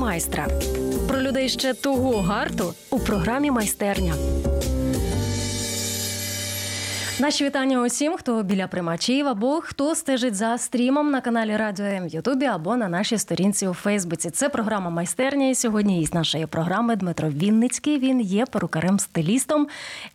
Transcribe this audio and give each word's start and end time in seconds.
майстра 0.00 0.48
про 1.08 1.20
людей 1.20 1.48
ще 1.48 1.74
того 1.74 2.20
гарту 2.20 2.74
у 2.90 2.98
програмі 2.98 3.50
майстерня. 3.50 4.14
Наші 7.18 7.44
вітання 7.44 7.82
усім, 7.82 8.16
хто 8.16 8.42
біля 8.42 8.66
приймачів 8.66 9.28
або 9.28 9.60
хто 9.60 9.94
стежить 9.94 10.34
за 10.34 10.58
стрімом 10.58 11.10
на 11.10 11.20
каналі 11.20 11.56
Радіо 11.56 11.86
М 11.86 12.08
в 12.08 12.08
Ютубі 12.08 12.46
або 12.46 12.76
на 12.76 12.88
нашій 12.88 13.18
сторінці 13.18 13.66
у 13.68 13.74
Фейсбуці. 13.74 14.30
Це 14.30 14.48
програма 14.48 14.90
майстерня. 14.90 15.48
І 15.48 15.54
сьогодні 15.54 16.02
із 16.02 16.14
нашої 16.14 16.46
програми 16.46 16.96
Дмитро 16.96 17.28
Вінницький. 17.28 17.98
Він 17.98 18.20
є 18.20 18.44
перукарем-стилістом. 18.44 19.66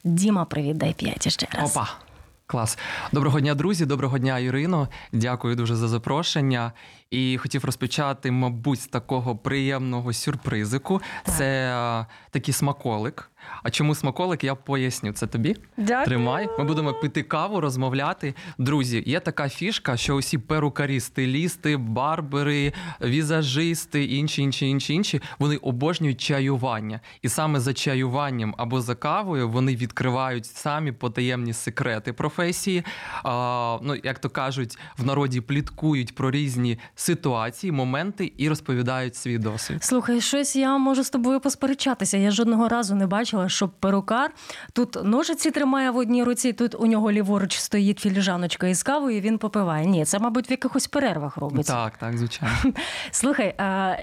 Діма, 0.03 0.45
привіт, 0.45 0.77
дай 0.77 0.93
п'ять 0.93 1.31
ще 1.31 1.47
раз. 1.51 1.71
Опа. 1.71 2.04
Клас. 2.47 2.77
Доброго 3.11 3.39
дня, 3.39 3.55
друзі, 3.55 3.85
доброго 3.85 4.17
дня, 4.17 4.39
Ірино. 4.39 4.87
Дякую 5.11 5.55
дуже 5.55 5.75
за 5.75 5.87
запрошення. 5.87 6.71
І 7.11 7.37
хотів 7.37 7.65
розпочати, 7.65 8.31
мабуть, 8.31 8.81
з 8.81 8.87
такого 8.87 9.35
приємного 9.35 10.13
сюрпризику. 10.13 11.01
Так. 11.23 11.35
Це 11.35 11.71
а, 11.75 12.05
такий 12.29 12.53
смаколик. 12.53 13.31
А 13.63 13.69
чому 13.69 13.95
смаколик? 13.95 14.43
Я 14.43 14.55
поясню. 14.55 15.11
Це 15.11 15.27
тобі. 15.27 15.55
Дякую. 15.77 16.05
Тримай. 16.05 16.49
Ми 16.59 16.63
будемо 16.65 16.93
пити 16.93 17.23
каву, 17.23 17.61
розмовляти. 17.61 18.33
Друзі, 18.57 19.03
є 19.05 19.19
така 19.19 19.49
фішка, 19.49 19.97
що 19.97 20.15
усі 20.15 20.37
перукарі, 20.37 20.99
стилісти, 20.99 21.77
барбери, 21.77 22.73
візажисти, 23.01 24.05
інші, 24.05 24.41
інші, 24.41 24.69
інші, 24.69 24.93
інші, 24.93 25.21
вони 25.39 25.57
обожнюють 25.57 26.21
чаювання. 26.21 26.99
І 27.21 27.29
саме 27.29 27.59
за 27.59 27.73
чаюванням 27.73 28.55
або 28.57 28.81
за 28.81 28.95
кавою 28.95 29.49
вони 29.49 29.75
відкривають 29.75 30.45
самі 30.45 30.91
потаємні 30.91 31.53
секрети 31.53 32.13
професії. 32.13 32.83
А, 33.23 33.77
ну, 33.81 33.95
як 34.03 34.19
то 34.19 34.29
кажуть, 34.29 34.77
в 34.97 35.05
народі 35.05 35.41
пліткують 35.41 36.15
про 36.15 36.31
різні 36.31 36.79
ситуації, 36.95 37.71
моменти 37.71 38.33
і 38.37 38.49
розповідають 38.49 39.15
свій 39.15 39.37
досвід. 39.37 39.83
Слухай, 39.83 40.21
щось 40.21 40.55
я 40.55 40.77
можу 40.77 41.03
з 41.03 41.09
тобою 41.09 41.39
посперечатися. 41.39 42.17
Я 42.17 42.31
жодного 42.31 42.67
разу 42.67 42.95
не 42.95 43.07
бачила, 43.07 43.34
щоб 43.47 43.69
перукар 43.69 44.31
тут 44.73 44.97
ножиці 45.03 45.51
тримає 45.51 45.91
в 45.91 45.97
одній 45.97 46.23
руці, 46.23 46.53
тут 46.53 46.75
у 46.79 46.85
нього 46.85 47.11
ліворуч 47.11 47.57
стоїть 47.57 47.99
філіжаночка 47.99 48.67
із 48.67 48.83
кавою, 48.83 49.17
і 49.17 49.21
він 49.21 49.37
попиває. 49.37 49.85
Ні, 49.85 50.05
це, 50.05 50.19
мабуть, 50.19 50.49
в 50.49 50.51
якихось 50.51 50.87
перервах 50.87 51.37
робиться. 51.37 51.73
Так, 51.73 51.97
так, 51.97 52.17
звичайно. 52.17 52.55
Слухай, 53.11 53.55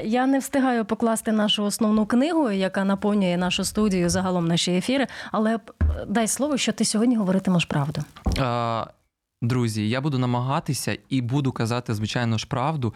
я 0.04 0.26
не 0.26 0.38
встигаю 0.38 0.84
покласти 0.84 1.32
нашу 1.32 1.64
основну 1.64 2.06
книгу, 2.06 2.50
яка 2.50 2.84
наповнює 2.84 3.36
нашу 3.36 3.64
студію, 3.64 4.08
загалом 4.08 4.48
наші 4.48 4.72
ефіри. 4.72 5.06
Але 5.32 5.58
дай 6.08 6.28
слово, 6.28 6.56
що 6.56 6.72
ти 6.72 6.84
сьогодні 6.84 7.16
говоритимеш 7.16 7.64
правду. 7.64 8.02
Е, 8.38 8.86
Друзі, 9.42 9.88
я 9.88 10.00
буду 10.00 10.18
намагатися 10.18 10.98
і 11.08 11.20
буду 11.20 11.52
казати, 11.52 11.94
звичайно 11.94 12.38
ж, 12.38 12.46
правду. 12.46 12.94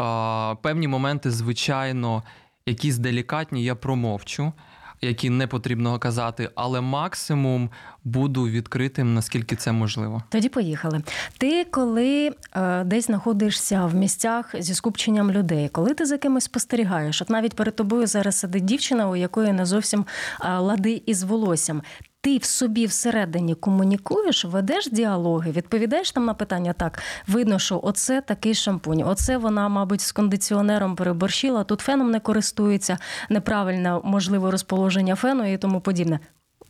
Е, 0.00 0.54
Певні 0.54 0.88
моменти, 0.88 1.30
звичайно, 1.30 2.22
якісь 2.66 2.98
делікатні, 2.98 3.64
я 3.64 3.74
промовчу, 3.74 4.52
які 5.00 5.30
не 5.30 5.46
потрібно 5.46 5.98
казати, 5.98 6.50
але 6.54 6.80
максимум 6.80 7.70
буду 8.04 8.48
відкритим, 8.48 9.14
наскільки 9.14 9.56
це 9.56 9.72
можливо. 9.72 10.22
Тоді 10.28 10.48
поїхали. 10.48 11.02
Ти 11.38 11.64
коли 11.64 12.32
е, 12.56 12.84
десь 12.84 13.06
знаходишся 13.06 13.86
в 13.86 13.94
місцях 13.94 14.54
зі 14.58 14.74
скупченням 14.74 15.30
людей, 15.30 15.68
коли 15.68 15.94
ти 15.94 16.06
за 16.06 16.18
кимось 16.18 16.44
спостерігаєш, 16.44 17.22
от 17.22 17.30
навіть 17.30 17.54
перед 17.54 17.76
тобою 17.76 18.06
зараз 18.06 18.36
сидить 18.36 18.64
дівчина, 18.64 19.08
у 19.08 19.16
якої 19.16 19.52
не 19.52 19.66
зовсім 19.66 20.06
е, 20.40 20.58
лади 20.58 21.02
із 21.06 21.22
волоссям. 21.22 21.82
Ти 22.20 22.38
в 22.38 22.44
собі 22.44 22.86
всередині 22.86 23.54
комунікуєш, 23.54 24.44
ведеш 24.44 24.88
діалоги, 24.90 25.50
відповідаєш 25.50 26.12
там 26.12 26.24
на 26.24 26.34
питання 26.34 26.72
так. 26.72 27.02
Видно, 27.26 27.58
що 27.58 27.80
оце 27.82 28.20
такий 28.20 28.54
шампунь, 28.54 29.02
оце 29.06 29.36
вона, 29.36 29.68
мабуть, 29.68 30.00
з 30.00 30.12
кондиціонером 30.12 30.96
переборщила, 30.96 31.64
тут 31.64 31.80
феном 31.80 32.10
не 32.10 32.20
користується, 32.20 32.98
неправильне, 33.28 34.00
можливо, 34.04 34.50
розположення 34.50 35.14
фену 35.14 35.52
і 35.52 35.58
тому 35.58 35.80
подібне. 35.80 36.20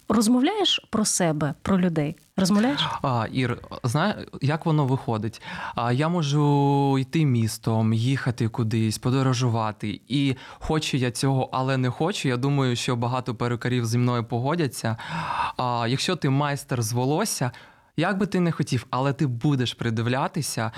Розмовляєш 0.09 0.87
про 0.91 1.05
себе, 1.05 1.55
про 1.63 1.81
людей? 1.81 2.17
Розмовляєш? 2.37 2.87
А, 3.03 3.27
Ір, 3.33 3.59
знає, 3.85 4.27
як 4.41 4.67
воно 4.67 4.87
виходить? 4.87 5.43
А, 5.75 5.93
я 5.93 6.09
можу 6.09 6.99
йти 6.99 7.25
містом, 7.27 7.95
їхати 7.95 8.49
кудись, 8.49 8.99
подорожувати. 8.99 10.01
І 10.09 10.37
хочу 10.59 10.97
я 10.97 11.11
цього, 11.11 11.49
але 11.53 11.77
не 11.77 11.91
хочу. 11.91 12.29
Я 12.29 12.37
думаю, 12.37 12.77
що 12.77 12.97
багато 12.97 13.35
перукарів 13.35 13.87
зі 13.87 13.99
мною 13.99 14.25
погодяться. 14.25 14.97
А, 15.57 15.87
якщо 15.89 16.17
ти 16.17 16.31
майстер 16.31 16.83
з 16.83 16.93
волосся. 16.93 17.51
Як 17.99 18.19
би 18.19 18.27
ти 18.27 18.41
не 18.41 18.53
хотів, 18.53 18.87
але 18.91 19.13
ти 19.13 19.27
будеш 19.27 19.75
придивлятися. 19.75 20.73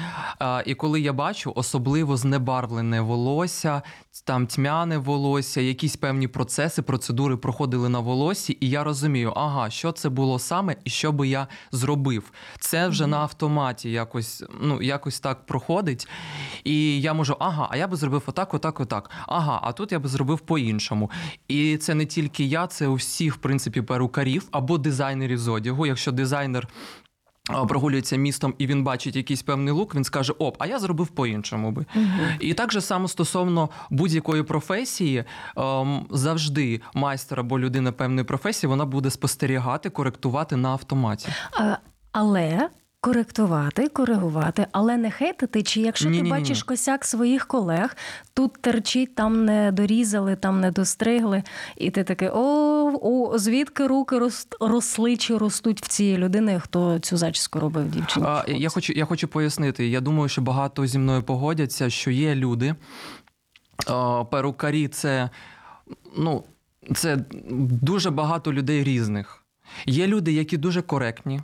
І 0.67 0.75
коли 0.75 1.01
я 1.01 1.13
бачу 1.13 1.53
особливо 1.57 2.17
знебарвлене 2.17 3.01
волосся, 3.01 3.83
там 4.25 4.47
тьмяне 4.47 4.99
волосся, 4.99 5.61
якісь 5.61 5.97
певні 5.97 6.29
процеси, 6.29 6.83
процедури 6.83 7.37
проходили 7.37 7.89
на 7.89 7.99
волоссі, 7.99 8.59
і 8.61 8.71
я 8.71 8.85
розумію, 8.85 9.33
ага, 9.37 9.71
що 9.71 9.93
це 9.93 10.09
було 10.09 10.39
саме 10.39 10.77
і 10.85 10.91
що 10.91 11.13
би 11.13 11.29
я 11.29 11.47
зробив. 11.73 12.33
Це 12.61 12.89
вже 12.89 13.07
на 13.07 13.17
автоматі 13.17 13.91
якось, 13.91 14.45
ну, 14.61 14.83
якось 14.83 15.21
так 15.21 15.47
проходить. 15.47 16.09
І 16.65 17.01
я 17.01 17.15
можу, 17.15 17.37
ага, 17.39 17.69
а 17.71 17.77
я 17.77 17.89
би 17.89 17.97
зробив 17.97 18.23
отак, 18.27 18.55
отак, 18.55 18.81
отак. 18.81 19.11
Ага, 19.27 19.61
а 19.63 19.73
тут 19.73 19.93
я 19.93 19.99
би 19.99 20.09
зробив 20.09 20.41
по-іншому. 20.41 21.11
І 21.49 21.77
це 21.77 21.95
не 21.95 22.07
тільки 22.07 22.45
я, 22.45 22.67
це 22.67 22.87
у 22.87 22.95
всіх, 22.95 23.35
в 23.35 23.39
принципі, 23.39 23.83
перукарів 23.83 24.49
або 24.51 24.79
дизайнерів 24.79 25.39
з 25.39 25.49
одягу. 25.49 25.87
Якщо 25.87 26.13
дизайнер. 26.13 26.69
Прогулюється 27.69 28.17
містом 28.17 28.55
і 28.59 28.67
він 28.67 28.85
бачить 28.85 29.17
якийсь 29.17 29.43
певний 29.43 29.75
лук, 29.75 29.95
він 29.95 30.05
скаже: 30.05 30.33
Оп, 30.39 30.57
а 30.59 30.67
я 30.67 30.79
зробив 30.79 31.09
по-іншому 31.09 31.71
би. 31.71 31.87
І 32.41 32.55
так 32.55 32.73
же 32.73 32.81
само 32.81 33.09
стосовно 33.09 33.71
будь-якої 33.91 34.43
професії, 34.43 35.25
ем, 35.57 36.07
завжди 36.11 36.81
майстер 36.95 37.41
або 37.41 37.59
людина 37.59 37.93
певної 37.93 38.25
професії 38.25 38.69
вона 38.69 38.85
буде 38.85 39.11
спостерігати, 39.11 39.91
коректувати 39.91 40.57
на 40.57 40.69
автоматі. 40.69 41.29
А, 41.61 41.77
але 42.13 42.69
коректувати, 43.01 43.89
коригувати, 43.89 44.67
але 44.73 44.97
не 44.97 45.11
хейтити. 45.11 45.63
Чи 45.63 45.81
якщо 45.81 46.05
ти 46.05 46.11
Ні-ні-ні. 46.11 46.31
бачиш 46.31 46.63
косяк 46.63 47.05
своїх 47.05 47.47
колег, 47.47 47.97
тут 48.35 48.53
терчить, 48.53 49.15
там 49.15 49.45
не 49.45 49.73
дорізали, 49.73 50.37
там 50.37 50.61
не 50.61 50.71
достригли, 50.71 51.43
і 51.77 51.91
ти 51.91 52.05
такий 52.05 52.29
о, 52.29 52.43
о 53.03 53.39
звідки 53.39 53.87
руки 53.87 54.17
рос- 54.19 54.47
росли 54.61 55.17
чи 55.17 55.37
ростуть 55.39 55.83
в 55.83 55.89
цієї 55.89 56.19
людини, 56.19 56.61
хто 56.61 56.99
цю 56.99 57.17
зачіску 57.17 57.61
робив 57.61 57.91
дівчині? 57.91 58.27
А, 58.29 58.45
я, 58.49 58.69
хочу, 58.69 58.93
я 58.93 59.05
хочу 59.05 59.29
пояснити. 59.29 59.89
Я 59.89 60.01
думаю, 60.01 60.29
що 60.29 60.43
багато 60.43 60.87
зі 60.87 60.99
мною 60.99 61.23
погодяться, 61.23 61.91
що 61.91 62.11
є 62.11 62.35
люди. 62.35 62.75
а, 63.87 64.25
Перукарі 64.25 64.89
це, 64.89 65.31
ну, 66.17 66.45
це 66.95 67.17
дуже 67.61 68.11
багато 68.11 68.53
людей 68.53 68.85
різних. 68.85 69.45
Є 69.87 70.07
люди, 70.07 70.33
які 70.33 70.57
дуже 70.57 70.83
коректні. 70.83 71.41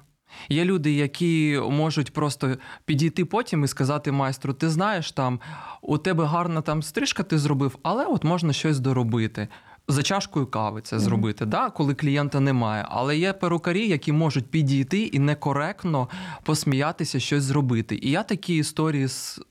Є 0.48 0.64
люди, 0.64 0.92
які 0.92 1.60
можуть 1.70 2.12
просто 2.12 2.56
підійти 2.84 3.24
потім 3.24 3.64
і 3.64 3.68
сказати 3.68 4.12
майстру: 4.12 4.52
ти 4.52 4.70
знаєш, 4.70 5.12
там 5.12 5.40
у 5.82 5.98
тебе 5.98 6.24
гарна 6.24 6.60
там 6.60 6.82
стрижка, 6.82 7.22
ти 7.22 7.38
зробив, 7.38 7.78
але 7.82 8.04
от 8.04 8.24
можна 8.24 8.52
щось 8.52 8.78
доробити. 8.78 9.48
За 9.88 10.02
чашкою 10.02 10.46
кави 10.46 10.80
це 10.80 10.98
зробити, 10.98 11.46
да, 11.46 11.70
коли 11.70 11.94
клієнта 11.94 12.40
немає. 12.40 12.86
Але 12.88 13.18
є 13.18 13.32
перукарі, 13.32 13.88
які 13.88 14.12
можуть 14.12 14.50
підійти 14.50 15.00
і 15.02 15.18
некоректно 15.18 16.08
посміятися, 16.42 17.20
щось 17.20 17.42
зробити. 17.42 17.98
І 18.02 18.10
я 18.10 18.22
такі 18.22 18.56
історії 18.56 19.04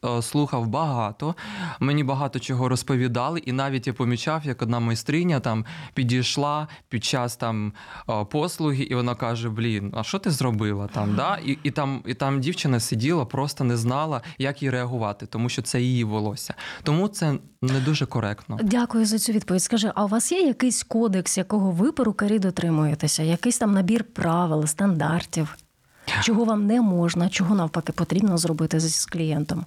е, 0.06 0.22
слухав 0.22 0.68
багато. 0.68 1.36
Мені 1.80 2.04
багато 2.04 2.40
чого 2.40 2.70
розповідали, 2.70 3.40
і 3.40 3.52
навіть 3.52 3.88
я 3.88 3.94
помічав, 3.94 4.46
як 4.46 4.62
одна 4.62 4.80
майстриня 4.80 5.40
там 5.40 5.66
підійшла 5.94 6.68
під 6.90 7.04
час 7.04 7.36
там 7.36 7.74
е, 8.10 8.26
послуги, 8.26 8.84
і 8.84 8.96
вона 8.96 9.16
каже: 9.16 9.50
Блін, 9.50 9.94
а 9.98 10.04
що 10.04 10.20
ти 10.20 10.32
зробила 10.32 10.88
там? 10.88 11.16
Да? 11.16 11.38
І, 11.46 11.58
і 11.64 11.72
там, 11.72 12.02
і 12.06 12.14
там 12.14 12.42
дівчина 12.42 12.80
сиділа, 12.80 13.26
просто 13.26 13.64
не 13.64 13.78
знала, 13.78 14.22
як 14.38 14.64
їй 14.64 14.70
реагувати, 14.70 15.26
тому 15.26 15.50
що 15.50 15.62
це 15.62 15.82
її 15.82 16.04
волосся. 16.04 16.54
Тому 16.84 17.08
це 17.08 17.34
не 17.62 17.80
дуже 17.80 18.06
коректно. 18.06 18.60
Дякую 18.64 19.06
за 19.06 19.20
цю 19.20 19.32
відповідь. 19.32 19.64
Скажи, 19.64 19.92
а 19.96 20.06
у 20.06 20.08
вас 20.08 20.25
є 20.32 20.42
якийсь 20.42 20.84
кодекс, 20.84 21.38
якого 21.38 21.72
ви 21.72 21.92
перукарі 21.92 22.40
дотримуєтеся? 22.40 23.24
Якийсь 23.24 23.58
там 23.58 23.74
набір 23.74 24.04
правил, 24.04 24.66
стандартів? 24.66 25.58
Чого 26.22 26.46
вам 26.46 26.68
не 26.68 26.82
можна, 26.82 27.30
чого 27.30 27.56
навпаки 27.56 27.92
потрібно 27.92 28.38
зробити 28.38 28.80
з 28.80 29.06
клієнтом? 29.06 29.66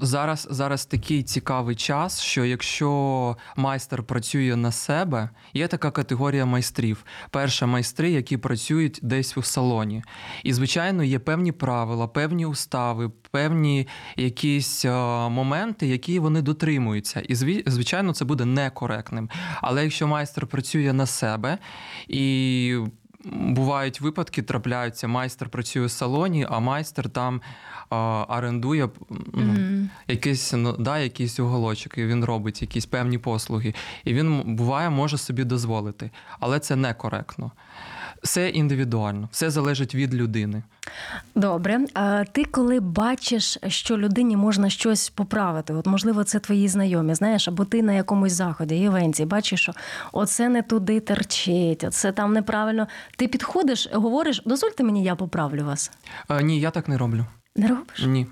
Зараз 0.00 0.48
зараз 0.50 0.86
такий 0.86 1.22
цікавий 1.22 1.76
час, 1.76 2.20
що 2.20 2.44
якщо 2.44 3.36
майстер 3.56 4.02
працює 4.02 4.56
на 4.56 4.72
себе, 4.72 5.30
є 5.54 5.68
така 5.68 5.90
категорія 5.90 6.46
майстрів. 6.46 7.04
Перша 7.30 7.66
майстри, 7.66 8.10
які 8.10 8.36
працюють 8.36 9.00
десь 9.02 9.36
у 9.36 9.42
салоні. 9.42 10.02
І, 10.42 10.52
звичайно, 10.52 11.04
є 11.04 11.18
певні 11.18 11.52
правила, 11.52 12.08
певні 12.08 12.46
устави, 12.46 13.10
певні 13.30 13.88
якісь 14.16 14.84
е, 14.84 14.90
моменти, 15.28 15.86
які 15.86 16.18
вони 16.18 16.42
дотримуються. 16.42 17.20
І 17.20 17.34
звичайно, 17.66 18.12
це 18.12 18.24
буде 18.24 18.44
некоректним. 18.44 19.30
Але 19.62 19.82
якщо 19.82 20.06
майстер 20.06 20.46
працює 20.46 20.92
на 20.92 21.06
себе 21.06 21.58
і 22.08 22.78
бувають 23.32 24.00
випадки, 24.00 24.42
трапляються, 24.42 25.08
майстер 25.08 25.48
працює 25.48 25.86
в 25.86 25.90
салоні, 25.90 26.46
а 26.50 26.58
майстер 26.58 27.08
там 27.08 27.40
а, 27.90 28.24
орендує 28.28 28.88
ну, 29.10 29.18
Мгм. 29.32 29.90
якийсь, 30.08 30.52
ну, 30.52 30.72
да, 30.78 30.98
якийсь 30.98 31.40
уголочок, 31.40 31.98
і 31.98 32.06
він 32.06 32.24
робить 32.24 32.62
якісь 32.62 32.86
певні 32.86 33.18
послуги. 33.18 33.74
І 34.04 34.14
він 34.14 34.56
буває 34.56 34.90
може 34.90 35.18
собі 35.18 35.44
дозволити. 35.44 36.10
Але 36.40 36.58
це 36.60 36.76
некоректно. 36.76 37.50
Все 38.22 38.48
індивідуально, 38.48 39.28
все 39.32 39.50
залежить 39.50 39.94
від 39.94 40.14
людини. 40.14 40.62
Добре. 41.34 41.80
А 41.94 42.24
ти 42.32 42.44
коли 42.44 42.80
бачиш, 42.80 43.58
що 43.68 43.98
людині 43.98 44.36
можна 44.36 44.70
щось 44.70 45.08
поправити, 45.10 45.74
от 45.74 45.86
можливо, 45.86 46.24
це 46.24 46.38
твої 46.38 46.68
знайомі, 46.68 47.14
знаєш, 47.14 47.48
або 47.48 47.64
ти 47.64 47.82
на 47.82 47.92
якомусь 47.92 48.32
заході, 48.32 48.76
івенті, 48.76 49.24
бачиш, 49.24 49.60
що 49.60 49.72
оце 50.12 50.48
не 50.48 50.62
туди 50.62 51.00
терчить, 51.00 51.84
оце 51.84 52.12
там 52.12 52.32
неправильно. 52.32 52.86
Ти 53.16 53.28
підходиш, 53.28 53.88
говориш, 53.92 54.42
дозвольте 54.46 54.84
мені, 54.84 55.04
я 55.04 55.14
поправлю 55.14 55.64
вас. 55.64 55.90
Е, 56.30 56.42
ні, 56.42 56.60
я 56.60 56.70
так 56.70 56.88
не 56.88 56.98
роблю. 56.98 57.24
Не 57.56 57.68
робиш? 57.68 58.04
Ні. 58.06 58.26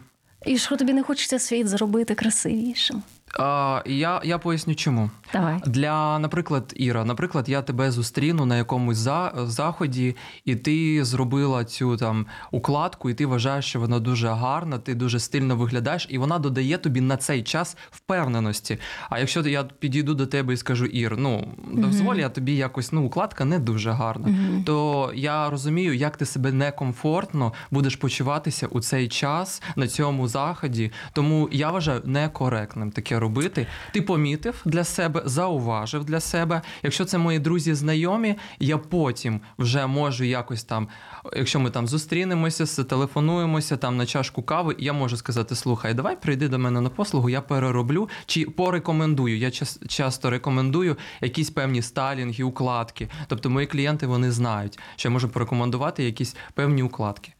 І 0.46 0.58
що 0.58 0.76
тобі 0.76 0.92
не 0.92 1.02
хочеться 1.02 1.38
світ 1.38 1.68
зробити 1.68 2.14
красивішим? 2.14 3.02
Я, 3.38 4.20
я 4.24 4.38
поясню 4.38 4.74
чому. 4.74 5.10
Давай. 5.32 5.60
Для, 5.66 6.18
наприклад, 6.18 6.72
Іра, 6.76 7.04
наприклад, 7.04 7.48
я 7.48 7.62
тебе 7.62 7.90
зустріну 7.90 8.46
на 8.46 8.56
якомусь 8.56 8.96
за, 8.96 9.32
заході, 9.36 10.16
і 10.44 10.56
ти 10.56 11.04
зробила 11.04 11.64
цю 11.64 11.96
там 11.96 12.26
укладку, 12.50 13.10
і 13.10 13.14
ти 13.14 13.26
вважаєш, 13.26 13.64
що 13.64 13.80
вона 13.80 13.98
дуже 13.98 14.28
гарна, 14.28 14.78
ти 14.78 14.94
дуже 14.94 15.20
стильно 15.20 15.56
виглядаєш, 15.56 16.06
і 16.10 16.18
вона 16.18 16.38
додає 16.38 16.78
тобі 16.78 17.00
на 17.00 17.16
цей 17.16 17.42
час 17.42 17.76
впевненості. 17.90 18.78
А 19.10 19.18
якщо 19.18 19.40
я 19.40 19.64
підійду 19.64 20.14
до 20.14 20.26
тебе 20.26 20.54
і 20.54 20.56
скажу, 20.56 20.86
Ір, 20.86 21.16
ну 21.18 21.48
дозволь, 21.72 22.16
я 22.16 22.28
тобі 22.28 22.56
якось 22.56 22.92
ну, 22.92 23.04
укладка 23.04 23.44
не 23.44 23.58
дуже 23.58 23.90
гарна, 23.90 24.28
то 24.66 25.10
я 25.14 25.50
розумію, 25.50 25.94
як 25.94 26.16
ти 26.16 26.26
себе 26.26 26.52
некомфортно 26.52 27.52
будеш 27.70 27.96
почуватися 27.96 28.66
у 28.66 28.80
цей 28.80 29.08
час 29.08 29.62
на 29.76 29.88
цьому 29.88 30.28
заході. 30.28 30.92
Тому 31.12 31.48
я 31.52 31.70
вважаю 31.70 32.02
некоректним 32.04 32.90
таке 32.90 33.18
робити. 33.28 33.66
Ти 33.92 34.02
помітив 34.02 34.62
для 34.64 34.84
себе, 34.84 35.22
зауважив 35.24 36.04
для 36.04 36.20
себе. 36.20 36.62
Якщо 36.82 37.04
це 37.04 37.18
мої 37.18 37.38
друзі 37.38 37.74
знайомі, 37.74 38.34
я 38.58 38.78
потім 38.78 39.40
вже 39.58 39.86
можу 39.86 40.24
якось 40.24 40.64
там, 40.64 40.88
якщо 41.36 41.60
ми 41.60 41.70
там 41.70 41.86
зустрінемося, 41.88 42.66
зателефонуємося 42.66 43.76
там 43.76 43.96
на 43.96 44.06
чашку 44.06 44.42
кави, 44.42 44.76
я 44.78 44.92
можу 44.92 45.16
сказати: 45.16 45.54
слухай, 45.54 45.94
давай 45.94 46.16
прийди 46.20 46.48
до 46.48 46.58
мене 46.58 46.80
на 46.80 46.88
послугу, 46.88 47.28
я 47.30 47.40
перероблю 47.40 48.08
чи 48.26 48.44
порекомендую. 48.44 49.38
Я 49.38 49.50
час- 49.50 49.80
часто 49.88 50.30
рекомендую 50.30 50.96
якісь 51.20 51.50
певні 51.50 51.82
стайлінги, 51.82 52.44
укладки. 52.44 53.08
Тобто 53.26 53.50
мої 53.50 53.66
клієнти 53.66 54.06
вони 54.06 54.32
знають, 54.32 54.78
що 54.96 55.08
я 55.08 55.12
можу 55.12 55.28
порекомендувати 55.28 56.04
якісь 56.04 56.36
певні 56.54 56.82
укладки. 56.82 57.32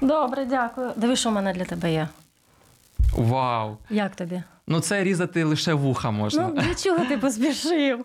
Добре, 0.00 0.44
дякую. 0.44 0.90
Диви, 0.96 1.16
що 1.16 1.30
в 1.30 1.32
мене 1.32 1.52
для 1.52 1.64
тебе 1.64 1.92
є. 1.92 2.08
Вау! 3.16 3.76
Як 3.90 4.16
тобі? 4.16 4.42
Ну 4.72 4.80
це 4.80 5.04
різати 5.04 5.44
лише 5.44 5.74
вуха 5.74 6.10
можна. 6.10 6.50
Ну, 6.54 6.62
для 6.62 6.74
чого 6.74 7.04
ти 7.04 7.18
поспішив? 7.18 8.04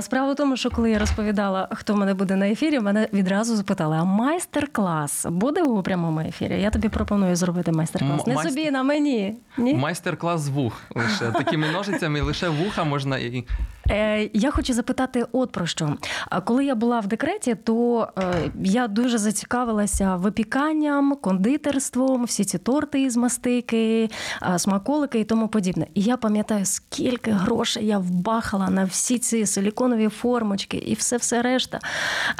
Справа 0.00 0.32
в 0.32 0.36
тому, 0.36 0.56
що 0.56 0.70
коли 0.70 0.90
я 0.90 0.98
розповідала, 0.98 1.68
хто 1.72 1.94
в 1.94 1.96
мене 1.96 2.14
буде 2.14 2.36
на 2.36 2.48
ефірі, 2.48 2.80
мене 2.80 3.08
відразу 3.12 3.56
запитали: 3.56 3.96
а 3.96 4.04
майстер-клас 4.04 5.26
буде 5.30 5.62
у 5.62 5.82
прямому 5.82 6.20
ефірі? 6.20 6.60
Я 6.62 6.70
тобі 6.70 6.88
пропоную 6.88 7.36
зробити 7.36 7.72
майстер-клас. 7.72 8.20
М- 8.20 8.24
Не 8.26 8.34
майстер- 8.34 8.50
собі, 8.50 8.70
на 8.70 8.82
мені. 8.82 9.36
Ні? 9.58 9.74
Майстер-клас 9.74 10.40
з 10.40 10.48
вух 10.48 10.80
лише 10.94 11.30
такими 11.32 11.68
ножицями, 11.72 12.20
лише 12.20 12.48
вуха 12.48 12.84
можна 12.84 13.18
і 13.18 13.44
я 14.32 14.50
хочу 14.50 14.72
запитати 14.72 15.26
от 15.32 15.52
про 15.52 15.66
що. 15.66 15.96
Коли 16.44 16.64
я 16.64 16.74
була 16.74 17.00
в 17.00 17.06
декреті, 17.06 17.54
то 17.54 18.08
е, 18.18 18.50
я 18.62 18.88
дуже 18.88 19.18
зацікавилася 19.18 20.16
випіканням, 20.16 21.16
кондитерством, 21.20 22.24
всі 22.24 22.44
ці 22.44 22.58
торти 22.58 23.02
із 23.02 23.16
мастики, 23.16 24.10
смаколики 24.56 25.20
і 25.20 25.24
тому 25.24 25.48
подібне. 25.48 25.86
І 25.94 26.02
я 26.02 26.16
пам'ятаю, 26.16 26.64
скільки 26.64 27.30
грошей 27.30 27.86
я 27.86 27.98
вбахала 27.98 28.70
на 28.70 28.84
всі 28.84 29.18
ці 29.18 29.46
силіконові 29.46 30.08
формочки 30.08 30.76
і 30.76 30.94
все 30.94 31.16
все 31.16 31.42
решта. 31.42 31.80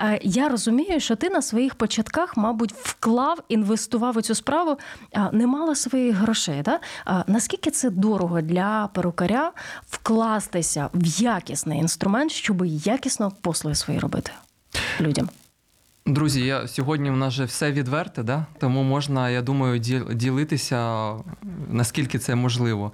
Е, 0.00 0.20
Я 0.22 0.48
розумію, 0.48 1.00
що 1.00 1.16
ти 1.16 1.30
на 1.30 1.42
своїх 1.42 1.74
початках, 1.74 2.36
мабуть, 2.36 2.72
вклав, 2.72 3.38
інвестував 3.48 4.16
у 4.16 4.22
цю 4.22 4.34
справу 4.34 4.78
а, 5.12 5.32
немало 5.32 5.74
своїх 5.74 6.16
грошей. 6.16 6.62
Да? 6.62 6.80
Наскільки 7.26 7.70
це 7.70 7.90
дорого 7.90 8.40
для 8.40 8.88
перукаря 8.92 9.52
вкластися 9.90 10.88
в 10.94 11.06
якісний 11.34 11.78
інструмент, 11.78 12.32
щоб 12.32 12.66
якісно 12.66 13.32
послуги 13.40 13.74
свої 13.74 13.98
робити 13.98 14.30
людям? 15.00 15.28
Друзі, 16.06 16.40
я 16.40 16.68
сьогодні 16.68 17.10
в 17.10 17.16
нас 17.16 17.32
же 17.32 17.44
все 17.44 17.72
відверте, 17.72 18.22
да? 18.22 18.46
тому 18.58 18.82
можна, 18.82 19.30
я 19.30 19.42
думаю, 19.42 19.78
ділитися 20.14 21.10
наскільки 21.70 22.18
це 22.18 22.34
можливо. 22.34 22.92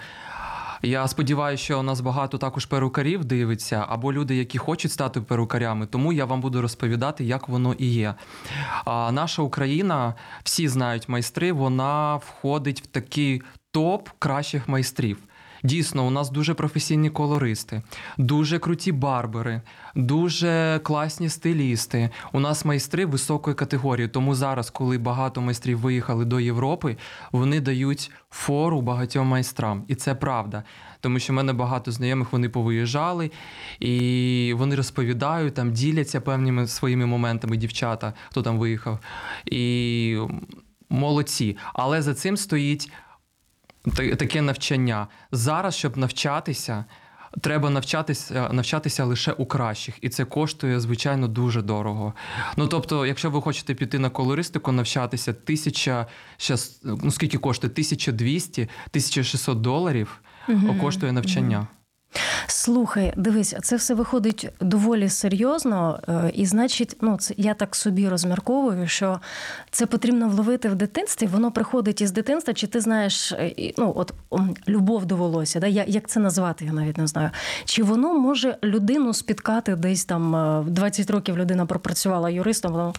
Я 0.82 1.08
сподіваюся, 1.08 1.64
що 1.64 1.80
у 1.80 1.82
нас 1.82 2.00
багато 2.00 2.38
також 2.38 2.66
перукарів 2.66 3.24
дивиться, 3.24 3.84
або 3.88 4.12
люди, 4.12 4.36
які 4.36 4.58
хочуть 4.58 4.92
стати 4.92 5.20
перукарями. 5.20 5.86
Тому 5.86 6.12
я 6.12 6.24
вам 6.24 6.40
буду 6.40 6.62
розповідати, 6.62 7.24
як 7.24 7.48
воно 7.48 7.74
і 7.74 7.86
є. 7.86 8.14
А 8.84 9.12
наша 9.12 9.42
Україна, 9.42 10.14
всі 10.42 10.68
знають 10.68 11.08
майстри, 11.08 11.52
вона 11.52 12.16
входить 12.16 12.82
в 12.82 12.86
такий 12.86 13.42
топ 13.70 14.08
кращих 14.18 14.68
майстрів. 14.68 15.18
Дійсно, 15.62 16.06
у 16.06 16.10
нас 16.10 16.30
дуже 16.30 16.54
професійні 16.54 17.10
колористи, 17.10 17.82
дуже 18.18 18.58
круті 18.58 18.92
барбери, 18.92 19.62
дуже 19.94 20.80
класні 20.82 21.28
стилісти. 21.28 22.10
У 22.32 22.40
нас 22.40 22.64
майстри 22.64 23.06
високої 23.06 23.56
категорії. 23.56 24.08
Тому 24.08 24.34
зараз, 24.34 24.70
коли 24.70 24.98
багато 24.98 25.40
майстрів 25.40 25.78
виїхали 25.78 26.24
до 26.24 26.40
Європи, 26.40 26.96
вони 27.32 27.60
дають 27.60 28.10
фору 28.30 28.80
багатьом 28.80 29.26
майстрам. 29.26 29.84
І 29.88 29.94
це 29.94 30.14
правда. 30.14 30.62
Тому 31.00 31.18
що 31.18 31.32
в 31.32 31.36
мене 31.36 31.52
багато 31.52 31.92
знайомих 31.92 32.32
вони 32.32 32.48
повиїжджали, 32.48 33.30
і 33.80 34.54
вони 34.56 34.76
розповідають, 34.76 35.54
там 35.54 35.72
діляться 35.72 36.20
певними 36.20 36.66
своїми 36.66 37.06
моментами, 37.06 37.56
дівчата, 37.56 38.12
хто 38.30 38.42
там 38.42 38.58
виїхав. 38.58 38.98
І 39.46 40.18
молодці. 40.90 41.56
Але 41.74 42.02
за 42.02 42.14
цим 42.14 42.36
стоїть 42.36 42.92
таке 43.94 44.42
навчання. 44.42 45.06
Зараз, 45.32 45.74
щоб 45.74 45.96
навчатися, 45.96 46.84
треба 47.40 47.70
навчатися, 47.70 48.48
навчатися 48.52 49.04
лише 49.04 49.32
у 49.32 49.46
кращих, 49.46 49.98
і 50.00 50.08
це 50.08 50.24
коштує, 50.24 50.80
звичайно, 50.80 51.28
дуже 51.28 51.62
дорого. 51.62 52.14
Ну 52.56 52.66
тобто, 52.66 53.06
якщо 53.06 53.30
ви 53.30 53.40
хочете 53.40 53.74
піти 53.74 53.98
на 53.98 54.10
колористику, 54.10 54.72
навчатися 54.72 55.32
тисяча, 55.32 56.06
ну 56.84 57.10
скільки 57.10 57.38
коштує? 57.38 57.70
1200, 57.70 58.62
1600 58.62 59.60
доларів 59.60 60.20
коштує 60.80 61.12
навчання. 61.12 61.66
Слухай, 62.46 63.12
дивись, 63.16 63.54
це 63.62 63.76
все 63.76 63.94
виходить 63.94 64.48
доволі 64.60 65.08
серйозно, 65.08 66.00
е, 66.08 66.30
і 66.34 66.46
значить, 66.46 66.96
ну 67.00 67.16
це 67.16 67.34
я 67.36 67.54
так 67.54 67.76
собі 67.76 68.08
розмірковую, 68.08 68.88
що 68.88 69.20
це 69.70 69.86
потрібно 69.86 70.28
вловити 70.28 70.68
в 70.68 70.74
дитинстві. 70.74 71.26
Воно 71.26 71.52
приходить 71.52 72.00
із 72.00 72.12
дитинства, 72.12 72.54
чи 72.54 72.66
ти 72.66 72.80
знаєш, 72.80 73.32
е, 73.32 73.72
ну 73.78 73.92
от 73.96 74.12
любов 74.68 75.06
до 75.06 75.16
волосся, 75.16 75.60
да? 75.60 75.66
Я- 75.66 75.84
як 75.88 76.08
це 76.08 76.20
назвати, 76.20 76.64
я 76.64 76.72
навіть 76.72 76.98
не 76.98 77.06
знаю. 77.06 77.30
Чи 77.64 77.82
воно 77.82 78.14
може 78.14 78.56
людину 78.64 79.14
спіткати 79.14 79.76
десь 79.76 80.04
там 80.04 80.36
е, 80.36 80.64
20 80.66 81.10
років 81.10 81.38
людина 81.38 81.66
пропрацювала 81.66 82.30
юристом, 82.30 82.72
воно 82.72 82.92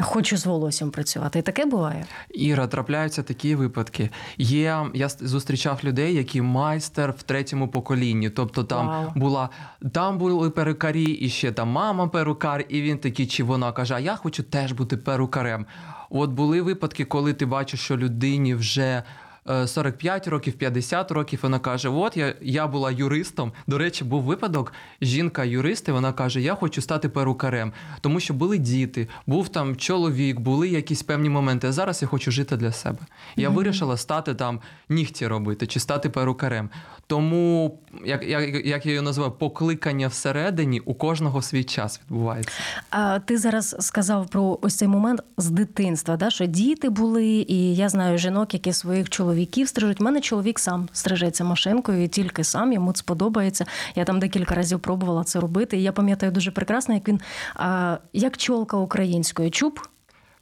хочу 0.00 0.36
з 0.36 0.46
волоссям 0.46 0.90
працювати. 0.90 1.38
І 1.38 1.42
таке 1.42 1.64
буває. 1.64 2.06
Іра, 2.30 2.66
трапляються 2.66 3.22
такі 3.22 3.54
випадки. 3.54 4.10
Є, 4.38 4.86
я 4.94 5.08
зустрічав 5.08 5.80
людей, 5.84 6.14
які 6.14 6.42
майстер 6.42 7.14
в 7.18 7.22
третьому 7.22 7.68
поколінні. 7.68 8.30
Тобто 8.30 8.64
там 8.64 8.86
Вау. 8.86 9.12
була 9.14 9.48
там 9.92 10.18
були 10.18 10.50
перукарі, 10.50 11.04
і 11.04 11.28
ще 11.28 11.52
там 11.52 11.68
мама 11.68 12.08
перукар, 12.08 12.64
і 12.68 12.82
він 12.82 12.98
такий, 12.98 13.26
чи 13.26 13.44
вона 13.44 13.72
каже: 13.72 13.94
А 13.94 14.00
я 14.00 14.16
хочу 14.16 14.42
теж 14.42 14.72
бути 14.72 14.96
перукарем. 14.96 15.66
От 16.10 16.30
були 16.30 16.62
випадки, 16.62 17.04
коли 17.04 17.32
ти 17.32 17.46
бачиш, 17.46 17.80
що 17.80 17.96
людині 17.96 18.54
вже 18.54 19.02
45 19.46 20.28
років, 20.28 20.52
50 20.52 21.10
років. 21.10 21.38
Вона 21.42 21.58
каже: 21.58 21.88
От 21.88 22.16
я, 22.16 22.34
я 22.40 22.66
була 22.66 22.90
юристом. 22.90 23.52
До 23.66 23.78
речі, 23.78 24.04
був 24.04 24.22
випадок. 24.22 24.72
Жінка-юрист, 25.02 25.88
і 25.88 25.92
вона 25.92 26.12
каже: 26.12 26.40
Я 26.40 26.54
хочу 26.54 26.82
стати 26.82 27.08
перукарем, 27.08 27.72
тому 28.00 28.20
що 28.20 28.34
були 28.34 28.58
діти, 28.58 29.08
був 29.26 29.48
там 29.48 29.76
чоловік, 29.76 30.40
були 30.40 30.68
якісь 30.68 31.02
певні 31.02 31.28
моменти. 31.28 31.68
А 31.68 31.72
зараз 31.72 32.02
я 32.02 32.08
хочу 32.08 32.30
жити 32.30 32.56
для 32.56 32.72
себе. 32.72 32.98
Я 33.36 33.48
вирішила 33.48 33.96
стати 33.96 34.34
там 34.34 34.60
нігті 34.88 35.26
робити 35.26 35.66
чи 35.66 35.80
стати 35.80 36.08
перукарем. 36.08 36.70
Тому, 37.06 37.78
як, 38.04 38.22
як, 38.22 38.66
як 38.66 38.86
я 38.86 38.92
її 38.92 39.02
називаю, 39.02 39.32
покликання 39.32 40.08
всередині 40.08 40.80
у 40.80 40.94
кожного 40.94 41.42
свій 41.42 41.64
час 41.64 42.00
відбувається. 42.04 42.52
А 42.90 43.18
ти 43.18 43.38
зараз 43.38 43.76
сказав 43.80 44.28
про 44.28 44.58
ось 44.62 44.76
цей 44.76 44.88
момент 44.88 45.22
з 45.36 45.50
дитинства, 45.50 46.16
да, 46.16 46.30
що 46.30 46.46
діти 46.46 46.88
були, 46.88 47.26
і 47.48 47.76
я 47.76 47.88
знаю 47.88 48.18
жінок, 48.18 48.54
які 48.54 48.72
своїх 48.72 49.10
чоловіків 49.10 49.31
стрижуть. 49.66 50.00
У 50.00 50.04
мене 50.04 50.20
чоловік 50.20 50.58
сам 50.58 50.88
стрижеться 50.92 51.44
машинкою, 51.44 52.04
і 52.04 52.08
тільки 52.08 52.44
сам 52.44 52.72
йому 52.72 52.94
сподобається. 52.94 53.66
Я 53.94 54.04
там 54.04 54.20
декілька 54.20 54.54
разів 54.54 54.80
пробувала 54.80 55.24
це 55.24 55.40
робити. 55.40 55.78
І 55.78 55.82
я 55.82 55.92
пам'ятаю 55.92 56.32
дуже 56.32 56.50
прекрасно, 56.50 56.94
як 56.94 57.08
він 57.08 57.20
а, 57.54 57.98
як 58.12 58.36
чолка 58.36 58.76
українською 58.76 59.50
чуб. 59.50 59.80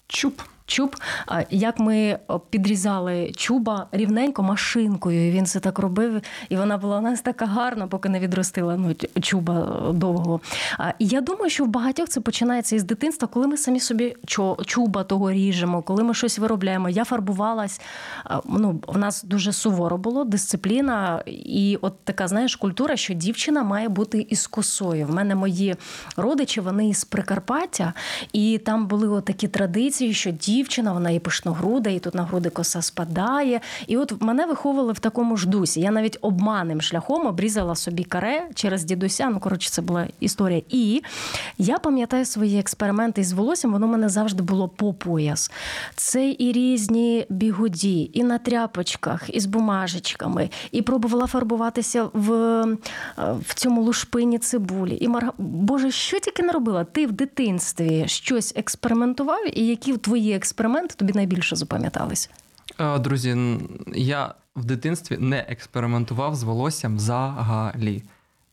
Чуп. 0.06 0.40
Чуб, 0.70 0.96
як 1.50 1.78
ми 1.78 2.18
підрізали 2.50 3.32
чуба 3.36 3.86
рівненько 3.92 4.42
машинкою, 4.42 5.28
і 5.28 5.30
він 5.30 5.46
це 5.46 5.60
так 5.60 5.78
робив, 5.78 6.22
і 6.48 6.56
вона 6.56 6.78
була 6.78 6.98
у 6.98 7.00
нас 7.00 7.20
така 7.20 7.46
гарна, 7.46 7.86
поки 7.86 8.08
не 8.08 8.20
відростила 8.20 8.76
ну, 8.76 8.94
чуба 9.22 9.88
е, 9.88 9.92
довго. 9.92 10.40
І 10.98 11.06
я 11.06 11.20
думаю, 11.20 11.50
що 11.50 11.64
в 11.64 11.68
багатьох 11.68 12.08
це 12.08 12.20
починається 12.20 12.76
із 12.76 12.84
дитинства, 12.84 13.28
коли 13.28 13.46
ми 13.46 13.56
самі 13.56 13.80
собі 13.80 14.16
чуба 14.66 15.04
того 15.04 15.32
ріжемо, 15.32 15.82
коли 15.82 16.02
ми 16.02 16.14
щось 16.14 16.38
виробляємо. 16.38 16.88
Я 16.88 17.04
фарбувалась. 17.04 17.80
Ну, 18.44 18.80
в 18.86 18.98
нас 18.98 19.22
дуже 19.22 19.52
суворо 19.52 19.98
було, 19.98 20.24
дисципліна, 20.24 21.22
і 21.26 21.78
от 21.80 21.94
така, 22.04 22.28
знаєш, 22.28 22.56
культура, 22.56 22.96
що 22.96 23.14
дівчина 23.14 23.62
має 23.62 23.88
бути 23.88 24.26
із 24.30 24.46
косою. 24.46 25.06
В 25.06 25.14
мене 25.14 25.34
мої 25.34 25.76
родичі, 26.16 26.60
вони 26.60 26.88
із 26.88 27.04
Прикарпаття, 27.04 27.92
і 28.32 28.58
там 28.58 28.86
були 28.86 29.08
от 29.08 29.24
такі 29.24 29.48
традиції, 29.48 30.14
що 30.14 30.30
дівчина, 30.30 30.59
вона 30.92 31.10
і 31.10 31.18
пишногруда, 31.18 31.90
і 31.90 31.98
тут 31.98 32.14
на 32.14 32.22
груди 32.22 32.50
коса 32.50 32.82
спадає. 32.82 33.60
І 33.86 33.96
от 33.96 34.22
мене 34.22 34.46
виховували 34.46 34.92
в 34.92 34.98
такому 34.98 35.36
ж 35.36 35.48
дусі. 35.48 35.80
Я 35.80 35.90
навіть 35.90 36.18
обманним 36.20 36.80
шляхом 36.80 37.26
обрізала 37.26 37.74
собі 37.74 38.04
каре 38.04 38.48
через 38.54 38.84
дідуся. 38.84 39.28
Ну, 39.30 39.40
коротше, 39.40 39.70
це 39.70 39.82
була 39.82 40.06
історія. 40.20 40.62
І 40.68 41.02
я 41.58 41.78
пам'ятаю 41.78 42.24
свої 42.24 42.58
експерименти 42.58 43.20
із 43.20 43.32
волоссям, 43.32 43.72
воно 43.72 43.86
мене 43.86 44.08
завжди 44.08 44.42
було 44.42 44.68
по 44.68 44.94
пояс. 44.94 45.50
Це 45.96 46.36
і 46.38 46.52
різні 46.52 47.26
бігуді, 47.28 48.10
і 48.12 48.24
на 48.24 48.38
тряпочках, 48.38 49.34
і 49.34 49.40
з 49.40 49.46
бумажечками, 49.46 50.50
і 50.72 50.82
пробувала 50.82 51.26
фарбуватися 51.26 52.08
в, 52.12 52.32
е, 52.32 52.76
в 53.48 53.54
цьому 53.54 53.82
лушпині 53.82 54.38
цибулі. 54.38 54.98
І 55.00 55.08
марга... 55.08 55.32
Боже, 55.38 55.90
що 55.90 56.20
тільки 56.20 56.42
не 56.42 56.52
робила? 56.52 56.84
Ти 56.84 57.06
в 57.06 57.12
дитинстві 57.12 58.04
щось 58.06 58.52
експериментував, 58.56 59.58
і 59.58 59.66
які 59.66 59.96
твої 59.96 60.32
експерименти 60.32 60.49
тобі 60.96 61.12
найбільше 61.12 61.56
запам'яталися? 61.56 62.28
Е, 62.78 62.98
Друзі, 62.98 63.58
я 63.94 64.34
в 64.56 64.64
дитинстві 64.64 65.16
не 65.18 65.38
експериментував 65.38 66.34
з 66.34 66.42
волоссям 66.42 66.96
взагалі. 66.96 68.02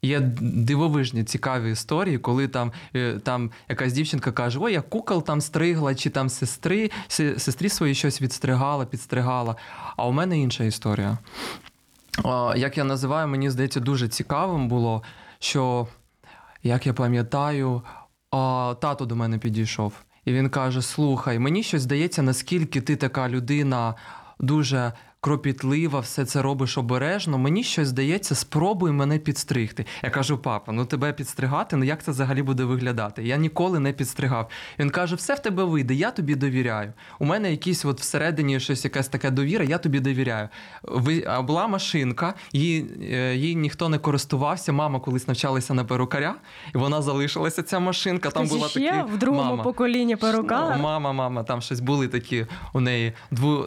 Є 0.02 0.20
дивовижні 0.42 1.24
цікаві 1.24 1.72
історії, 1.72 2.18
коли 2.18 2.48
там, 2.48 2.72
е, 2.96 3.20
там 3.24 3.52
якась 3.70 3.94
дівчинка 3.94 4.32
каже: 4.32 4.60
Ой, 4.62 4.74
я 4.74 4.82
кукол 4.82 5.24
там 5.24 5.42
стригла, 5.42 5.96
чи 5.96 6.10
там 6.10 6.30
сестри, 6.30 6.92
сестрі 7.08 7.70
свої 7.70 7.96
щось 7.96 8.22
відстригала, 8.22 8.86
підстригала. 8.86 9.56
А 9.98 10.08
у 10.08 10.12
мене 10.12 10.40
інша 10.40 10.64
історія. 10.64 11.18
Як 12.56 12.78
я 12.78 12.84
називаю, 12.84 13.28
мені 13.28 13.50
здається, 13.50 13.80
дуже 13.80 14.08
цікавим 14.08 14.68
було, 14.68 15.04
що, 15.40 15.88
як 16.64 16.88
я 16.88 16.94
пам'ятаю, 16.94 17.82
тато 18.80 19.06
до 19.06 19.16
мене 19.16 19.38
підійшов. 19.38 19.94
І 20.28 20.34
він 20.34 20.50
каже: 20.50 20.82
Слухай, 20.82 21.40
мені 21.40 21.64
щось 21.64 21.82
здається, 21.82 22.22
наскільки 22.22 22.82
ти 22.82 22.96
така 22.96 23.30
людина 23.30 23.96
дуже 24.40 24.94
кропітлива, 25.28 26.00
все 26.00 26.26
це 26.26 26.42
робиш 26.42 26.78
обережно. 26.78 27.38
Мені 27.38 27.64
щось 27.64 27.88
здається, 27.88 28.36
спробуй 28.36 28.92
мене 28.92 29.20
підстригти. 29.20 29.86
Я 30.04 30.10
кажу, 30.10 30.38
папа, 30.38 30.72
ну 30.72 30.86
тебе 30.86 31.14
підстригати, 31.14 31.76
ну 31.76 31.84
як 31.84 32.04
це 32.04 32.12
взагалі 32.12 32.42
буде 32.42 32.64
виглядати? 32.64 33.24
Я 33.24 33.38
ніколи 33.38 33.80
не 33.80 33.94
підстригав. 33.94 34.50
Він 34.80 34.90
каже: 34.90 35.16
все 35.16 35.36
в 35.36 35.40
тебе 35.40 35.64
вийде, 35.64 35.94
я 35.94 36.12
тобі 36.12 36.36
довіряю. 36.36 36.94
У 37.20 37.26
мене 37.26 37.52
якісь 37.52 37.86
от 37.86 38.00
всередині 38.00 38.60
щось 38.60 38.84
якась 38.84 39.08
така 39.08 39.30
довіра, 39.30 39.66
я 39.66 39.78
тобі 39.78 40.00
довіряю. 40.00 40.50
Ви, 40.84 41.24
а 41.28 41.42
була 41.42 41.68
машинка, 41.68 42.34
її, 42.54 42.88
е, 43.12 43.36
їй 43.36 43.56
ніхто 43.56 43.90
не 43.90 43.98
користувався. 44.00 44.72
Мама 44.72 45.00
колись 45.00 45.28
навчалася 45.28 45.74
на 45.74 45.84
перукаря, 45.84 46.36
і 46.76 46.78
вона 46.78 47.02
залишилася 47.02 47.64
ця 47.64 47.80
машинка. 47.80 48.30
Там 48.30 48.48
була 48.48 48.68
ще 48.68 48.80
такі 48.80 49.14
в 49.14 49.18
другому 49.18 49.50
мама. 49.50 49.64
поколінні 49.64 50.16
перукар. 50.16 50.78
Мама, 50.80 51.14
мама, 51.14 51.44
там 51.44 51.62
щось 51.62 51.80
були 51.80 52.08
такі 52.08 52.46
у 52.74 52.80
неї 52.80 53.14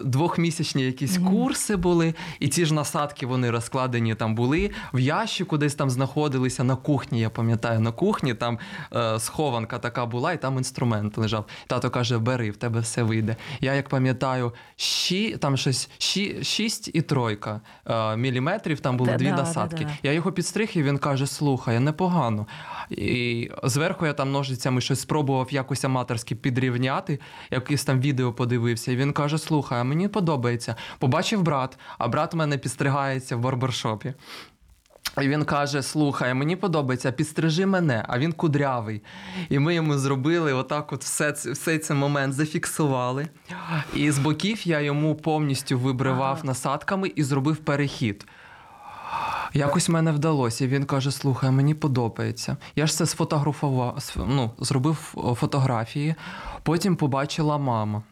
двохмісячні 0.05 0.83
якісь 0.83 1.19
курси 1.19 1.50
були, 1.77 2.15
і 2.41 2.49
ці 2.49 2.67
ж 2.67 2.75
насадки 2.75 3.27
вони 3.27 3.51
розкладені 3.51 4.15
там 4.15 4.35
були. 4.35 4.71
В 4.95 4.99
ящику 4.99 5.59
десь 5.59 5.75
там 5.75 5.91
знаходилися 5.91 6.65
на 6.65 6.77
кухні. 6.77 7.21
Я 7.21 7.31
пам'ятаю, 7.31 7.81
на 7.81 7.93
кухні 7.93 8.35
там 8.35 8.59
е, 8.97 9.21
схованка 9.21 9.79
така 9.79 10.07
була, 10.07 10.33
і 10.33 10.41
там 10.41 10.57
інструмент 10.59 11.19
лежав. 11.19 11.45
Тато 11.67 11.91
каже: 11.91 12.19
бери, 12.19 12.51
в 12.51 12.57
тебе 12.57 12.81
все 12.81 13.03
вийде. 13.03 13.37
Я 13.61 13.75
як 13.75 13.89
пам'ятаю, 13.89 14.53
щі, 14.77 15.37
там 15.37 15.57
щось 15.57 15.91
щі, 15.99 16.45
шість 16.45 16.91
і 16.95 17.03
тройка 17.03 17.61
е, 17.87 18.17
міліметрів, 18.17 18.81
там 18.81 18.97
були 18.97 19.11
Да, 19.11 19.17
дві 19.17 19.29
да, 19.31 19.37
да, 19.37 19.43
насадки. 19.43 19.85
да. 19.85 19.91
Я 20.03 20.13
його 20.13 20.33
підстриг, 20.33 20.71
і 20.75 20.83
він 20.83 20.99
каже: 20.99 21.27
слухай, 21.27 21.79
непогано. 21.81 22.47
І 22.91 23.51
зверху 23.63 24.07
я 24.07 24.13
там 24.13 24.33
ножицями 24.33 24.81
щось 24.81 25.01
спробував 25.01 25.49
якось 25.51 25.85
аматорськи 25.85 26.35
підрівняти, 26.35 27.21
якесь 27.51 27.85
там 27.85 28.01
відео 28.01 28.33
подивився. 28.33 28.93
І 28.93 28.97
він 28.97 29.13
каже: 29.13 29.39
Слухай, 29.39 29.81
а 29.81 29.85
мені 29.85 30.09
подобається. 30.09 30.75
Побачив 30.99 31.30
брат, 31.37 31.79
а 31.99 32.09
брат 32.09 32.35
у 32.35 32.37
мене 32.37 32.59
підстригається 32.59 33.37
в 33.37 33.41
барбершопі. 33.41 34.15
І 35.23 35.29
він 35.29 35.45
каже: 35.45 35.83
Слухай, 35.83 36.35
мені 36.35 36.57
подобається, 36.57 37.13
підстрижи 37.13 37.67
мене, 37.67 38.05
а 38.09 38.19
він 38.19 38.33
кудрявий. 38.33 39.03
І 39.49 39.59
ми 39.59 39.75
йому 39.75 39.99
зробили 39.99 40.53
отак, 40.53 40.93
от 40.93 41.05
все, 41.05 41.31
все 41.31 41.79
цей 41.79 41.97
момент 41.97 42.35
зафіксували. 42.35 43.29
І 43.95 44.11
з 44.11 44.19
боків 44.19 44.69
я 44.69 44.81
йому 44.81 45.15
повністю 45.15 45.79
вибривав 45.79 46.35
Ага. 46.37 46.45
насадками 46.45 47.09
і 47.17 47.23
зробив 47.23 47.57
перехід. 47.57 48.27
Якось 49.55 49.89
мене 49.89 50.13
вдалося. 50.13 50.65
І 50.65 50.69
він 50.69 50.85
каже: 50.85 51.11
слухай, 51.11 51.51
мені 51.51 51.75
подобається. 51.75 52.57
Я 52.77 52.87
ж 52.87 52.95
це 52.95 53.07
сфотографував, 53.07 54.15
ну, 54.17 54.51
зробив 54.59 54.95
фотографії. 55.41 56.15
Потім 56.63 56.97
побачила 56.97 57.59
мама. 57.59 58.03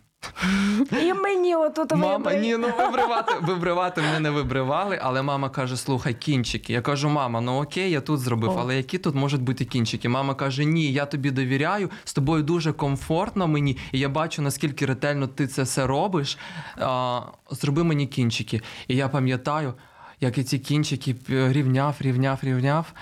І 1.02 1.14
мені 1.14 1.54
отут 1.54 1.94
Мама, 1.94 2.34
ні, 2.34 2.56
ну 2.56 2.68
вибривати, 2.78 3.34
вибривати 3.42 4.02
мене 4.02 4.20
не 4.20 4.30
вибривали, 4.30 4.98
але 5.02 5.22
мама 5.22 5.50
каже: 5.50 5.76
слухай, 5.76 6.14
кінчики. 6.14 6.72
Я 6.72 6.80
кажу, 6.80 7.08
мама, 7.08 7.40
ну 7.40 7.62
окей, 7.62 7.90
я 7.90 8.00
тут 8.00 8.20
зробив, 8.20 8.50
О. 8.50 8.56
але 8.60 8.76
які 8.76 8.98
тут 8.98 9.14
можуть 9.14 9.42
бути 9.42 9.64
кінчики? 9.64 10.08
Мама 10.08 10.34
каже: 10.34 10.64
Ні, 10.64 10.92
я 10.92 11.06
тобі 11.06 11.30
довіряю, 11.30 11.90
з 12.04 12.14
тобою 12.14 12.42
дуже 12.42 12.72
комфортно 12.72 13.48
мені, 13.48 13.76
і 13.92 13.98
я 13.98 14.08
бачу, 14.08 14.42
наскільки 14.42 14.86
ретельно 14.86 15.26
ти 15.26 15.46
це 15.46 15.62
все 15.62 15.86
робиш. 15.86 16.38
А, 16.76 17.20
зроби 17.50 17.84
мені 17.84 18.06
кінчики. 18.06 18.60
І 18.88 18.96
я 18.96 19.08
пам'ятаю, 19.08 19.74
як 20.20 20.38
і 20.38 20.44
ці 20.44 20.58
кінчики 20.58 21.14
рівняв, 21.28 21.94
рівняв, 22.00 22.38
рівняв. 22.42 22.92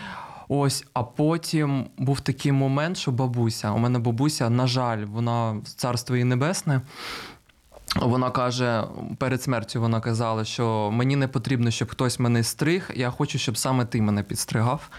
Ось, 0.48 0.84
а 0.92 1.02
потім 1.02 1.86
був 1.98 2.20
такий 2.20 2.52
момент, 2.52 2.96
що 2.96 3.10
бабуся, 3.10 3.70
у 3.70 3.78
мене 3.78 3.98
бабуся, 3.98 4.50
на 4.50 4.66
жаль, 4.66 5.04
вона 5.04 5.56
царство 5.76 6.16
її 6.16 6.24
небесне. 6.24 6.80
Вона 7.96 8.30
каже, 8.30 8.84
перед 9.18 9.42
смертю 9.42 9.80
вона 9.80 10.00
казала, 10.00 10.44
що 10.44 10.90
мені 10.92 11.16
не 11.16 11.28
потрібно, 11.28 11.70
щоб 11.70 11.90
хтось 11.90 12.18
мене 12.18 12.42
стриг. 12.42 12.90
Я 12.94 13.10
хочу, 13.10 13.38
щоб 13.38 13.56
саме 13.56 13.84
ти 13.84 14.02
мене 14.02 14.22
підстригав. 14.22 14.90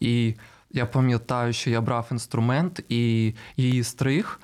І 0.00 0.34
я 0.70 0.86
пам'ятаю, 0.86 1.52
що 1.52 1.70
я 1.70 1.80
брав 1.80 2.08
інструмент 2.10 2.80
і 2.88 3.34
її 3.56 3.84
стриг. 3.84 4.40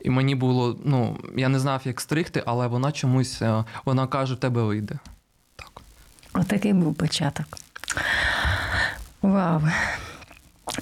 І 0.00 0.10
мені 0.10 0.34
було, 0.34 0.78
ну, 0.84 1.18
я 1.36 1.48
не 1.48 1.58
знав, 1.58 1.80
як 1.84 2.00
стригти, 2.00 2.42
але 2.46 2.66
вона 2.66 2.92
чомусь, 2.92 3.42
е, 3.42 3.64
вона 3.84 4.06
каже, 4.06 4.34
в 4.34 4.36
тебе 4.36 4.62
вийде. 4.62 4.98
Так. 5.56 5.82
Отакий 6.32 6.72
був 6.72 6.94
початок. 6.94 7.46
Вау. 9.26 9.60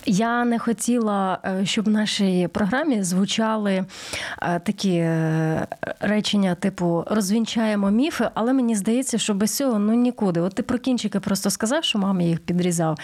Я 0.06 0.44
не 0.44 0.58
хотіла, 0.58 1.38
е, 1.44 1.66
щоб 1.66 1.84
в 1.84 1.88
нашій 1.88 2.48
програмі 2.52 3.02
звучали 3.02 3.84
е, 4.42 4.58
такі 4.58 4.94
е, 4.94 5.66
речення, 6.00 6.54
типу 6.54 7.04
розвінчаємо 7.06 7.90
міфи, 7.90 8.28
але 8.34 8.52
мені 8.52 8.76
здається, 8.76 9.18
що 9.18 9.34
без 9.34 9.56
цього 9.56 9.78
ну 9.78 9.94
нікуди. 9.94 10.40
От 10.40 10.54
ти 10.54 10.62
про 10.62 10.78
кінчики 10.78 11.20
просто 11.20 11.50
сказав, 11.50 11.84
що 11.84 11.98
мама 11.98 12.22
їх 12.22 12.40
підрізав. 12.40 12.98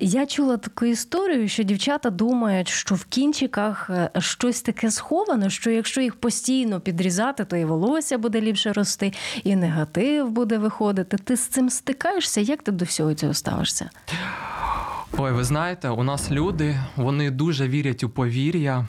Я 0.00 0.26
чула 0.26 0.56
таку 0.56 0.84
історію, 0.84 1.48
що 1.48 1.62
дівчата 1.62 2.10
думають, 2.10 2.68
що 2.68 2.94
в 2.94 3.04
кінчиках 3.04 3.90
щось 4.18 4.62
таке 4.62 4.90
сховане, 4.90 5.50
що 5.50 5.70
якщо 5.70 6.00
їх 6.00 6.14
постійно 6.14 6.80
підрізати, 6.80 7.44
то 7.44 7.56
і 7.56 7.64
волосся 7.64 8.18
буде 8.18 8.40
ліпше 8.40 8.72
рости, 8.72 9.12
і 9.44 9.56
негатив 9.56 10.30
буде 10.30 10.58
виходити. 10.58 11.16
Ти 11.16 11.36
з 11.36 11.46
цим 11.46 11.70
стикаєшся? 11.70 12.40
Як 12.40 12.62
ти 12.62 12.72
до 12.72 12.84
всього 12.84 13.14
цього 13.14 13.34
ставишся? 13.34 13.90
Ой, 15.18 15.32
ви 15.32 15.44
знаєте, 15.44 15.88
у 15.88 16.02
нас 16.02 16.30
люди 16.30 16.80
вони 16.96 17.30
дуже 17.30 17.68
вірять 17.68 18.04
у 18.04 18.10
повір'я. 18.10 18.88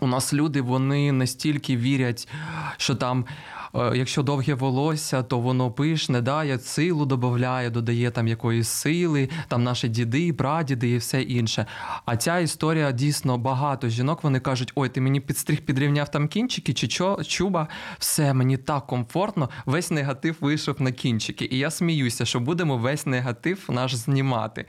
У 0.00 0.06
нас 0.06 0.34
люди 0.34 0.60
вони 0.60 1.12
настільки 1.12 1.76
вірять, 1.76 2.28
що 2.76 2.94
там 2.94 3.24
якщо 3.74 4.22
довге 4.22 4.54
волосся, 4.54 5.22
то 5.22 5.38
воно 5.38 5.70
пишне, 5.70 6.20
дає 6.20 6.58
силу 6.58 7.06
додає, 7.06 7.70
додає 7.70 8.10
там 8.10 8.28
якоїсь 8.28 8.68
сили, 8.68 9.28
там 9.48 9.64
наші 9.64 9.88
діди, 9.88 10.32
прадіди 10.32 10.90
і 10.90 10.96
все 10.96 11.22
інше. 11.22 11.66
А 12.04 12.16
ця 12.16 12.38
історія 12.38 12.92
дійсно 12.92 13.38
багато 13.38 13.88
жінок. 13.88 14.24
Вони 14.24 14.40
кажуть: 14.40 14.72
ой, 14.74 14.88
ти 14.88 15.00
мені 15.00 15.20
підстриг 15.20 15.60
підрівняв 15.60 16.10
там 16.10 16.28
кінчики, 16.28 16.72
чи 16.72 16.88
чо, 16.88 17.18
чуба, 17.26 17.68
все 17.98 18.34
мені 18.34 18.56
так 18.56 18.86
комфортно. 18.86 19.50
Весь 19.66 19.90
негатив 19.90 20.36
вийшов 20.40 20.82
на 20.82 20.92
кінчики. 20.92 21.48
І 21.50 21.58
я 21.58 21.70
сміюся, 21.70 22.24
що 22.24 22.40
будемо 22.40 22.76
весь 22.76 23.06
негатив 23.06 23.64
наш 23.68 23.94
знімати. 23.94 24.66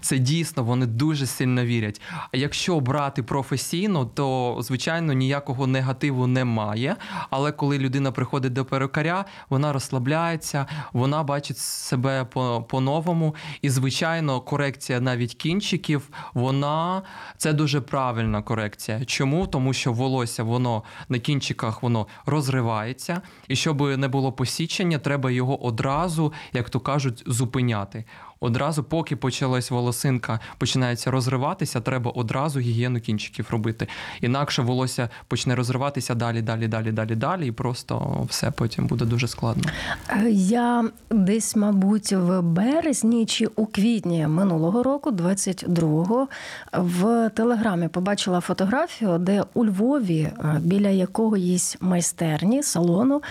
Це 0.00 0.18
дійсно 0.18 0.64
вони 0.64 0.86
дуже 0.86 1.26
сильно 1.26 1.64
вірять. 1.64 2.00
А 2.32 2.36
якщо 2.36 2.80
брати 2.80 3.22
професійно, 3.22 4.06
то 4.06 4.56
звичайно 4.60 5.12
ніякого 5.12 5.66
негативу 5.66 6.26
немає. 6.26 6.96
Але 7.30 7.52
коли 7.52 7.78
людина 7.78 8.12
приходить 8.12 8.51
до 8.52 8.64
перукаря, 8.64 9.24
вона 9.50 9.72
розслабляється, 9.72 10.66
вона 10.92 11.22
бачить 11.22 11.58
себе 11.58 12.24
по-новому. 12.68 13.34
І, 13.62 13.70
звичайно, 13.70 14.40
корекція 14.40 15.00
навіть 15.00 15.34
кінчиків, 15.34 16.08
вона 16.34 17.02
це 17.36 17.52
дуже 17.52 17.80
правильна 17.80 18.42
корекція. 18.42 19.04
Чому? 19.04 19.46
Тому 19.46 19.72
що 19.72 19.92
волосся 19.92 20.42
воно 20.42 20.82
на 21.08 21.18
кінчиках 21.18 21.82
воно 21.82 22.06
розривається, 22.26 23.20
і 23.48 23.56
щоб 23.56 23.82
не 23.82 24.08
було 24.08 24.32
посічення, 24.32 24.98
треба 24.98 25.30
його 25.30 25.64
одразу, 25.64 26.32
як 26.52 26.70
то 26.70 26.80
кажуть, 26.80 27.22
зупиняти 27.26 28.04
одразу, 28.42 28.84
поки 28.84 29.16
почалась 29.16 29.70
волосинка, 29.70 30.40
починається 30.58 31.10
розриватися, 31.10 31.80
треба 31.80 32.10
одразу 32.10 32.60
гігієну 32.60 33.00
кінчиків 33.00 33.46
робити. 33.50 33.88
Інакше 34.20 34.62
волосся 34.62 35.08
почне 35.28 35.54
розриватися 35.54 36.14
далі, 36.14 36.42
далі, 36.42 36.68
далі, 36.68 36.92
далі, 36.92 37.14
далі, 37.14 37.46
і 37.46 37.52
просто 37.52 38.26
все 38.28 38.50
потім 38.50 38.86
буде 38.86 39.04
дуже 39.04 39.28
складно. 39.28 39.62
Е, 40.08 40.30
я 40.30 40.84
десь, 41.10 41.56
мабуть, 41.56 42.12
в 42.12 42.40
березні 42.40 43.26
чи 43.26 43.46
у 43.46 43.66
квітні 43.66 44.26
минулого 44.26 44.82
року, 44.82 45.10
22-го, 45.10 46.28
в 46.72 47.30
телеграмі 47.34 47.88
побачила 47.88 48.40
фотографію, 48.40 49.18
де 49.18 49.44
у 49.54 49.64
Львові 49.64 50.20
е, 50.20 50.60
біля 50.60 50.88
якоїсь 50.88 51.76
майстерні 51.80 52.62
салону 52.62 53.22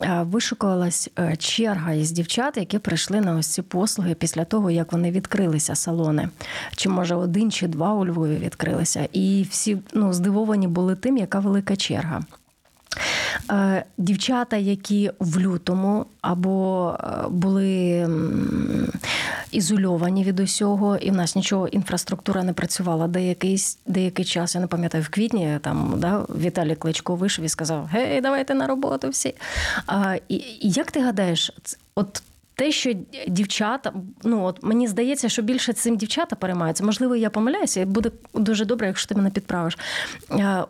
вишукувалась 0.00 1.10
черга 1.38 1.92
із 1.92 2.10
дівчат, 2.10 2.56
які 2.56 2.78
прийшли 2.78 3.20
на 3.20 3.36
ось 3.36 3.46
ці 3.46 3.62
послуги 3.62 4.14
після 4.14 4.44
того 4.44 4.54
того, 4.54 4.70
як 4.70 4.92
вони 4.92 5.10
відкрилися 5.10 5.74
салони, 5.74 6.28
чи 6.76 6.88
може 6.88 7.14
один 7.14 7.50
чи 7.50 7.68
два 7.68 7.94
у 7.94 8.06
Львові 8.06 8.36
відкрилися, 8.36 9.08
і 9.12 9.46
всі 9.50 9.78
ну, 9.92 10.12
здивовані 10.12 10.68
були 10.68 10.96
тим, 10.96 11.16
яка 11.16 11.38
велика 11.38 11.76
черга. 11.76 12.22
Е, 13.50 13.84
дівчата, 13.98 14.56
які 14.56 15.10
в 15.18 15.38
лютому 15.38 16.06
або 16.20 16.96
е, 17.00 17.28
були 17.28 18.08
ізольовані 19.50 20.24
від 20.24 20.40
усього, 20.40 20.96
і 20.96 21.10
в 21.10 21.14
нас 21.14 21.36
нічого 21.36 21.68
інфраструктура 21.68 22.42
не 22.42 22.52
працювала 22.52 23.08
деякий 23.08 23.58
деякий 23.86 24.24
час. 24.24 24.54
Я 24.54 24.60
не 24.60 24.66
пам'ятаю, 24.66 25.04
в 25.04 25.08
квітні 25.08 25.58
там 25.62 25.94
да, 25.96 26.18
Віталій 26.18 26.74
Кличко 26.74 27.14
вийшов 27.14 27.44
і 27.44 27.48
сказав: 27.48 27.88
Гей, 27.92 28.20
давайте 28.20 28.54
на 28.54 28.66
роботу 28.66 29.08
всі. 29.08 29.34
А, 29.86 30.16
і, 30.28 30.44
Як 30.60 30.90
ти 30.90 31.00
гадаєш, 31.00 31.52
от 31.94 32.22
те, 32.54 32.72
що 32.72 32.92
дівчата, 33.28 33.92
ну 34.24 34.44
от 34.44 34.62
мені 34.62 34.88
здається, 34.88 35.28
що 35.28 35.42
більше 35.42 35.72
цим 35.72 35.96
дівчата 35.96 36.36
переймаються. 36.36 36.84
Можливо, 36.84 37.16
я 37.16 37.30
помиляюся, 37.30 37.80
і 37.80 37.84
буде 37.84 38.10
дуже 38.34 38.64
добре, 38.64 38.86
якщо 38.86 39.08
ти 39.08 39.14
мене 39.14 39.30
підправиш. 39.30 39.78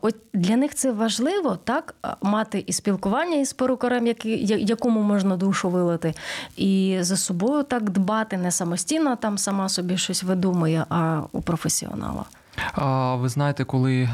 От 0.00 0.16
для 0.32 0.56
них 0.56 0.74
це 0.74 0.92
важливо 0.92 1.58
так 1.64 1.94
мати 2.22 2.64
і 2.66 2.72
спілкування 2.72 3.36
із 3.36 3.52
перукарем, 3.52 4.14
якому 4.58 5.02
можна 5.02 5.36
душу 5.36 5.70
вилити, 5.70 6.14
і 6.56 6.98
за 7.00 7.16
собою 7.16 7.62
так 7.62 7.90
дбати 7.90 8.36
не 8.36 8.50
самостійно, 8.50 9.16
там 9.16 9.38
сама 9.38 9.68
собі 9.68 9.96
щось 9.96 10.22
видумує, 10.22 10.84
а 10.88 11.22
у 11.32 11.42
професіонала. 11.42 12.24
А, 12.72 13.14
Ви 13.14 13.28
знаєте, 13.28 13.64
коли. 13.64 14.08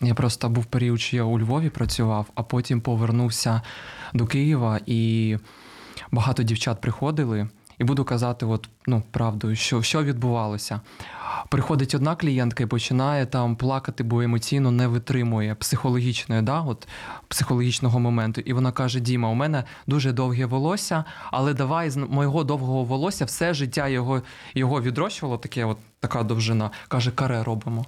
Я 0.00 0.14
просто 0.14 0.48
був 0.48 0.64
період, 0.64 1.00
що 1.00 1.16
я 1.16 1.22
у 1.22 1.38
Львові 1.38 1.70
працював, 1.70 2.26
а 2.34 2.42
потім 2.42 2.80
повернувся 2.80 3.62
до 4.14 4.26
Києва 4.26 4.80
і 4.86 5.36
багато 6.10 6.42
дівчат 6.42 6.80
приходили, 6.80 7.48
і 7.78 7.84
буду 7.84 8.04
казати, 8.04 8.46
от 8.46 8.68
ну 8.86 9.02
правду, 9.10 9.54
що 9.54 9.82
що 9.82 10.02
відбувалося. 10.02 10.80
Приходить 11.48 11.94
одна 11.94 12.16
клієнтка 12.16 12.64
і 12.64 12.66
починає 12.66 13.26
там 13.26 13.56
плакати, 13.56 14.04
бо 14.04 14.20
емоційно 14.20 14.70
не 14.70 14.86
витримує 14.86 15.54
психологічної, 15.54 16.42
да, 16.42 16.60
от 16.60 16.88
психологічного 17.28 18.00
моменту. 18.00 18.40
І 18.40 18.52
вона 18.52 18.72
каже: 18.72 19.00
Діма, 19.00 19.28
у 19.28 19.34
мене 19.34 19.64
дуже 19.86 20.12
довге 20.12 20.46
волосся, 20.46 21.04
але 21.30 21.54
давай 21.54 21.90
з 21.90 21.96
моєго 21.96 22.44
довгого 22.44 22.84
волосся 22.84 23.24
все 23.24 23.54
життя 23.54 23.88
його 23.88 24.22
його 24.54 24.82
відрощувало, 24.82 25.38
таке, 25.38 25.64
от 25.64 25.78
така 26.00 26.22
довжина. 26.22 26.70
Каже, 26.88 27.10
каре 27.10 27.42
робимо. 27.42 27.86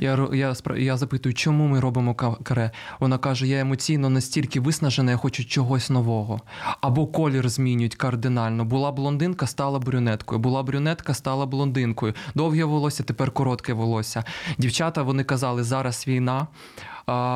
Я 0.00 0.28
я, 0.32 0.54
я 0.76 0.96
запитую, 0.96 1.34
чому 1.34 1.66
ми 1.66 1.80
робимо 1.80 2.14
каре? 2.14 2.70
Вона 3.00 3.18
каже: 3.18 3.46
я 3.46 3.60
емоційно 3.60 4.10
настільки 4.10 4.60
виснажена, 4.60 5.10
я 5.10 5.16
хочу 5.16 5.44
чогось 5.44 5.90
нового. 5.90 6.40
Або 6.80 7.06
колір 7.06 7.48
змінюють 7.48 7.94
кардинально. 7.94 8.64
Була 8.64 8.92
блондинка, 8.92 9.46
стала 9.46 9.78
брюнеткою. 9.78 10.38
Була 10.38 10.62
брюнетка, 10.62 11.14
стала 11.14 11.46
блондинкою. 11.46 12.14
Довге 12.34 12.64
волосся, 12.64 13.02
тепер 13.02 13.30
коротке 13.30 13.72
волосся. 13.72 14.24
Дівчата 14.58 15.02
вони 15.02 15.24
казали, 15.24 15.64
зараз 15.64 16.04
війна. 16.08 16.46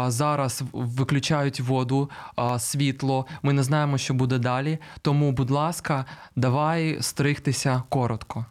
Зараз 0.09 0.63
виключають 0.73 1.61
воду, 1.61 2.11
світло. 2.59 3.27
Ми 3.43 3.53
не 3.53 3.63
знаємо, 3.63 3.99
що 3.99 4.15
буде 4.15 4.39
далі. 4.39 4.79
Тому, 5.03 5.33
будь 5.33 5.51
ласка, 5.51 6.05
давай 6.37 6.97
стригтися 7.01 7.83
коротко. 7.89 8.47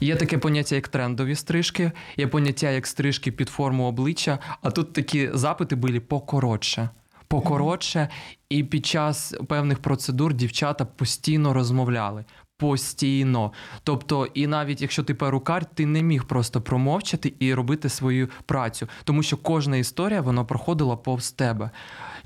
Є 0.00 0.16
таке 0.16 0.38
поняття, 0.38 0.74
як 0.74 0.88
трендові 0.88 1.34
стрижки, 1.34 1.92
є 2.16 2.26
поняття 2.26 2.70
як 2.70 2.86
стрижки 2.86 3.32
під 3.32 3.48
форму 3.48 3.84
обличчя, 3.84 4.38
а 4.62 4.70
тут 4.70 4.92
такі 4.92 5.30
запити 5.32 5.76
були 5.76 6.00
покоротше. 6.00 6.88
Покоротше, 7.28 8.08
і 8.48 8.64
під 8.64 8.86
час 8.86 9.34
певних 9.48 9.78
процедур 9.78 10.34
дівчата 10.34 10.84
постійно 10.84 11.52
розмовляли. 11.52 12.24
Постійно. 12.58 13.52
Тобто, 13.82 14.26
і 14.26 14.46
навіть 14.46 14.82
якщо 14.82 15.02
ти 15.02 15.14
перукар, 15.14 15.64
ти 15.64 15.86
не 15.86 16.02
міг 16.02 16.24
просто 16.24 16.60
промовчати 16.60 17.34
і 17.38 17.54
робити 17.54 17.88
свою 17.88 18.28
працю, 18.46 18.88
тому 19.04 19.22
що 19.22 19.36
кожна 19.36 19.76
історія 19.76 20.20
вона 20.20 20.44
проходила 20.44 20.96
повз 20.96 21.30
тебе. 21.32 21.70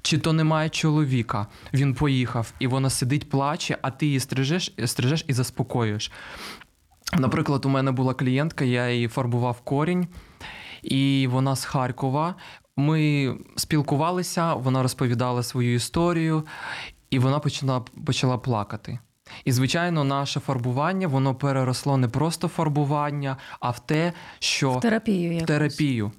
Чи 0.03 0.19
то 0.19 0.33
немає 0.33 0.69
чоловіка, 0.69 1.47
він 1.75 1.95
поїхав, 1.95 2.53
і 2.59 2.67
вона 2.67 2.91
сидить, 2.91 3.31
плаче, 3.31 3.79
а 3.83 3.91
ти 3.91 4.07
її 4.07 4.21
стрижеш, 4.21 4.75
стрижеш 4.87 5.25
і 5.29 5.33
заспокоюєш. 5.33 6.11
Наприклад, 7.19 7.67
у 7.67 7.69
мене 7.69 7.93
була 7.93 8.15
клієнтка, 8.15 8.65
я 8.65 8.91
її 8.91 9.09
фарбував 9.09 9.61
корінь, 9.61 10.07
і 10.83 11.29
вона 11.31 11.57
з 11.57 11.65
Харкова. 11.65 12.35
Ми 12.77 13.35
спілкувалися, 13.57 14.55
вона 14.55 14.83
розповідала 14.83 15.43
свою 15.43 15.75
історію, 15.75 16.47
і 17.11 17.19
вона 17.19 17.39
почала 17.39 17.81
почала 18.07 18.39
плакати. 18.39 18.99
І, 19.45 19.53
звичайно, 19.53 20.05
наше 20.05 20.41
фарбування 20.41 21.09
воно 21.09 21.35
переросло 21.35 21.97
не 21.97 22.09
просто 22.09 22.49
фарбування, 22.49 23.37
а 23.61 23.71
в 23.71 23.87
те, 23.87 24.13
що 24.39 24.71
в 24.73 24.81
терапію. 24.81 25.33
Якось. 25.33 25.47
терапію. 25.47 26.13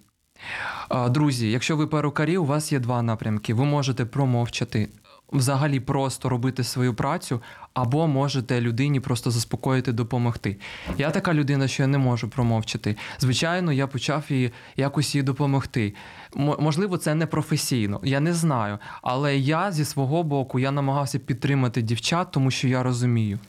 Друзі, 1.09 1.51
якщо 1.51 1.77
ви 1.77 1.87
перукарі, 1.87 2.37
у 2.37 2.45
вас 2.45 2.71
є 2.71 2.79
два 2.79 3.01
напрямки. 3.01 3.53
Ви 3.53 3.65
можете 3.65 4.05
промовчати, 4.05 4.89
взагалі 5.33 5.79
просто 5.79 6.29
робити 6.29 6.63
свою 6.63 6.93
працю, 6.93 7.41
або 7.73 8.07
можете 8.07 8.61
людині 8.61 8.99
просто 8.99 9.31
заспокоїти, 9.31 9.91
допомогти. 9.91 10.57
Я 10.97 11.11
така 11.11 11.33
людина, 11.33 11.67
що 11.67 11.83
я 11.83 11.87
не 11.87 11.97
можу 11.97 12.29
промовчати. 12.29 12.95
Звичайно, 13.19 13.71
я 13.71 13.87
почав 13.87 14.23
їй 14.29 14.51
якось 14.77 15.15
їй 15.15 15.23
допомогти. 15.23 15.93
Можливо, 16.35 16.97
це 16.97 17.15
не 17.15 17.25
професійно, 17.25 17.99
я 18.03 18.19
не 18.19 18.33
знаю. 18.33 18.77
Але 19.01 19.37
я 19.37 19.71
зі 19.71 19.85
свого 19.85 20.23
боку 20.23 20.59
я 20.59 20.71
намагався 20.71 21.19
підтримати 21.19 21.81
дівчат, 21.81 22.27
тому 22.31 22.51
що 22.51 22.67
я 22.67 22.83
розумію. 22.83 23.39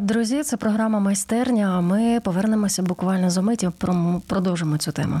Друзі, 0.00 0.42
це 0.42 0.56
програма 0.56 0.98
майстерня. 1.00 1.80
Ми 1.80 2.20
повернемося 2.20 2.82
буквально 2.82 3.30
за 3.30 3.42
миті. 3.42 3.66
пром- 3.80 4.20
Продовжимо 4.26 4.78
цю 4.78 4.92
тему. 4.92 5.20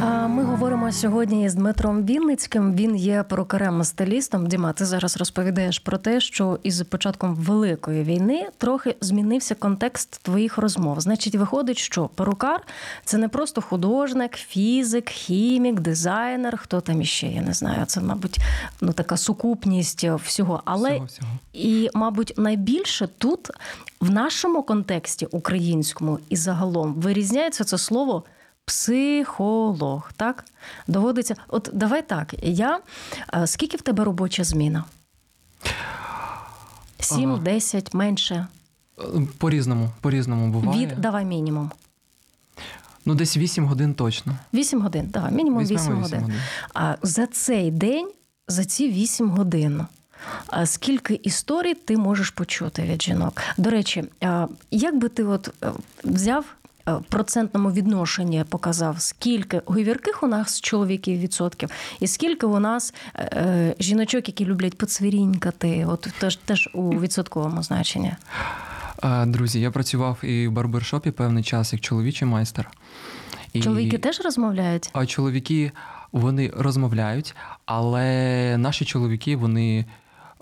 Ми 0.00 0.44
говоримо 0.44 0.92
сьогодні 0.92 1.48
з 1.48 1.54
Дмитром 1.54 2.04
Вінницьким. 2.04 2.74
Він 2.74 2.96
є 2.96 3.22
перукарем 3.22 3.84
стилістом. 3.84 4.46
Діма, 4.46 4.72
ти 4.72 4.84
зараз 4.84 5.16
розповідаєш 5.16 5.78
про 5.78 5.98
те, 5.98 6.20
що 6.20 6.58
із 6.62 6.82
початком 6.82 7.34
великої 7.34 8.02
війни 8.02 8.48
трохи 8.58 8.96
змінився 9.00 9.54
контекст 9.54 10.20
твоїх 10.22 10.58
розмов. 10.58 11.00
Значить, 11.00 11.34
виходить, 11.34 11.78
що 11.78 12.08
перукар 12.08 12.62
це 13.04 13.18
не 13.18 13.28
просто 13.28 13.60
художник, 13.62 14.36
фізик, 14.36 15.08
хімік, 15.08 15.80
дизайнер, 15.80 16.56
хто 16.56 16.80
там 16.80 17.02
іще, 17.02 17.26
я 17.26 17.40
не 17.42 17.52
знаю. 17.52 17.84
Це, 17.86 18.00
мабуть, 18.00 18.38
ну 18.80 18.92
така 18.92 19.16
сукупність 19.16 20.04
всього. 20.04 20.62
Але 20.64 20.90
Всього, 20.90 21.06
всього. 21.06 21.28
і, 21.52 21.90
мабуть, 21.94 22.34
найбільше 22.36 23.08
тут 23.18 23.50
в 24.00 24.10
нашому 24.10 24.62
контексті 24.62 25.26
українському 25.26 26.18
і 26.28 26.36
загалом 26.36 26.94
вирізняється 26.94 27.64
це 27.64 27.78
слово. 27.78 28.24
Психолог, 28.66 30.12
так? 30.16 30.44
Доводиться. 30.86 31.34
От 31.48 31.70
давай 31.72 32.02
так. 32.02 32.34
Я 32.42 32.80
е, 33.34 33.46
скільки 33.46 33.76
в 33.76 33.80
тебе 33.82 34.04
робоча 34.04 34.44
зміна? 34.44 34.84
Сім, 37.00 37.30
Ага. 37.32 37.42
десять, 37.42 37.94
менше. 37.94 38.46
Е, 38.98 39.02
По-різному, 39.38 39.90
по-різному 40.00 40.48
буває. 40.52 40.86
Від 40.86 41.00
давай 41.00 41.24
мінімум. 41.24 41.70
Ну, 43.04 43.14
десь 43.14 43.36
8 43.36 43.66
годин 43.66 43.94
точно. 43.94 44.36
Вісім 44.54 44.82
годин. 44.82 45.08
Давай, 45.12 45.32
мінімум 45.32 45.60
Візьмемо 45.62 45.80
вісім 45.82 45.92
вісім 45.92 46.02
годин. 46.02 46.20
годин. 46.22 46.40
А 46.74 46.96
за 47.02 47.26
цей 47.26 47.70
день, 47.70 48.10
за 48.48 48.64
ці 48.64 48.88
вісім 48.90 49.30
годин. 49.30 49.86
а 50.46 50.66
Скільки 50.66 51.20
історій 51.22 51.74
ти 51.74 51.96
можеш 51.96 52.30
почути 52.30 52.82
від 52.82 53.02
жінок? 53.02 53.40
До 53.56 53.70
речі, 53.70 54.04
як 54.70 54.98
би 54.98 55.08
ти 55.08 55.24
от 55.24 55.48
е, 55.64 55.72
взяв 56.04 56.44
е, 56.44 56.55
в 56.86 57.02
процентному 57.08 57.72
відношенні, 57.72 58.44
показав, 58.48 59.00
скільки 59.00 59.62
говірких 59.66 60.22
у 60.22 60.26
нас 60.26 60.60
чоловіків 60.60 61.20
відсотків, 61.20 61.70
і 62.00 62.06
скільки 62.06 62.46
у 62.46 62.58
нас 62.58 62.94
е, 63.14 63.22
е, 63.32 63.74
жіночок, 63.80 64.28
які 64.28 64.44
люблять 64.44 64.78
поцвірінькати, 64.78 65.86
от 65.88 66.08
теж, 66.18 66.36
теж 66.36 66.68
у 66.74 67.00
відсотковому 67.00 67.62
значенні. 67.62 68.12
Е, 69.04 69.26
Друзі, 69.26 69.60
я 69.60 69.70
працював 69.70 70.24
і 70.24 70.48
в 70.48 70.52
барбершопі 70.52 71.10
певний 71.10 71.44
час 71.44 71.72
як 71.72 71.82
чоловічий 71.82 72.28
майстер. 72.28 72.70
І... 73.52 73.62
Чоловіки 73.62 73.98
теж 73.98 74.20
розмовляють? 74.20 74.90
А 74.92 75.06
чоловіки 75.06 75.72
вони 76.12 76.52
розмовляють, 76.56 77.34
але 77.66 78.56
наші 78.58 78.84
чоловіки 78.84 79.36
вони 79.36 79.84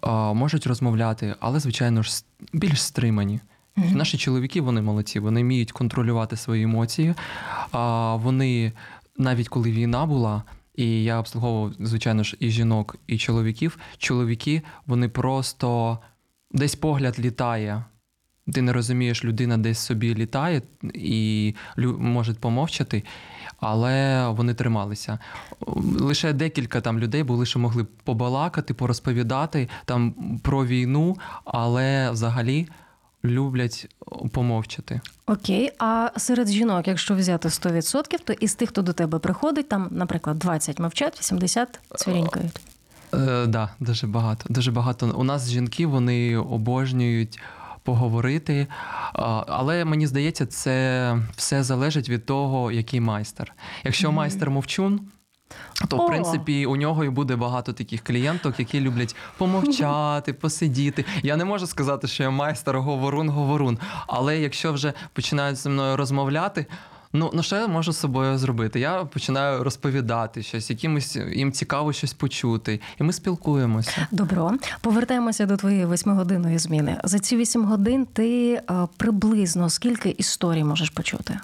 а, 0.00 0.32
можуть 0.32 0.66
розмовляти, 0.66 1.34
але 1.40 1.60
звичайно 1.60 2.02
ж 2.02 2.24
більш 2.52 2.82
стримані. 2.82 3.40
Наші 3.76 4.18
чоловіки 4.18 4.60
вони 4.60 4.82
молодці, 4.82 5.20
вони 5.20 5.42
вміють 5.42 5.72
контролювати 5.72 6.36
свої 6.36 6.62
емоції. 6.62 7.14
А, 7.72 8.14
вони 8.16 8.72
навіть 9.16 9.48
коли 9.48 9.70
війна 9.70 10.06
була. 10.06 10.42
І 10.74 11.04
я 11.04 11.18
обслуговував, 11.18 11.72
звичайно 11.80 12.22
ж, 12.22 12.36
і 12.40 12.50
жінок, 12.50 12.96
і 13.06 13.18
чоловіків. 13.18 13.78
Чоловіки, 13.98 14.62
вони 14.86 15.08
просто 15.08 15.98
десь 16.50 16.74
погляд 16.74 17.18
літає. 17.18 17.84
Ти 18.52 18.62
не 18.62 18.72
розумієш, 18.72 19.24
людина 19.24 19.56
десь 19.58 19.78
собі 19.78 20.14
літає 20.14 20.62
і 20.94 21.54
може 21.98 22.34
помовчати, 22.34 23.02
але 23.60 24.28
вони 24.28 24.54
трималися. 24.54 25.18
Лише 26.00 26.32
декілька 26.32 26.80
там 26.80 26.98
людей 26.98 27.22
були, 27.22 27.46
що 27.46 27.58
могли 27.58 27.84
побалакати, 27.84 28.74
порозповідати 28.74 29.68
там 29.84 30.14
про 30.42 30.66
війну, 30.66 31.16
але 31.44 32.10
взагалі 32.10 32.68
люблять 33.24 33.88
помовчати. 34.32 35.00
Окей, 35.26 35.70
а 35.78 36.10
серед 36.16 36.48
жінок, 36.48 36.88
якщо 36.88 37.14
взяти 37.14 37.48
100%, 37.48 38.24
то 38.24 38.32
із 38.32 38.54
тих, 38.54 38.68
хто 38.68 38.82
до 38.82 38.92
тебе 38.92 39.18
приходить, 39.18 39.68
там, 39.68 39.88
наприклад, 39.90 40.38
20 40.38 40.78
мовчать, 40.78 41.20
80 41.20 41.80
цвірінькають. 41.96 42.60
Е, 43.14 43.46
да, 43.46 43.68
дуже 43.80 44.06
багато. 44.06 44.44
Дуже 44.48 44.72
багато. 44.72 45.14
У 45.16 45.24
нас 45.24 45.50
жінки 45.50 45.86
вони 45.86 46.36
обожнюють 46.36 47.40
поговорити. 47.82 48.66
Але 49.46 49.84
мені 49.84 50.06
здається, 50.06 50.46
це 50.46 51.18
все 51.36 51.62
залежить 51.62 52.08
від 52.08 52.26
того, 52.26 52.72
який 52.72 53.00
майстер. 53.00 53.52
Якщо 53.84 54.12
майстер 54.12 54.50
мовчун. 54.50 55.00
То, 55.88 55.96
О! 55.96 56.04
в 56.04 56.06
принципі, 56.06 56.66
у 56.66 56.76
нього 56.76 57.04
і 57.04 57.08
буде 57.08 57.36
багато 57.36 57.72
таких 57.72 58.04
клієнток, 58.04 58.58
які 58.58 58.80
люблять 58.80 59.16
помовчати, 59.38 60.32
посидіти. 60.32 61.04
Я 61.22 61.36
не 61.36 61.44
можу 61.44 61.66
сказати, 61.66 62.06
що 62.06 62.22
я 62.22 62.30
майстер 62.30 62.78
говорун, 62.80 63.28
говорун. 63.28 63.78
Але 64.06 64.38
якщо 64.38 64.72
вже 64.72 64.92
починають 65.12 65.56
зі 65.56 65.68
мною 65.68 65.96
розмовляти, 65.96 66.66
ну, 67.12 67.30
ну 67.34 67.42
що 67.42 67.56
я 67.56 67.66
можу 67.66 67.92
з 67.92 67.98
собою 67.98 68.38
зробити? 68.38 68.80
Я 68.80 69.04
починаю 69.04 69.64
розповідати 69.64 70.42
щось, 70.42 70.70
якимось 70.70 71.16
їм 71.16 71.52
цікаво 71.52 71.92
щось 71.92 72.12
почути, 72.12 72.80
і 73.00 73.02
ми 73.02 73.12
спілкуємося. 73.12 74.06
Добро, 74.10 74.52
повертаємося 74.80 75.46
до 75.46 75.56
твоєї 75.56 75.84
восьмигодинної 75.84 76.58
зміни. 76.58 77.00
За 77.04 77.18
ці 77.18 77.36
вісім 77.36 77.64
годин 77.64 78.06
ти 78.12 78.52
е, 78.54 78.62
приблизно 78.96 79.70
скільки 79.70 80.10
історій 80.10 80.64
можеш 80.64 80.90
почути? 80.90 81.38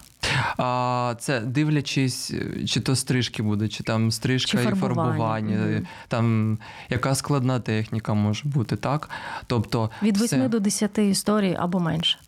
А, 0.56 1.14
це 1.18 1.40
дивлячись, 1.40 2.32
чи 2.66 2.80
то 2.80 2.96
стрижки 2.96 3.42
буде, 3.42 3.68
чи 3.68 3.82
там 3.82 4.10
стрижка 4.10 4.50
Чи 4.50 4.58
і 4.58 4.66
фарбування. 4.66 5.04
фарбування, 5.10 5.56
Мгм. 5.56 5.86
там 6.08 6.58
яка 6.90 7.14
складна 7.14 7.60
техніка 7.60 8.14
може 8.14 8.42
бути, 8.48 8.76
так? 8.76 9.10
Тобто 9.46 9.90
Від 10.02 10.16
все. 10.16 10.48
до 10.48 10.60
10 10.60 10.98
історій 10.98 11.56
або 11.60 11.80
менше. 11.80 12.18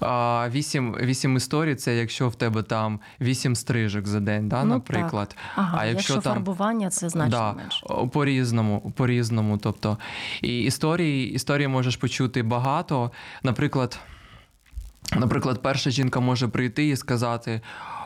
А, 0.00 0.48
вісім, 0.52 0.96
вісім 1.02 1.36
історій 1.36 1.74
це 1.74 1.96
якщо 1.96 2.28
в 2.28 2.34
тебе 2.34 2.62
там 2.62 3.00
вісім 3.20 3.56
стрижок 3.56 4.06
за 4.06 4.20
день, 4.20 4.48
да, 4.48 4.64
Ну, 4.64 4.74
наприклад. 4.74 5.28
так. 5.28 5.38
Ага, 5.56 5.78
а 5.80 5.86
якщо, 5.86 6.12
якщо 6.14 6.30
там 6.30 6.34
фарбування, 6.34 6.90
це 6.90 7.08
значно 7.08 7.38
да, 7.38 7.52
менше. 7.52 7.86
по-різному, 8.12 8.92
по-різному. 8.96 9.58
Тобто, 9.58 9.98
і 10.42 10.60
історії, 10.60 11.32
історії 11.32 11.68
можеш 11.68 11.96
почути 11.96 12.42
багато. 12.42 13.10
Наприклад, 13.42 13.98
наприклад, 15.16 15.62
перша 15.62 15.90
жінка 15.90 16.20
може 16.20 16.48
прийти 16.48 16.88
і 16.88 16.96
сказати: 16.96 17.60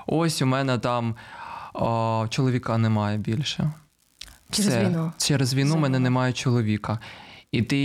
ось 0.06 0.42
у 0.42 0.46
мене 0.46 0.78
там 0.78 1.14
о, 1.74 2.26
чоловіка 2.30 2.78
немає 2.78 3.18
більше. 3.18 3.70
Через 4.50 4.72
Все. 4.72 4.84
війну. 4.84 5.12
Через 5.18 5.54
війну 5.54 5.74
в 5.74 5.80
мене 5.80 5.98
немає 5.98 6.32
чоловіка. 6.32 6.98
І 7.52 7.62
ти 7.62 7.76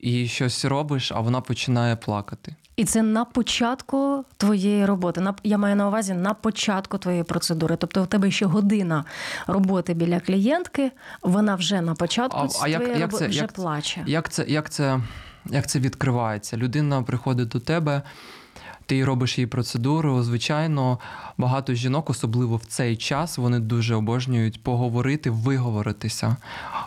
їй 0.00 0.28
щось 0.28 0.64
робиш, 0.64 1.12
а 1.12 1.20
вона 1.20 1.40
починає 1.40 1.96
плакати. 1.96 2.54
І 2.76 2.84
це 2.84 3.02
на 3.02 3.24
початку 3.24 4.24
твоєї 4.36 4.86
роботи. 4.86 5.20
На 5.20 5.34
я 5.44 5.58
маю 5.58 5.76
на 5.76 5.88
увазі 5.88 6.14
на 6.14 6.34
початку 6.34 6.98
твоєї 6.98 7.24
процедури. 7.24 7.76
Тобто, 7.76 8.02
у 8.02 8.06
тебе 8.06 8.30
ще 8.30 8.46
година 8.46 9.04
роботи 9.46 9.94
біля 9.94 10.20
клієнтки. 10.20 10.90
Вона 11.22 11.54
вже 11.54 11.80
на 11.80 11.94
початку 11.94 12.38
А- 12.38 12.48
а 12.64 12.68
як- 12.68 12.80
твоєї 12.82 13.00
як 13.00 13.14
це- 13.14 13.28
вже 13.28 13.40
як- 13.40 13.52
плаче. 13.52 14.02
Як 14.06 14.28
це, 14.28 14.44
як, 14.48 14.70
це, 14.70 15.00
як 15.46 15.66
це 15.68 15.78
відкривається? 15.78 16.56
Людина 16.56 17.02
приходить 17.02 17.48
до 17.48 17.60
тебе, 17.60 18.02
ти 18.88 19.04
робиш 19.04 19.38
їй 19.38 19.46
процедуру. 19.46 20.22
Звичайно, 20.22 20.98
багато 21.38 21.74
жінок, 21.74 22.10
особливо 22.10 22.56
в 22.56 22.64
цей 22.64 22.96
час, 22.96 23.38
вони 23.38 23.58
дуже 23.58 23.94
обожнюють 23.94 24.62
поговорити, 24.62 25.30
виговоритися. 25.30 26.36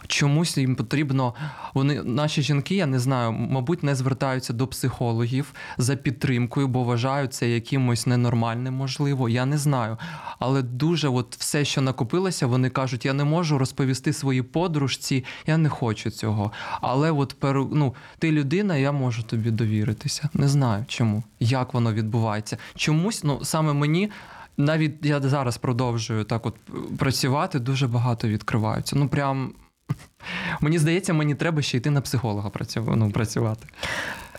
Чомусь 0.07 0.57
їм 0.57 0.75
потрібно. 0.75 1.33
Вони, 1.73 2.03
наші 2.03 2.41
жінки, 2.41 2.75
я 2.75 2.85
не 2.85 2.99
знаю, 2.99 3.31
мабуть, 3.31 3.83
не 3.83 3.95
звертаються 3.95 4.53
до 4.53 4.67
психологів 4.67 5.53
за 5.77 5.95
підтримкою, 5.95 6.67
бо 6.67 6.83
вважають 6.83 7.33
це 7.33 7.49
якимось 7.49 8.07
ненормальним, 8.07 8.73
можливо. 8.73 9.29
Я 9.29 9.45
не 9.45 9.57
знаю. 9.57 9.97
Але 10.39 10.61
дуже 10.61 11.07
от 11.07 11.35
все, 11.35 11.65
що 11.65 11.81
накопилося, 11.81 12.47
вони 12.47 12.69
кажуть, 12.69 13.05
я 13.05 13.13
не 13.13 13.23
можу 13.23 13.57
розповісти 13.57 14.13
своїй 14.13 14.41
подружці, 14.41 15.25
я 15.47 15.57
не 15.57 15.69
хочу 15.69 16.09
цього. 16.09 16.51
Але 16.81 17.11
от 17.11 17.35
ну, 17.71 17.95
ти 18.19 18.31
людина, 18.31 18.75
я 18.75 18.91
можу 18.91 19.23
тобі 19.23 19.51
довіритися. 19.51 20.29
Не 20.33 20.47
знаю 20.47 20.85
чому, 20.87 21.23
як 21.39 21.73
воно 21.73 21.90
відбувається. 21.93 22.58
Чомусь, 22.75 23.23
ну 23.23 23.39
саме 23.43 23.73
мені. 23.73 24.12
Навіть 24.58 25.06
я 25.06 25.21
зараз 25.21 25.58
продовжую 25.58 26.23
так 26.23 26.45
от 26.45 26.56
працювати, 26.99 27.60
дуже 27.60 27.88
багато 27.88 28.27
відкриваються. 28.27 28.95
Ну 28.95 29.08
прям 29.08 29.54
Мені 30.62 30.80
здається, 30.80 31.13
мені 31.13 31.36
треба 31.36 31.62
ще 31.62 31.77
йти 31.77 31.89
на 31.89 32.01
психолога 32.01 32.51
ну, 32.75 33.12
працювати. 33.12 33.67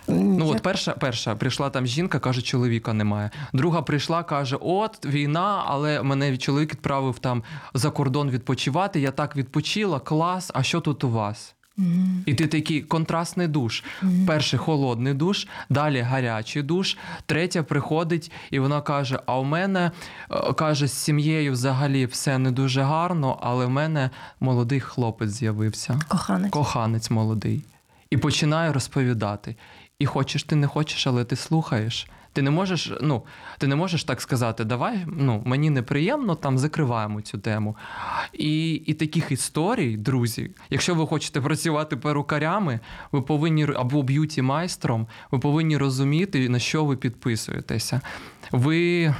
Ну 0.09 0.49
от 0.49 0.63
перша 0.63 0.93
перша 0.93 1.35
прийшла 1.35 1.71
там 1.71 1.87
жінка, 1.87 2.19
каже, 2.19 2.43
чоловіка 2.43 2.93
немає. 2.93 3.31
Друга 3.53 3.83
прийшла, 3.83 4.23
каже: 4.23 4.57
От 4.61 5.07
війна, 5.07 5.65
але 5.67 6.03
мене 6.03 6.39
чоловік 6.39 6.71
відправив 6.71 7.19
там 7.19 7.43
за 7.75 7.91
кордон 7.91 8.31
відпочивати. 8.31 9.01
Я 9.01 9.11
так 9.11 9.37
відпочила, 9.37 10.01
клас. 10.01 10.51
А 10.55 10.63
що 10.63 10.81
тут 10.81 11.05
у 11.05 11.11
вас? 11.11 11.55
Mm-hmm. 11.79 12.23
І 12.27 12.35
ти 12.35 12.47
такий 12.47 12.83
контрастний 12.83 13.49
душ. 13.49 13.85
Mm-hmm. 14.03 14.27
Перший 14.27 14.59
холодний 14.59 15.15
душ, 15.15 15.47
далі 15.71 16.01
гарячий 16.01 16.63
душ, 16.63 16.97
третя 17.27 17.63
приходить, 17.63 18.33
і 18.51 18.59
вона 18.59 18.81
каже: 18.81 19.21
А 19.27 19.39
у 19.39 19.45
мене 19.45 19.91
е, 20.31 20.53
каже, 20.53 20.87
з 20.87 20.93
сім'єю 20.93 21.53
взагалі 21.53 22.07
все 22.07 22.39
не 22.39 22.51
дуже 22.51 22.83
гарно, 22.83 23.39
але 23.43 23.67
в 23.67 23.71
мене 23.71 24.11
молодий 24.41 24.81
хлопець 24.81 25.31
з'явився. 25.31 26.01
Коханець 26.09 26.51
Коханець 26.51 27.11
молодий. 27.11 27.65
І 28.11 28.17
починає 28.17 28.73
розповідати. 28.73 29.57
І 29.99 30.07
хочеш, 30.07 30.43
ти 30.43 30.57
не 30.57 30.67
хочеш, 30.67 31.07
але 31.07 31.25
ти 31.25 31.37
слухаєш. 31.37 32.07
Ти 32.33 32.43
не 32.43 32.51
можеш, 32.51 32.93
ну 33.01 33.23
ти 33.59 33.67
не 33.67 33.77
можеш 33.77 34.05
так 34.05 34.21
сказати, 34.21 34.65
давай, 34.65 35.05
ну 35.07 35.43
мені 35.47 35.71
неприємно, 35.71 36.35
там 36.35 36.59
закриваємо 36.59 37.21
цю 37.21 37.39
тему. 37.39 37.77
І 38.33 38.75
і 38.75 38.95
таких 38.95 39.33
історій, 39.33 39.97
друзі, 39.97 40.51
якщо 40.71 40.95
ви 40.95 41.07
хочете 41.07 41.41
працювати 41.41 41.97
перукарями, 41.97 42.81
ви 43.13 43.23
повинні 43.23 43.65
або 43.77 44.03
beauty 44.03 44.43
майстром, 44.43 45.07
ви 45.31 45.39
повинні 45.39 45.77
розуміти, 45.77 46.49
на 46.49 46.59
що 46.59 46.85
ви 46.85 46.97
підписуєтеся. 46.97 48.01
Ви 48.53 49.15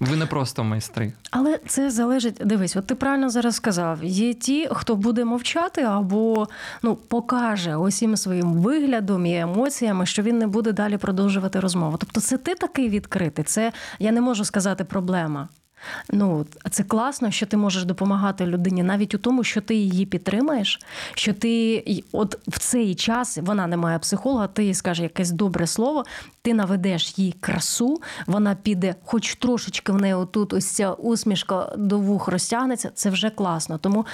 ви 0.00 0.16
не 0.16 0.26
просто 0.26 0.64
майстри. 0.64 1.12
Але 1.30 1.58
це 1.66 1.90
залежить. 1.90 2.40
Дивись, 2.44 2.76
от 2.76 2.86
ти 2.86 2.94
правильно 2.94 3.30
зараз 3.30 3.54
сказав. 3.54 4.04
Є 4.04 4.34
ті, 4.34 4.68
хто 4.72 4.96
буде 4.96 5.24
мовчати 5.24 5.82
або 5.82 6.48
ну 6.82 6.96
покаже 6.96 7.76
усім 7.76 8.16
своїм 8.16 8.52
виглядом 8.52 9.26
і 9.26 9.38
емоціями, 9.38 10.06
що 10.06 10.22
він 10.22 10.38
не 10.38 10.46
буде 10.46 10.72
далі 10.72 10.96
продовжувати 10.96 11.60
розмову. 11.60 11.96
Тобто, 11.96 12.20
це 12.20 12.38
ти 12.38 12.54
такий 12.54 12.88
відкритий. 12.88 13.44
Це 13.44 13.72
я 13.98 14.12
не 14.12 14.20
можу 14.20 14.44
сказати 14.44 14.84
проблема. 14.84 15.48
Ну, 16.10 16.46
це 16.70 16.84
класно, 16.84 17.30
що 17.30 17.46
ти 17.46 17.56
можеш 17.56 17.84
допомагати 17.84 18.46
людині 18.46 18.82
навіть 18.82 19.14
у 19.14 19.18
тому, 19.18 19.44
що 19.44 19.60
ти 19.60 19.74
її 19.74 20.06
підтримаєш, 20.06 20.80
що 21.14 21.32
ти 21.32 21.84
от 22.12 22.38
в 22.48 22.58
цей 22.58 22.94
час 22.94 23.38
вона 23.42 23.66
не 23.66 23.76
має 23.76 23.98
психолога, 23.98 24.46
ти 24.46 24.64
їй 24.64 24.74
скажеш 24.74 25.02
якесь 25.02 25.30
добре 25.30 25.66
слово, 25.66 26.04
ти 26.42 26.54
наведеш 26.54 27.18
їй 27.18 27.34
красу, 27.40 28.00
вона 28.26 28.54
піде, 28.54 28.94
хоч 29.04 29.34
трошечки 29.34 29.92
в 29.92 30.00
неї 30.00 30.14
отут 30.14 30.52
ось 30.52 30.66
ця 30.66 30.92
усмішка 30.92 31.72
до 31.76 31.98
вух 31.98 32.28
розтягнеться. 32.28 32.90
Це 32.94 33.10
вже 33.10 33.30
класно. 33.30 33.78
Тому 33.78 34.06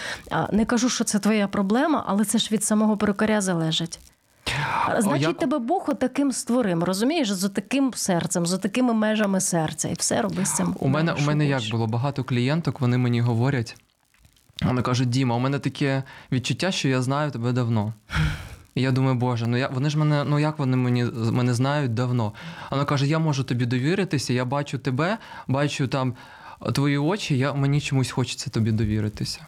не 0.53 0.65
кажу, 0.65 0.89
що 0.89 1.05
це 1.05 1.19
твоя 1.19 1.49
проблема, 1.49 2.05
але 2.07 2.25
це 2.25 2.39
ж 2.39 2.49
від 2.53 2.65
самого 2.65 2.97
перукаря 2.97 3.41
залежить. 3.41 4.01
Значить, 4.99 5.23
як... 5.23 5.39
тебе 5.39 5.59
Бог 5.59 5.85
отаким 5.89 6.33
створим, 6.33 6.85
розумієш, 6.85 7.31
з 7.31 7.49
таким 7.49 7.95
серцем, 7.95 8.47
з 8.47 8.59
такими 8.59 8.95
межами 8.95 9.41
серця, 9.41 9.89
і 9.89 9.95
все 9.95 10.23
роби 10.23 10.45
з 10.45 10.55
цим. 10.55 10.77
У 10.81 10.89
мене 10.89 11.13
у 11.13 11.21
мене 11.21 11.47
як 11.47 11.63
було 11.71 11.87
багато 11.87 12.25
клієнток, 12.25 12.81
вони 12.81 12.99
мені 12.99 13.21
говорять. 13.21 13.77
Вони 14.63 14.83
кажуть, 14.83 15.11
Діма, 15.11 15.37
у 15.37 15.39
мене 15.39 15.59
таке 15.59 16.03
відчуття, 16.33 16.71
що 16.71 16.89
я 16.89 17.03
знаю 17.03 17.31
тебе 17.31 17.53
давно. 17.53 17.93
І 18.75 18.83
я 18.83 18.91
думаю, 18.91 19.15
Боже, 19.15 19.47
ну 19.47 19.57
я 19.57 19.69
вони 19.69 19.91
ж 19.91 19.99
мене, 19.99 20.25
ну 20.25 20.39
як 20.39 20.59
вони 20.59 20.77
мені 20.77 21.05
мене 21.15 21.55
знають 21.55 21.95
давно. 21.95 22.33
Вона 22.71 22.85
каже: 22.85 23.07
Я 23.07 23.19
можу 23.19 23.45
тобі 23.45 23.67
довіритися, 23.67 24.33
я 24.33 24.45
бачу 24.45 24.79
тебе, 24.79 25.19
бачу 25.49 25.89
там 25.89 26.15
твої 26.75 26.99
очі, 26.99 27.39
я 27.39 27.53
мені 27.53 27.81
чомусь 27.81 28.11
хочеться 28.11 28.51
тобі 28.51 28.73
довіритися. 28.73 29.47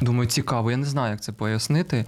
Думаю, 0.00 0.28
цікаво, 0.28 0.70
я 0.70 0.76
не 0.76 0.86
знаю, 0.86 1.10
як 1.10 1.20
це 1.20 1.32
пояснити. 1.32 2.04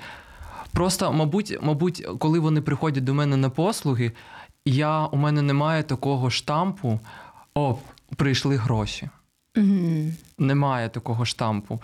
Просто, 0.72 1.12
мабуть, 1.12 1.58
мабуть, 1.62 2.06
коли 2.18 2.38
вони 2.38 2.60
приходять 2.60 3.04
до 3.04 3.14
мене 3.14 3.36
на 3.36 3.50
послуги, 3.50 4.12
я, 4.64 5.06
у 5.06 5.16
мене 5.16 5.42
немає 5.42 5.82
такого 5.82 6.30
штампу, 6.30 7.00
о, 7.54 7.76
прийшли 8.16 8.56
гроші. 8.56 9.08
Mm-hmm. 9.54 10.12
Немає 10.38 10.88
такого 10.88 11.24
штампу. 11.24 11.80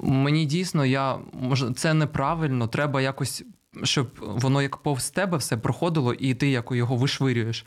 Мені 0.00 0.44
дійсно, 0.44 0.84
я 0.86 1.18
може, 1.32 1.72
це 1.72 1.94
неправильно, 1.94 2.66
треба 2.66 3.00
якось, 3.00 3.44
щоб 3.82 4.08
воно 4.20 4.62
як 4.62 4.76
повз 4.76 5.10
тебе 5.10 5.36
все 5.36 5.56
проходило, 5.56 6.14
і 6.14 6.34
ти 6.34 6.50
як 6.50 6.68
його 6.70 6.96
вишвирюєш. 6.96 7.66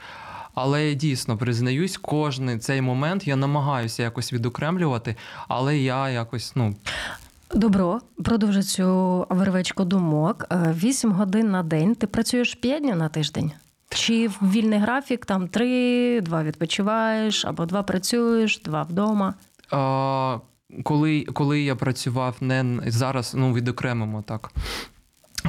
Але 0.54 0.90
я 0.90 0.94
дійсно 0.94 1.38
признаюсь, 1.38 1.98
кожний 1.98 2.58
цей 2.58 2.82
момент 2.82 3.28
я 3.28 3.36
намагаюся 3.36 4.04
якось 4.04 4.34
відокремлювати, 4.34 5.16
але 5.48 5.78
я 5.78 6.10
якось, 6.10 6.56
ну. 6.56 6.76
Добро, 7.56 8.02
продовжу 8.24 8.64
цю 8.64 9.26
вервечку 9.30 9.86
думок. 9.86 10.46
Е, 10.52 10.76
вісім 10.78 11.12
годин 11.12 11.52
на 11.52 11.64
день. 11.64 11.96
Ти 11.96 12.08
працюєш 12.08 12.56
п'ять 12.56 12.82
днів 12.82 12.96
на 12.96 13.10
тиждень? 13.10 13.52
Чи 13.90 14.30
вільний 14.42 14.80
графік, 14.80 15.26
там 15.26 15.48
три, 15.48 16.22
два 16.22 16.44
відпочиваєш, 16.44 17.46
або 17.46 17.66
два 17.66 17.84
працюєш, 17.84 18.62
два 18.66 18.84
вдома? 18.84 19.34
А, 19.72 20.38
Коли 20.84 21.22
коли 21.34 21.62
я 21.62 21.76
працював 21.76 22.36
не 22.42 22.80
зараз, 22.88 23.34
ну 23.36 23.54
відокремимо 23.54 24.22
так. 24.22 24.52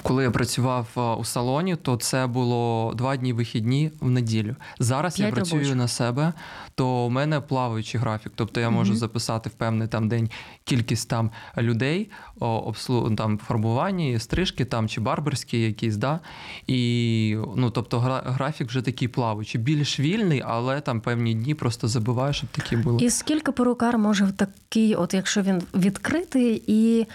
Коли 0.03 0.23
я 0.23 0.31
працював 0.31 0.87
е, 0.97 1.01
у 1.01 1.25
салоні, 1.25 1.77
то 1.77 1.97
це 1.97 2.27
було 2.27 2.93
два 2.97 3.17
дні 3.17 3.33
вихідні 3.33 3.91
в 4.01 4.11
неділю. 4.11 4.57
Зараз 4.79 5.21
я 5.21 5.31
працюю 5.31 5.61
робочих. 5.61 5.77
на 5.77 5.89
себе, 5.89 6.33
то 6.75 7.07
у 7.07 7.11
мене 7.11 7.41
плаваючий 7.41 8.01
графік. 8.01 8.33
Тобто 8.35 8.61
я 8.61 8.71
можу 8.71 8.93
mm-hmm. 8.93 8.97
записати 8.97 9.51
в 9.51 9.53
певний 9.53 9.89
там 9.89 10.09
день 10.09 10.31
кількість 10.65 11.09
там 11.09 11.31
людей, 11.59 12.11
обслуг 12.41 13.15
там 13.17 13.39
фарбування, 13.39 14.19
стрижки 14.19 14.65
там 14.65 14.89
чи 14.89 15.01
барберські 15.01 15.61
якісь, 15.61 15.97
да. 15.97 16.21
І 16.67 17.37
ну 17.57 17.71
тобто 17.71 18.01
графік 18.25 18.69
вже 18.69 18.83
такий 18.83 19.09
плаваючий. 19.09 19.61
Більш 19.61 20.01
вільний, 20.01 20.43
але 20.47 20.81
там 20.81 21.01
певні 21.01 21.35
дні 21.35 21.55
просто 21.55 21.89
забуваю, 21.89 22.33
щоб 22.33 22.51
такі 22.51 22.77
були. 22.77 23.05
І 23.05 23.11
скільки 23.11 23.53
перукар 23.53 23.99
може 23.99 24.25
в 24.25 24.33
такий, 24.33 24.95
от 24.95 25.15
якщо 25.15 25.43
він 25.43 25.63
відкритий 25.75 26.63
і 26.67 27.07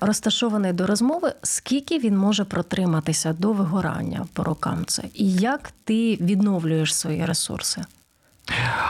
розташований 0.00 0.72
до 0.72 0.86
розмови, 0.86 1.32
скільки 1.42 1.95
він 1.98 2.18
може 2.18 2.44
протриматися 2.44 3.32
до 3.32 3.52
вигорання 3.52 4.26
по 4.32 4.44
рокам 4.44 4.84
це? 4.86 5.02
І 5.14 5.32
як 5.32 5.72
ти 5.84 6.16
відновлюєш 6.16 6.94
свої 6.94 7.24
ресурси? 7.24 7.84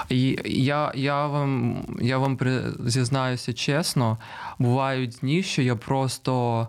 І 0.08 0.38
Я 0.44 0.92
я 0.94 1.26
вам 1.26 1.76
я 2.00 2.18
вам 2.18 2.38
зізнаюся 2.86 3.52
чесно, 3.52 4.18
бувають 4.58 5.18
дні, 5.20 5.42
що 5.42 5.62
я 5.62 5.76
просто 5.76 6.68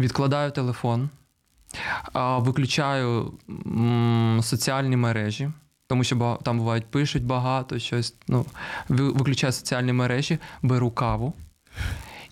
відкладаю 0.00 0.50
телефон, 0.50 1.08
виключаю 2.14 3.32
соціальні 4.42 4.96
мережі, 4.96 5.50
тому 5.86 6.04
що 6.04 6.38
там 6.42 6.58
бувають 6.58 6.86
пишуть 6.86 7.24
багато 7.24 7.78
щось. 7.78 8.14
Ну, 8.28 8.46
Виключаю 8.88 9.52
соціальні 9.52 9.92
мережі, 9.92 10.38
беру 10.62 10.90
каву 10.90 11.32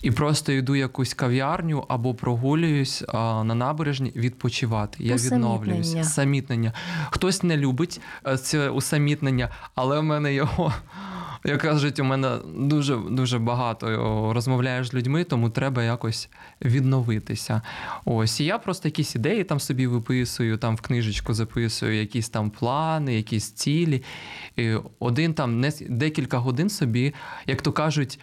і 0.07 0.11
просто 0.11 0.53
йду 0.53 0.77
якусь 0.77 1.14
кав'ярню 1.14 1.85
або 1.88 2.14
прогулююсь 2.14 3.05
а, 3.09 3.45
на 3.45 3.55
набережні 3.55 4.12
відпочивати. 4.16 5.05
Я 5.05 5.14
відновлююся. 5.14 6.05
Самітнення. 6.05 6.73
Хтось 7.11 7.42
не 7.42 7.57
любить 7.57 8.01
е, 8.27 8.38
це 8.38 8.71
усамітнення, 8.71 9.51
але 9.75 9.99
в 9.99 10.03
мене 10.03 10.35
його. 10.35 10.73
Як 11.45 11.61
кажуть, 11.61 11.99
у 11.99 12.05
мене 12.05 12.37
дуже 12.57 12.97
дуже 12.97 13.38
багато 13.38 13.87
розмовляєш 14.35 14.88
з 14.88 14.95
людьми, 14.95 15.25
тому 15.25 15.51
треба 15.51 15.83
якось 15.83 16.29
відновитися. 16.62 17.62
Ось 18.05 18.40
і 18.40 18.45
я 18.45 18.59
просто 18.59 18.88
якісь 18.88 19.14
ідеї 19.14 19.45
там 19.45 19.61
собі 19.61 19.87
виписую, 19.87 20.57
там 20.57 20.77
в 20.77 20.81
книжечку 20.81 21.35
записую 21.35 21.95
якісь 21.95 22.29
там 22.29 22.51
плани, 22.51 23.14
якісь 23.14 23.51
цілі. 23.51 24.03
І 24.57 24.75
Один 24.99 25.35
там 25.35 25.61
не 25.61 25.73
декілька 25.88 26.38
годин 26.38 26.71
собі, 26.71 27.14
як 27.47 27.62
то 27.62 27.73
кажуть 27.73 28.21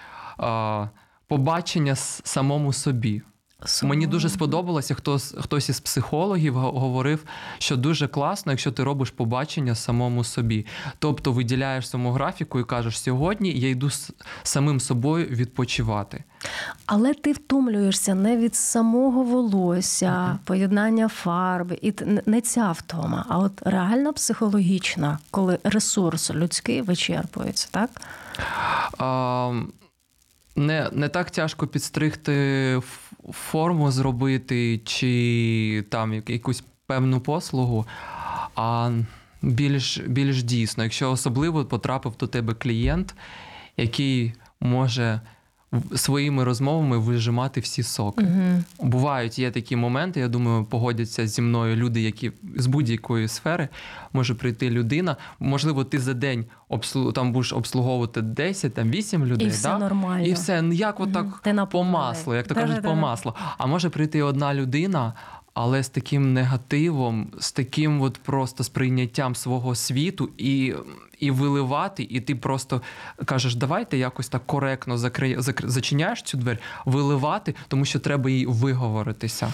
побачення 1.37 1.95
самому 1.95 2.73
собі. 2.73 3.21
Самому. 3.65 3.93
Мені 3.93 4.07
дуже 4.07 4.29
сподобалося, 4.29 4.93
хтось 4.93 5.35
хтось 5.39 5.69
із 5.69 5.79
психологів 5.79 6.53
говорив, 6.55 7.23
що 7.57 7.77
дуже 7.77 8.07
класно, 8.07 8.51
якщо 8.51 8.71
ти 8.71 8.83
робиш 8.83 9.09
побачення 9.09 9.75
самому 9.75 10.23
собі. 10.23 10.65
Тобто 10.99 11.31
виділяєш 11.31 11.89
саму 11.89 12.11
графіку 12.11 12.59
і 12.59 12.63
кажеш, 12.63 12.99
сьогодні 12.99 13.59
я 13.59 13.69
йду 13.69 13.89
з 13.89 14.11
самим 14.43 14.79
собою 14.79 15.25
відпочивати. 15.25 16.23
Але 16.85 17.13
ти 17.13 17.31
втомлюєшся 17.31 18.15
не 18.15 18.37
від 18.37 18.55
самого 18.55 19.23
волосся, 19.23 20.05
mm-hmm. 20.05 20.37
поєднання 20.45 21.07
фарби, 21.07 21.79
і 21.81 21.93
не 22.25 22.41
ця 22.41 22.71
втома, 22.71 23.25
а 23.29 23.37
от 23.37 23.61
реальна 23.61 24.13
психологічна, 24.13 25.19
коли 25.31 25.59
ресурс 25.63 26.31
людський 26.31 26.81
вичерпується, 26.81 27.67
так? 27.71 27.89
А, 28.97 29.53
не 30.55 30.89
не 30.91 31.09
так 31.09 31.31
тяжко 31.31 31.67
підстригти 31.67 32.81
форму 33.31 33.91
зробити, 33.91 34.81
чи 34.85 35.85
там 35.89 36.13
якусь 36.13 36.63
певну 36.87 37.19
послугу, 37.19 37.85
а 38.55 38.91
більш 39.41 39.97
більш 39.97 40.43
дійсно, 40.43 40.83
якщо 40.83 41.11
особливо 41.11 41.65
потрапив 41.65 42.13
до 42.19 42.27
тебе 42.27 42.53
клієнт, 42.53 43.15
який 43.77 44.33
може 44.59 45.21
своїми 45.95 46.43
розмовами 46.43 46.97
вижимати 46.97 47.59
всі 47.59 47.83
соки. 47.83 48.25
Угу. 48.25 48.89
Бувають 48.89 49.39
є 49.39 49.51
такі 49.51 49.75
моменти, 49.75 50.19
я 50.19 50.27
думаю, 50.27 50.65
погодяться 50.65 51.27
зі 51.27 51.41
мною 51.41 51.75
люди, 51.75 52.01
які 52.01 52.31
з 52.55 52.67
будь-якої 52.67 53.27
сфери 53.27 53.69
може 54.13 54.35
прийти 54.35 54.69
людина. 54.69 55.17
Можливо, 55.39 55.83
ти 55.83 55.99
за 55.99 56.13
день 56.13 56.45
обслу... 56.69 57.11
там 57.11 57.31
будеш 57.31 57.53
обслуговувати 57.53 58.21
10, 58.21 58.73
там 58.73 58.89
8 58.89 59.25
людей, 59.25 59.47
І 59.47 59.49
все 59.49 59.69
да? 59.69 59.77
нормально. 59.77 60.25
і 60.25 60.33
все 60.33 60.61
ну, 60.61 60.73
як 60.73 60.99
отак 60.99 61.25
угу. 61.25 61.67
по 61.71 61.83
маслу, 61.83 62.35
як 62.35 62.47
то 62.47 62.55
кажуть, 62.55 62.83
по 62.83 62.95
маслу. 62.95 63.33
А 63.57 63.65
може 63.65 63.89
прийти 63.89 64.21
одна 64.21 64.53
людина. 64.53 65.13
Але 65.53 65.83
з 65.83 65.89
таким 65.89 66.33
негативом, 66.33 67.27
з 67.39 67.51
таким 67.51 68.01
от 68.01 68.17
просто 68.17 68.63
сприйняттям 68.63 69.35
свого 69.35 69.75
світу 69.75 70.29
і, 70.37 70.73
і 71.19 71.31
виливати, 71.31 72.07
і 72.09 72.21
ти 72.21 72.35
просто 72.35 72.81
кажеш, 73.25 73.55
давайте 73.55 73.97
якось 73.97 74.29
так 74.29 74.45
коректно 74.45 74.97
закри... 74.97 75.35
закр... 75.37 75.69
зачиняєш 75.69 76.21
цю 76.21 76.37
двері, 76.37 76.57
виливати, 76.85 77.55
тому 77.67 77.85
що 77.85 77.99
треба 77.99 78.29
їй 78.29 78.45
виговоритися. 78.45 79.53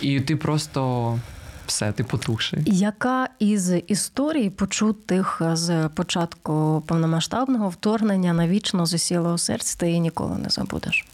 І 0.00 0.20
ти 0.20 0.36
просто 0.36 1.20
все, 1.66 1.92
ти 1.92 2.04
потухший. 2.04 2.62
Яка 2.66 3.28
із 3.38 3.72
історій, 3.86 4.50
почутих 4.50 5.42
з 5.52 5.88
початку 5.88 6.82
повномасштабного 6.86 7.68
вторгнення 7.68 8.32
навічно 8.32 8.86
засіла 8.86 9.32
у 9.32 9.38
серці, 9.38 9.76
ти 9.78 9.86
її 9.86 10.00
ніколи 10.00 10.38
не 10.38 10.48
забудеш? 10.48 11.06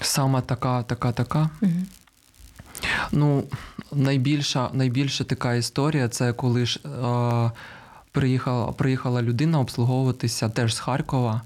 Саме 0.00 0.40
така, 0.40 0.82
така, 0.82 1.12
така. 1.12 1.50
Угу. 1.62 1.72
Ну, 3.12 3.44
найбільша, 3.92 4.70
найбільша 4.72 5.24
така 5.24 5.54
історія 5.54 6.08
це 6.08 6.32
коли 6.32 6.66
ж 6.66 6.80
е, 6.84 7.50
приїхала, 8.12 8.72
приїхала 8.72 9.22
людина 9.22 9.60
обслуговуватися 9.60 10.48
теж 10.48 10.74
з 10.74 10.78
Харкова, 10.78 11.42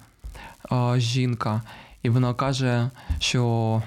е, 0.73 1.01
жінка, 1.01 1.62
і 2.03 2.11
вона 2.11 2.35
каже, 2.35 2.91
що 3.19 3.83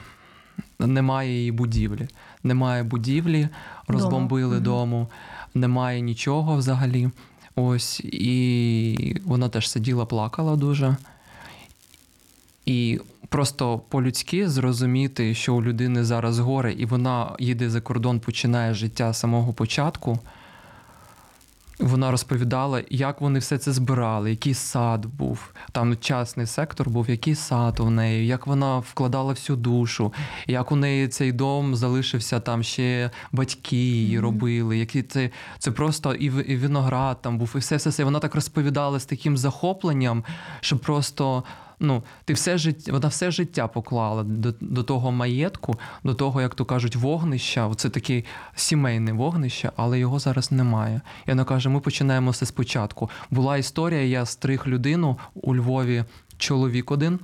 немає 0.79 1.31
її 1.37 1.51
будівлі. 1.51 2.07
Немає 2.43 2.83
будівлі, 2.83 3.49
розбомбили 3.87 4.55
Мгм. 4.55 4.63
дому, 4.63 5.07
немає 5.53 6.01
нічого 6.01 6.57
взагалі. 6.57 7.09
Ось, 7.55 7.99
і 7.99 9.21
вона 9.25 9.49
теж 9.49 9.69
сиділа, 9.69 10.05
плакала 10.05 10.55
дуже. 10.55 10.95
І 12.65 12.99
просто 13.35 13.79
по-людськи 13.79 14.49
зрозуміти, 14.49 15.33
що 15.33 15.55
у 15.55 15.63
людини 15.63 16.03
зараз 16.03 16.39
горе, 16.39 16.73
і 16.73 16.85
вона 16.85 17.35
їде 17.39 17.69
за 17.69 17.81
кордон, 17.81 18.19
починає 18.19 18.73
життя 18.73 19.13
з 19.13 19.19
самого 19.19 19.53
початку. 19.53 20.19
Вона 21.79 22.11
розповідала, 22.11 22.83
як 22.89 23.21
вони 23.21 23.39
все 23.39 23.57
це 23.57 23.71
збирали, 23.71 24.29
який 24.29 24.53
сад 24.53 25.05
був. 25.05 25.53
Там 25.71 25.97
частний 25.97 26.45
сектор 26.45 26.89
був, 26.89 27.09
який 27.09 27.35
сад 27.35 27.79
у 27.79 27.89
неї, 27.89 28.27
як 28.27 28.47
вона 28.47 28.79
вкладала 28.79 29.33
всю 29.33 29.57
душу, 29.57 30.13
як 30.47 30.71
у 30.71 30.75
неї 30.75 31.07
цей 31.07 31.31
дом 31.31 31.75
залишився, 31.75 32.39
там 32.39 32.63
ще 32.63 33.11
батьки 33.31 33.75
її 33.75 34.19
робили, 34.19 34.77
які 34.77 35.03
це, 35.03 35.29
це 35.59 35.71
просто 35.71 36.13
і, 36.13 36.25
і 36.25 36.57
виноград 36.57 37.21
там 37.21 37.37
був, 37.37 37.51
і 37.55 37.57
все, 37.57 37.75
все, 37.75 37.89
все. 37.89 38.03
Вона 38.03 38.19
так 38.19 38.35
розповідала 38.35 38.99
з 38.99 39.05
таким 39.05 39.37
захопленням, 39.37 40.23
що 40.61 40.77
просто. 40.77 41.43
Ну, 41.79 42.03
ти 42.25 42.33
все 42.33 42.57
життя, 42.57 42.91
вона 42.91 43.07
все 43.07 43.31
життя 43.31 43.67
поклала 43.67 44.23
до, 44.23 44.53
до 44.61 44.83
того 44.83 45.11
маєтку, 45.11 45.75
до 46.03 46.13
того, 46.13 46.41
як 46.41 46.55
то 46.55 46.65
кажуть, 46.65 46.95
вогнища. 46.95 47.71
Це 47.75 47.89
таке 47.89 48.23
сімейне 48.55 49.13
вогнище, 49.13 49.71
але 49.75 49.99
його 49.99 50.19
зараз 50.19 50.51
немає. 50.51 51.01
І 51.25 51.29
вона 51.29 51.43
каже: 51.43 51.69
ми 51.69 51.79
починаємо 51.79 52.31
все 52.31 52.45
спочатку. 52.45 53.09
Була 53.31 53.57
історія, 53.57 54.03
я 54.03 54.25
стриг 54.25 54.63
людину 54.67 55.17
у 55.33 55.55
Львові, 55.55 56.03
чоловік 56.37 56.91
один. 56.91 57.19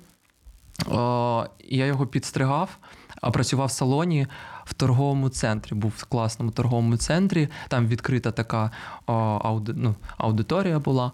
О, 0.88 1.46
я 1.60 1.86
його 1.86 2.08
підстригав, 2.08 2.78
а 3.22 3.32
працював 3.32 3.68
в 3.68 3.72
салоні 3.72 4.28
в 4.66 4.74
торговому 4.74 5.30
центрі. 5.30 5.76
Був 5.76 5.94
в 5.98 6.04
класному 6.04 6.52
торговому 6.52 6.98
центрі. 6.98 7.48
Там 7.68 7.88
відкрита 7.88 8.32
така 8.32 8.72
о, 9.08 9.14
ауди, 9.44 9.74
ну, 9.76 9.96
аудиторія 10.18 10.80
була. 10.80 11.12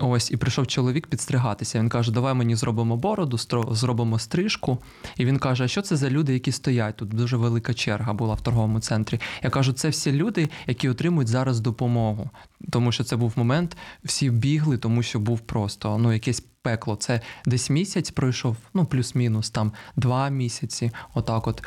Ось, 0.00 0.30
і 0.30 0.36
прийшов 0.36 0.66
чоловік 0.66 1.06
підстригатися. 1.06 1.78
Він 1.78 1.88
каже: 1.88 2.12
Давай 2.12 2.34
мені 2.34 2.56
зробимо 2.56 2.96
бороду, 2.96 3.36
стро- 3.36 3.74
зробимо 3.74 4.18
стрижку. 4.18 4.78
І 5.16 5.24
він 5.24 5.38
каже: 5.38 5.64
А 5.64 5.68
що 5.68 5.82
це 5.82 5.96
за 5.96 6.10
люди, 6.10 6.32
які 6.32 6.52
стоять? 6.52 6.96
Тут 6.96 7.08
дуже 7.08 7.36
велика 7.36 7.74
черга 7.74 8.12
була 8.12 8.34
в 8.34 8.40
торговому 8.40 8.80
центрі. 8.80 9.20
Я 9.42 9.50
кажу, 9.50 9.72
це 9.72 9.88
всі 9.88 10.12
люди, 10.12 10.48
які 10.66 10.88
отримують 10.88 11.28
зараз 11.28 11.60
допомогу. 11.60 12.30
Тому 12.70 12.92
що 12.92 13.04
це 13.04 13.16
був 13.16 13.32
момент, 13.36 13.76
всі 14.04 14.30
бігли, 14.30 14.78
тому 14.78 15.02
що 15.02 15.20
був 15.20 15.40
просто 15.40 15.98
ну, 15.98 16.12
якесь 16.12 16.42
пекло. 16.62 16.96
Це 16.96 17.20
десь 17.46 17.70
місяць 17.70 18.10
пройшов, 18.10 18.56
ну 18.74 18.84
плюс-мінус, 18.84 19.50
там 19.50 19.72
два 19.96 20.28
місяці, 20.28 20.90
отак, 21.14 21.46
от 21.46 21.62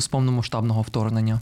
з 0.00 0.06
повномасштабного 0.06 0.82
вторгнення. 0.82 1.40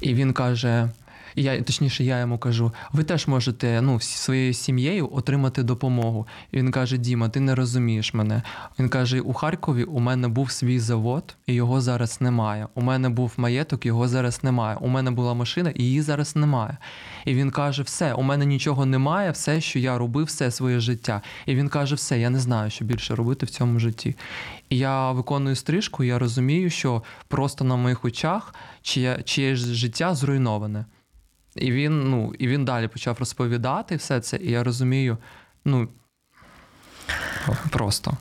І 0.00 0.14
він 0.14 0.32
каже. 0.32 0.90
І 1.36 1.42
Я 1.42 1.62
точніше, 1.62 2.04
я 2.04 2.20
йому 2.20 2.38
кажу: 2.38 2.72
ви 2.92 3.04
теж 3.04 3.26
можете 3.26 3.82
ну, 3.82 4.00
своєю 4.00 4.54
сім'єю 4.54 5.08
отримати 5.12 5.62
допомогу. 5.62 6.26
І 6.52 6.56
він 6.56 6.70
каже: 6.70 6.96
Діма, 6.96 7.28
ти 7.28 7.40
не 7.40 7.54
розумієш 7.54 8.14
мене. 8.14 8.42
Він 8.78 8.88
каже: 8.88 9.20
у 9.20 9.32
Харкові 9.32 9.84
у 9.84 10.00
мене 10.00 10.28
був 10.28 10.50
свій 10.50 10.78
завод, 10.78 11.36
і 11.46 11.54
його 11.54 11.80
зараз 11.80 12.20
немає. 12.20 12.66
У 12.74 12.80
мене 12.80 13.08
був 13.08 13.32
маєток, 13.36 13.86
його 13.86 14.08
зараз 14.08 14.44
немає. 14.44 14.76
У 14.80 14.88
мене 14.88 15.10
була 15.10 15.34
машина, 15.34 15.70
і 15.74 15.82
її 15.82 16.02
зараз 16.02 16.36
немає. 16.36 16.76
І 17.24 17.34
він 17.34 17.50
каже: 17.50 17.82
Все, 17.82 18.14
у 18.14 18.22
мене 18.22 18.46
нічого 18.46 18.86
немає, 18.86 19.30
все, 19.30 19.60
що 19.60 19.78
я 19.78 19.98
робив, 19.98 20.24
все 20.24 20.50
своє 20.50 20.80
життя. 20.80 21.22
І 21.46 21.54
він 21.54 21.68
каже: 21.68 21.94
Все, 21.94 22.18
я 22.20 22.30
не 22.30 22.38
знаю, 22.38 22.70
що 22.70 22.84
більше 22.84 23.14
робити 23.14 23.46
в 23.46 23.50
цьому 23.50 23.78
житті. 23.78 24.16
І 24.70 24.78
я 24.78 25.12
виконую 25.12 25.56
стрижку, 25.56 26.04
я 26.04 26.18
розумію, 26.18 26.70
що 26.70 27.02
просто 27.28 27.64
на 27.64 27.76
моїх 27.76 28.04
очах 28.04 28.54
чиє, 28.82 29.22
чиєсь 29.24 29.58
життя 29.58 30.14
зруйноване. 30.14 30.84
І 31.56 31.72
він, 31.72 32.10
ну, 32.10 32.34
і 32.38 32.48
він 32.48 32.64
далі 32.64 32.88
почав 32.88 33.16
розповідати 33.18 33.96
все 33.96 34.20
це, 34.20 34.36
і 34.36 34.50
я 34.50 34.64
розумію, 34.64 35.18
ну 35.64 35.88
просто. 37.70 38.16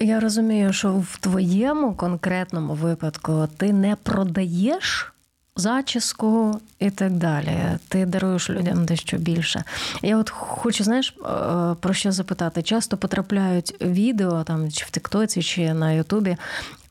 Я 0.00 0.20
розумію, 0.20 0.72
що 0.72 0.92
в 0.92 1.18
твоєму 1.20 1.94
конкретному 1.94 2.74
випадку 2.74 3.48
ти 3.56 3.72
не 3.72 3.96
продаєш 3.96 5.12
зачіску 5.56 6.60
і 6.78 6.90
так 6.90 7.12
далі. 7.12 7.58
Ти 7.88 8.06
даруєш 8.06 8.50
людям 8.50 8.84
дещо 8.84 9.16
більше. 9.16 9.64
Я 10.02 10.16
от 10.16 10.30
хочу, 10.30 10.84
знаєш, 10.84 11.14
е, 11.18 11.74
про 11.80 11.94
що 11.94 12.12
запитати? 12.12 12.62
Часто 12.62 12.96
потрапляють 12.96 13.74
відео 13.80 14.44
там 14.44 14.72
чи 14.72 14.84
в 14.84 14.90
Тиктоці, 14.90 15.42
чи 15.42 15.74
на 15.74 15.92
Ютубі, 15.92 16.36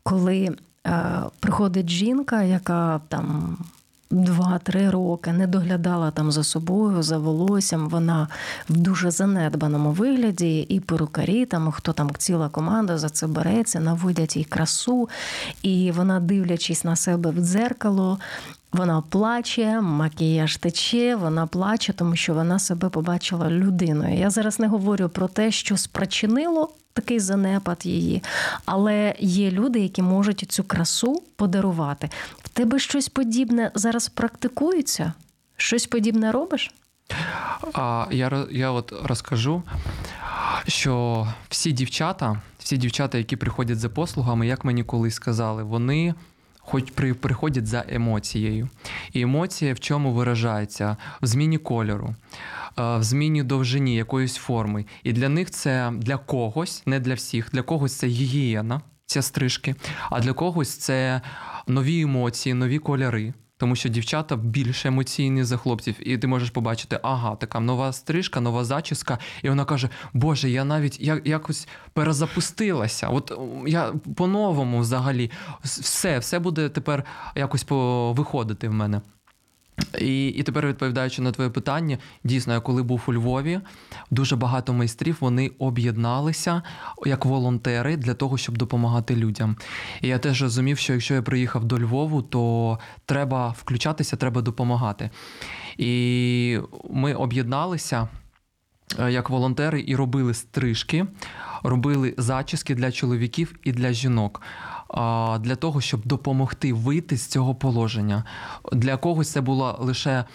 коли 0.04 0.50
е, 0.88 1.04
приходить 1.40 1.90
жінка, 1.90 2.44
яка 2.44 3.02
там. 3.08 3.58
Два-три 4.12 4.90
роки 4.90 5.32
не 5.32 5.48
доглядала 5.48 6.12
там 6.12 6.32
за 6.32 6.44
собою, 6.44 7.04
за 7.04 7.18
волоссям. 7.18 7.90
Вона 7.90 8.28
в 8.70 8.78
дуже 8.78 9.12
занедбаному 9.12 9.92
вигляді, 9.92 10.60
і 10.60 10.80
перукарі, 10.80 11.46
там 11.46 11.72
хто 11.72 11.94
там 11.94 12.12
ціла 12.18 12.50
команда 12.50 12.98
за 12.98 13.10
це 13.10 13.28
береться, 13.28 13.80
наводять 13.80 14.38
їй 14.38 14.44
красу, 14.44 15.10
і 15.62 15.92
вона, 15.92 16.20
дивлячись 16.20 16.84
на 16.84 16.96
себе 16.96 17.32
в 17.32 17.40
дзеркало, 17.40 18.20
вона 18.74 19.04
плаче, 19.10 19.82
макіяж 19.82 20.58
тече, 20.58 21.16
вона 21.16 21.48
плаче, 21.48 21.94
тому 21.94 22.16
що 22.16 22.34
вона 22.34 22.60
себе 22.60 22.90
побачила 22.90 23.50
людиною. 23.50 24.18
Я 24.18 24.30
зараз 24.30 24.60
не 24.60 24.68
говорю 24.68 25.10
про 25.10 25.28
те, 25.28 25.52
що 25.52 25.78
спричинило 25.78 26.70
такий 27.00 27.20
занепад 27.20 27.86
її, 27.86 28.24
але 28.66 29.16
є 29.20 29.52
люди, 29.52 29.80
які 29.80 30.02
можуть 30.02 30.46
цю 30.50 30.64
красу 30.64 31.24
подарувати. 31.36 32.10
В 32.44 32.50
тебе 32.50 32.80
щось 32.80 33.10
подібне 33.10 33.72
зараз 33.76 34.10
практикується? 34.10 35.14
Щось 35.58 35.88
подібне 35.88 36.32
робиш? 36.32 36.72
А 37.74 38.08
я, 38.12 38.48
я 38.52 38.72
от 38.72 38.94
розкажу, 39.04 39.64
що 40.68 41.28
всі 41.50 41.72
дівчата, 41.72 42.42
всі 42.60 42.78
дівчата, 42.78 43.18
які 43.18 43.36
приходять 43.36 43.80
за 43.80 43.90
послугами, 43.90 44.48
як 44.48 44.66
мені 44.66 44.84
колись 44.84 45.16
сказали, 45.16 45.64
вони 45.64 46.14
хоч 46.70 46.92
при, 46.92 47.14
приходять 47.14 47.68
за 47.68 47.86
емоцією. 47.88 48.70
І 49.14 49.22
емоція 49.22 49.74
в 49.74 49.80
чому 49.80 50.14
виражається? 50.14 50.98
В 51.22 51.26
зміні 51.26 51.58
кольору, 51.58 52.16
е, 52.80 52.98
в 52.98 53.04
зміні 53.04 53.44
довжині 53.44 53.96
якоїсь 53.96 54.36
форми. 54.36 54.86
І 55.04 55.14
для 55.14 55.30
них 55.30 55.52
це 55.52 55.94
для 55.98 56.18
когось, 56.18 56.84
не 56.86 57.00
для 57.00 57.14
всіх, 57.14 57.50
для 57.52 57.62
когось 57.62 57.96
це 57.96 58.08
гігієна, 58.08 58.82
ця 59.06 59.22
стрижки, 59.22 59.76
а 60.10 60.20
для 60.20 60.34
когось 60.34 60.78
це 60.78 61.22
нові 61.68 62.02
емоції, 62.02 62.54
нові 62.54 62.80
кольори. 62.80 63.34
Тому 63.60 63.76
що 63.76 63.90
дівчата 63.90 64.36
більш 64.36 64.86
емоційні 64.86 65.44
за 65.44 65.58
хлопців, 65.58 65.96
і 66.10 66.18
ти 66.18 66.28
можеш 66.28 66.50
побачити, 66.50 67.00
ага, 67.04 67.36
така 67.36 67.60
нова 67.60 67.94
стрижка, 67.94 68.40
нова 68.40 68.66
зачіска, 68.66 69.18
і 69.44 69.50
вона 69.50 69.66
каже: 69.66 69.90
Боже, 70.14 70.50
я 70.50 70.64
навіть 70.64 71.00
я, 71.00 71.22
якось 71.26 71.68
перезапустилася. 71.94 73.08
От 73.08 73.40
я 73.68 73.94
по-новому 74.16 74.80
взагалі 74.80 75.32
все, 75.64 76.20
все 76.20 76.40
буде 76.40 76.70
тепер 76.70 77.04
якось 77.36 77.64
повиходити 77.64 78.70
в 78.70 78.74
мене. 78.74 79.02
І 80.00 80.28
і 80.28 80.44
тепер 80.44 80.68
відповідаючи 80.68 81.22
на 81.22 81.32
твоє 81.32 81.50
питання, 81.50 81.98
дійсно, 82.24 82.54
я 82.54 82.60
коли 82.60 82.84
був 82.84 83.02
у 83.08 83.14
Львові, 83.14 83.60
дуже 84.12 84.36
багато 84.36 84.74
майстрів 84.74 85.18
вони 85.20 85.52
об'єдналися 85.60 86.62
як 87.06 87.26
волонтери 87.26 87.98
для 87.98 88.14
того, 88.14 88.38
щоб 88.38 88.58
допомагати 88.58 89.16
людям. 89.16 89.56
І 90.02 90.08
я 90.08 90.20
теж 90.20 90.42
розумів, 90.42 90.78
що 90.78 90.94
якщо 90.94 91.14
я 91.14 91.22
приїхав 91.22 91.66
до 91.66 91.80
Львову, 91.80 92.22
то 92.22 92.80
треба 93.06 93.56
включатися, 93.58 94.16
треба 94.16 94.42
допомагати. 94.42 95.10
І 95.78 96.60
ми 96.90 97.14
об'єдналися 97.14 98.08
е, 99.00 99.12
як 99.12 99.30
волонтери 99.30 99.84
і 99.88 99.96
робили 99.96 100.34
стрижки, 100.34 101.06
робили 101.64 102.14
зачіски 102.18 102.76
для 102.76 102.92
чоловіків 102.92 103.56
і 103.64 103.72
для 103.72 103.94
жінок 103.94 104.42
для 105.40 105.56
того, 105.60 105.82
щоб 105.82 106.02
допомогти 106.06 106.74
вийти 106.74 107.18
з 107.18 107.28
цього 107.28 107.56
положення. 107.56 108.24
Для 108.74 108.98
когось 108.98 109.32
це 109.32 109.42
була 109.42 109.76
лише. 109.80 110.26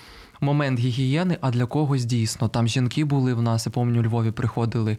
Момент 0.41 0.79
гігієни, 0.79 1.39
а 1.41 1.51
для 1.51 1.67
когось 1.67 2.05
дійсно. 2.05 2.49
Там 2.49 2.69
жінки 2.69 3.05
були 3.05 3.35
в 3.35 3.43
нас, 3.43 3.67
я 3.67 3.73
пам'ятаю, 3.73 4.05
у 4.05 4.07
Львові 4.09 4.31
приходили, 4.31 4.99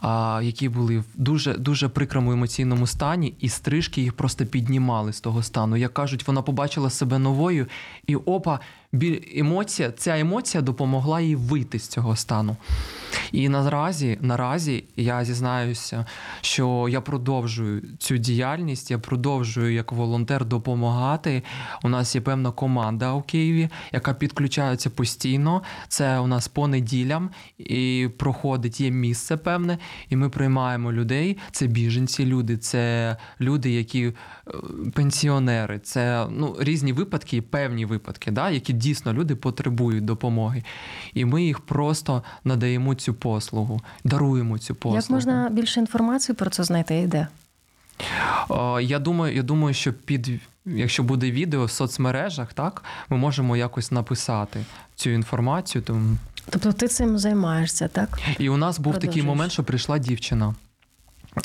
а, 0.00 0.40
які 0.42 0.68
були 0.68 0.98
в 0.98 1.04
дуже 1.14 1.54
дуже 1.54 1.88
прикрому 1.88 2.32
емоційному 2.32 2.86
стані, 2.86 3.34
і 3.40 3.48
стрижки 3.48 4.00
їх 4.00 4.12
просто 4.12 4.46
піднімали 4.46 5.12
з 5.12 5.20
того 5.20 5.42
стану. 5.42 5.76
Як 5.76 5.94
кажуть, 5.94 6.26
вона 6.26 6.42
побачила 6.42 6.90
себе 6.90 7.18
новою, 7.18 7.66
і 8.06 8.16
опа, 8.16 8.60
емоція, 9.36 9.92
ця 9.92 10.18
емоція 10.18 10.62
допомогла 10.62 11.20
їй 11.20 11.36
вийти 11.36 11.78
з 11.78 11.88
цього 11.88 12.16
стану. 12.16 12.56
І 13.32 13.48
наразі, 13.48 14.18
наразі 14.20 14.84
я 14.96 15.24
зізнаюся, 15.24 16.06
що 16.40 16.86
я 16.90 17.00
продовжую 17.00 17.82
цю 17.98 18.16
діяльність, 18.16 18.90
я 18.90 18.98
продовжую 18.98 19.72
як 19.74 19.92
волонтер 19.92 20.44
допомагати. 20.44 21.42
У 21.82 21.88
нас 21.88 22.14
є 22.14 22.20
певна 22.20 22.50
команда 22.50 23.12
у 23.12 23.22
Києві, 23.22 23.68
яка 23.92 24.14
підключається 24.14 24.90
постійно. 24.90 25.62
Це 25.88 26.18
у 26.18 26.26
нас 26.26 26.48
по 26.48 26.68
неділям 26.68 27.30
і 27.58 28.08
проходить 28.18 28.80
є 28.80 28.90
місце 28.90 29.36
певне, 29.36 29.78
і 30.08 30.16
ми 30.16 30.28
приймаємо 30.28 30.92
людей. 30.92 31.38
Це 31.52 31.66
біженці, 31.66 32.26
люди, 32.26 32.56
це 32.56 33.16
люди, 33.40 33.70
які 33.70 34.04
е, 34.06 34.12
пенсіонери, 34.94 35.78
це 35.78 36.26
ну 36.30 36.56
різні 36.60 36.92
випадки, 36.92 37.42
певні 37.42 37.84
випадки, 37.84 38.30
да, 38.30 38.50
які 38.50 38.72
дійсно 38.80 39.12
люди 39.12 39.36
потребують 39.36 40.04
допомоги. 40.04 40.64
І 41.14 41.24
ми 41.24 41.44
їх 41.44 41.60
просто 41.60 42.22
надаємо 42.44 42.94
цю 42.94 43.14
послугу, 43.14 43.80
даруємо 44.04 44.58
цю 44.58 44.74
послугу. 44.74 44.96
Як 44.96 45.10
можна 45.10 45.48
більше 45.52 45.80
інформації 45.80 46.36
про 46.36 46.50
це 46.50 46.64
знайти 46.64 46.98
і 46.98 47.06
де? 47.06 47.26
Я 48.80 48.98
думаю, 48.98 49.36
я 49.36 49.42
думаю, 49.42 49.74
що 49.74 49.92
під 49.92 50.30
якщо 50.66 51.02
буде 51.02 51.30
відео 51.30 51.64
в 51.64 51.70
соцмережах, 51.70 52.52
так 52.52 52.84
ми 53.08 53.16
можемо 53.16 53.56
якось 53.56 53.92
написати 53.92 54.64
цю 54.94 55.10
інформацію. 55.10 55.82
Тому... 55.82 56.16
Тобто 56.50 56.72
ти 56.72 56.88
цим 56.88 57.18
займаєшся, 57.18 57.88
так? 57.88 58.18
І 58.38 58.48
у 58.48 58.56
нас 58.56 58.78
був 58.78 58.98
такий 58.98 59.22
момент, 59.22 59.52
що 59.52 59.64
прийшла 59.64 59.98
дівчина. 59.98 60.54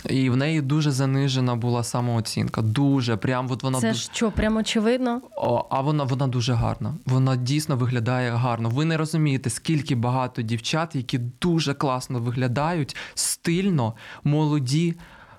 І 0.09 0.29
в 0.29 0.37
неї 0.37 0.61
дуже 0.61 0.91
занижена 0.91 1.55
була 1.55 1.83
самооцінка. 1.83 2.61
Дуже 2.61 3.17
прям 3.17 3.51
от 3.51 3.63
вона 3.63 3.81
це 3.81 3.93
що, 3.93 4.31
прям 4.31 4.57
очевидно? 4.57 5.21
О, 5.37 5.65
а 5.69 5.81
вона 5.81 6.03
вона 6.03 6.27
дуже 6.27 6.53
гарна. 6.53 6.93
Вона 7.05 7.35
дійсно 7.35 7.77
виглядає 7.77 8.31
гарно. 8.31 8.69
Ви 8.69 8.85
не 8.85 8.97
розумієте, 8.97 9.49
скільки 9.49 9.95
багато 9.95 10.41
дівчат, 10.41 10.95
які 10.95 11.17
дуже 11.17 11.73
класно 11.73 12.19
виглядають, 12.19 12.95
стильно, 13.13 13.93
молоді, 14.23 14.95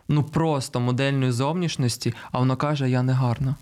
ну 0.08 0.22
просто 0.22 0.80
модельної 0.80 1.32
зовнішності. 1.32 2.14
А 2.32 2.38
вона 2.38 2.56
каже: 2.56 2.90
Я 2.90 3.02
не 3.02 3.12
гарна. 3.12 3.54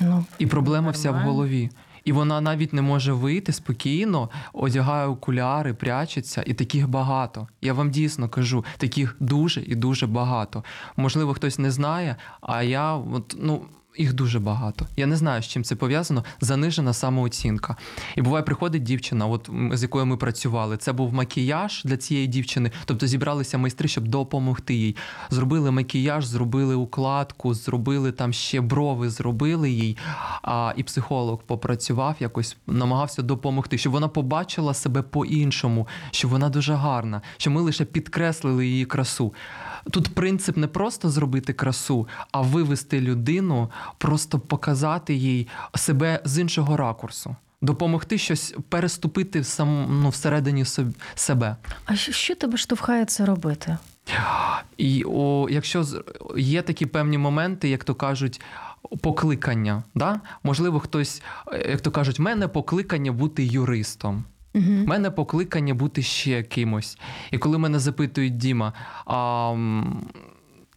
Ну, 0.00 0.24
І 0.38 0.46
проблема 0.46 0.74
нормально. 0.76 0.92
вся 0.92 1.10
в 1.10 1.14
голові. 1.14 1.70
І 2.04 2.12
вона 2.12 2.40
навіть 2.40 2.72
не 2.72 2.82
може 2.82 3.12
вийти 3.12 3.52
спокійно, 3.52 4.30
одягає 4.52 5.06
окуляри, 5.06 5.74
прячеться, 5.74 6.44
і 6.46 6.54
таких 6.54 6.88
багато. 6.88 7.48
Я 7.62 7.72
вам 7.72 7.90
дійсно 7.90 8.28
кажу, 8.28 8.64
таких 8.78 9.16
дуже 9.20 9.62
і 9.62 9.74
дуже 9.74 10.06
багато. 10.06 10.64
Можливо, 10.96 11.34
хтось 11.34 11.58
не 11.58 11.70
знає, 11.70 12.16
а 12.40 12.62
я 12.62 12.94
от 12.94 13.36
ну 13.38 13.62
їх 13.96 14.12
дуже 14.12 14.40
багато. 14.40 14.86
Я 14.96 15.06
не 15.06 15.16
знаю, 15.16 15.42
з 15.42 15.46
чим 15.46 15.64
це 15.64 15.76
пов'язано. 15.76 16.24
Занижена 16.40 16.92
самооцінка. 16.92 17.76
І 18.16 18.22
буває, 18.22 18.42
приходить 18.42 18.82
дівчина, 18.82 19.26
от 19.26 19.50
з 19.72 19.82
якою 19.82 20.06
ми 20.06 20.16
працювали. 20.16 20.76
Це 20.76 20.92
був 20.92 21.14
макіяж 21.14 21.82
для 21.84 21.96
цієї 21.96 22.26
дівчини. 22.26 22.70
Тобто 22.84 23.06
зібралися 23.06 23.58
майстри, 23.58 23.88
щоб 23.88 24.08
допомогти 24.08 24.74
їй. 24.74 24.96
Зробили 25.30 25.70
макіяж, 25.70 26.26
зробили 26.26 26.74
укладку, 26.74 27.54
зробили 27.54 28.12
там 28.12 28.32
ще 28.32 28.60
брови, 28.60 29.10
зробили 29.10 29.70
їй. 29.70 29.96
А 30.42 30.72
і 30.76 30.82
психолог 30.82 31.42
попрацював, 31.42 32.16
якось 32.20 32.56
намагався 32.66 33.22
допомогти, 33.22 33.78
щоб 33.78 33.92
вона 33.92 34.08
побачила 34.08 34.74
себе 34.74 35.02
по-іншому, 35.02 35.88
що 36.10 36.28
вона 36.28 36.48
дуже 36.48 36.74
гарна, 36.74 37.22
що 37.36 37.50
ми 37.50 37.60
лише 37.60 37.84
підкреслили 37.84 38.66
її 38.66 38.84
красу. 38.84 39.34
Тут 39.90 40.14
принцип 40.14 40.56
не 40.56 40.66
просто 40.66 41.10
зробити 41.10 41.52
красу, 41.52 42.08
а 42.32 42.40
вивести 42.40 43.00
людину, 43.00 43.70
просто 43.98 44.38
показати 44.38 45.14
їй 45.14 45.48
себе 45.74 46.20
з 46.24 46.38
іншого 46.38 46.76
ракурсу. 46.76 47.36
Допомогти 47.62 48.18
щось 48.18 48.54
переступити 48.68 49.40
в 49.40 49.46
сам, 49.46 50.00
ну, 50.02 50.08
всередині 50.08 50.64
себе. 51.14 51.56
А 51.84 51.96
що 51.96 52.34
тебе 52.34 52.56
штовхає 52.56 53.04
це 53.04 53.26
робити? 53.26 53.78
І 54.76 55.04
о, 55.06 55.48
якщо 55.50 55.84
є 56.36 56.62
такі 56.62 56.86
певні 56.86 57.18
моменти, 57.18 57.68
як 57.68 57.84
то 57.84 57.94
кажуть, 57.94 58.40
покликання, 59.00 59.82
да? 59.94 60.20
можливо, 60.42 60.80
хтось, 60.80 61.22
як 61.68 61.80
то 61.80 61.90
кажуть, 61.90 62.18
в 62.18 62.22
мене 62.22 62.48
покликання 62.48 63.12
бути 63.12 63.44
юристом. 63.44 64.24
У 64.54 64.60
мене 64.60 65.10
покликання 65.10 65.74
бути 65.74 66.02
ще 66.02 66.42
кимось. 66.42 66.98
І 67.30 67.38
коли 67.38 67.58
мене 67.58 67.78
запитують 67.78 68.36
Діма, 68.36 68.72
а 69.06 69.50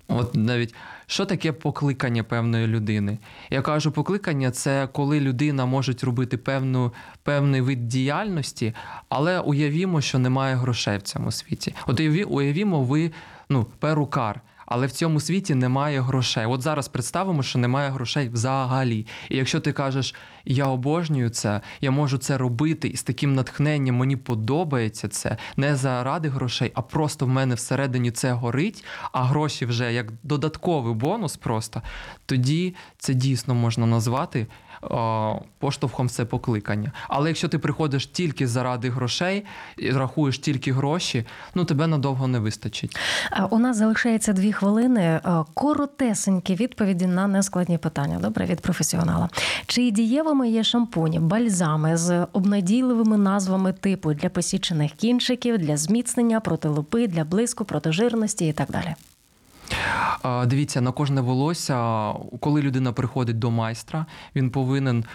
от 0.08 0.36
навіть 0.36 0.76
що 1.06 1.26
таке 1.26 1.52
покликання 1.52 2.24
певної 2.24 2.68
людини? 2.68 3.18
Я 3.50 3.62
кажу, 3.62 3.92
покликання 3.92 4.52
це 4.52 4.88
коли 4.92 5.20
людина 5.20 5.66
може 5.66 5.96
робити 6.02 6.38
певну, 6.38 6.94
певний 7.24 7.62
вид 7.62 7.88
діяльності, 7.88 8.74
але 9.10 9.40
уявімо, 9.40 10.02
що 10.02 10.20
немає 10.20 10.56
грошей 10.56 10.98
в 10.98 11.02
цьому 11.02 11.32
світі. 11.32 11.76
От 11.88 12.00
уявімо, 12.00 12.84
ви 12.84 13.12
ну, 13.50 13.66
перукар 13.80 14.42
але 14.68 14.88
в 14.88 14.92
цьому 14.92 15.20
світі 15.20 15.56
немає 15.56 16.02
грошей. 16.02 16.46
От 16.46 16.62
зараз 16.62 16.88
представимо, 16.88 17.44
що 17.44 17.60
немає 17.60 17.90
грошей 17.90 18.30
взагалі. 18.30 19.06
І 19.30 19.38
якщо 19.38 19.60
ти 19.60 19.72
кажеш, 19.72 20.16
я 20.46 20.66
обожнюю 20.66 21.30
це, 21.30 21.62
я 21.82 21.92
можу 21.92 22.18
це 22.18 22.38
робити, 22.38 22.88
і 22.88 22.98
з 22.98 23.04
таким 23.04 23.36
натхненням 23.36 23.96
мені 23.96 24.16
подобається 24.16 25.08
це 25.08 25.38
не 25.58 25.76
заради 25.76 26.30
грошей, 26.30 26.72
а 26.74 26.82
просто 26.82 27.26
в 27.26 27.30
мене 27.30 27.56
всередині 27.56 28.12
це 28.12 28.32
горить, 28.32 28.84
а 29.12 29.24
гроші 29.24 29.66
вже 29.66 29.94
як 29.94 30.08
додатковий 30.24 30.94
бонус, 30.94 31.38
просто 31.38 31.82
тоді 32.26 32.76
це 32.98 33.14
дійсно 33.14 33.56
можна 33.56 33.86
назвати 33.86 34.48
поштовхом 35.60 36.10
це 36.10 36.26
покликання. 36.26 36.92
Але 37.08 37.30
якщо 37.30 37.48
ти 37.48 37.60
приходиш 37.60 38.08
тільки 38.08 38.48
заради 38.48 38.90
грошей 38.90 39.46
і 39.78 39.92
рахуєш 39.92 40.40
тільки 40.40 40.74
гроші, 40.74 41.26
ну 41.56 41.66
тебе 41.66 41.88
надовго 41.88 42.28
не 42.28 42.40
вистачить. 42.40 42.98
У 43.50 43.60
нас 43.60 43.78
залишається 43.78 44.34
дві 44.34 44.54
хвилини. 44.54 45.20
Коротесенькі 45.54 46.56
відповіді 46.56 47.08
на 47.08 47.28
нескладні 47.28 47.78
питання. 47.78 48.20
Добре, 48.20 48.46
від 48.46 48.62
професіонала. 48.62 49.30
Чи 49.66 49.92
дієвими 49.92 50.50
є 50.50 50.64
шампуні, 50.64 51.20
бальзами 51.20 51.98
з 51.98 52.28
обнадійливими 52.34 53.18
назвами 53.18 53.74
типу 53.74 54.14
для 54.14 54.30
посічених 54.30 54.92
кінчиків, 54.92 55.58
для 55.58 55.78
зміцнення, 55.78 56.40
проти 56.40 56.68
лупи, 56.68 57.08
для 57.08 57.24
блиску, 57.24 57.66
проти 57.66 57.92
жирності 57.92 58.48
і 58.48 58.54
так 58.54 58.72
далі? 58.72 58.96
Дивіться, 60.46 60.82
на 60.82 60.92
кожне 60.92 61.22
волосся, 61.22 62.14
коли 62.40 62.62
людина 62.62 62.92
приходить 62.92 63.40
до 63.40 63.52
майстра, 63.52 64.06
він 64.36 64.50
повинен 64.50 65.06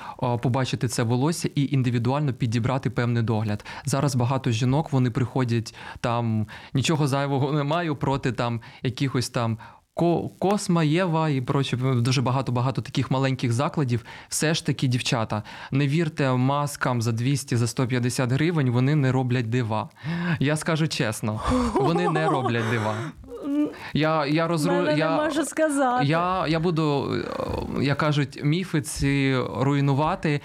побачити 0.42 0.88
це 0.88 1.03
волосся 1.03 1.50
і 1.55 1.74
індивідуально 1.74 2.32
підібрати 2.32 2.90
певний 2.90 3.22
догляд. 3.22 3.64
Зараз 3.84 4.14
багато 4.14 4.50
жінок 4.50 4.92
вони 4.92 5.11
приходять 5.11 5.74
там, 6.00 6.46
нічого 6.74 7.07
зайвого 7.07 7.53
не 7.53 7.64
маю 7.64 7.96
проти 7.96 8.32
там 8.32 8.61
якихось 8.82 9.30
там. 9.30 9.59
Косма, 10.38 10.84
Єва 10.84 11.28
і 11.28 11.40
прочі, 11.40 11.76
дуже 11.76 12.22
багато-багато 12.22 12.82
таких 12.82 13.11
маленьких 13.11 13.53
закладів. 13.53 14.05
Все 14.28 14.55
ж 14.55 14.66
таки, 14.66 14.86
дівчата, 14.86 15.42
не 15.70 15.88
вірте 15.88 16.32
маскам 16.32 17.03
за 17.03 17.12
200 17.12 17.57
за 17.57 17.66
150 17.66 18.32
гривень, 18.32 18.70
вони 18.70 18.94
не 18.94 19.12
роблять 19.12 19.50
дива. 19.50 19.88
Я 20.40 20.57
скажу 20.57 20.88
чесно, 20.88 21.40
вони 21.74 22.09
не 22.09 22.28
роблять 22.28 22.70
дива. 22.70 22.94
Я 23.93 24.26
я 24.26 24.49
розру... 24.49 24.72
Мене 24.72 24.99
я, 24.99 25.11
не 25.11 25.16
можу 25.24 25.45
сказати. 25.45 26.07
Я 26.07 26.47
я 26.49 26.61
буду, 26.61 27.14
е, 27.78 27.84
як 27.84 27.99
кажуть, 27.99 28.40
міфи 28.45 28.82
ці 28.82 29.36
руйнувати. 29.57 30.40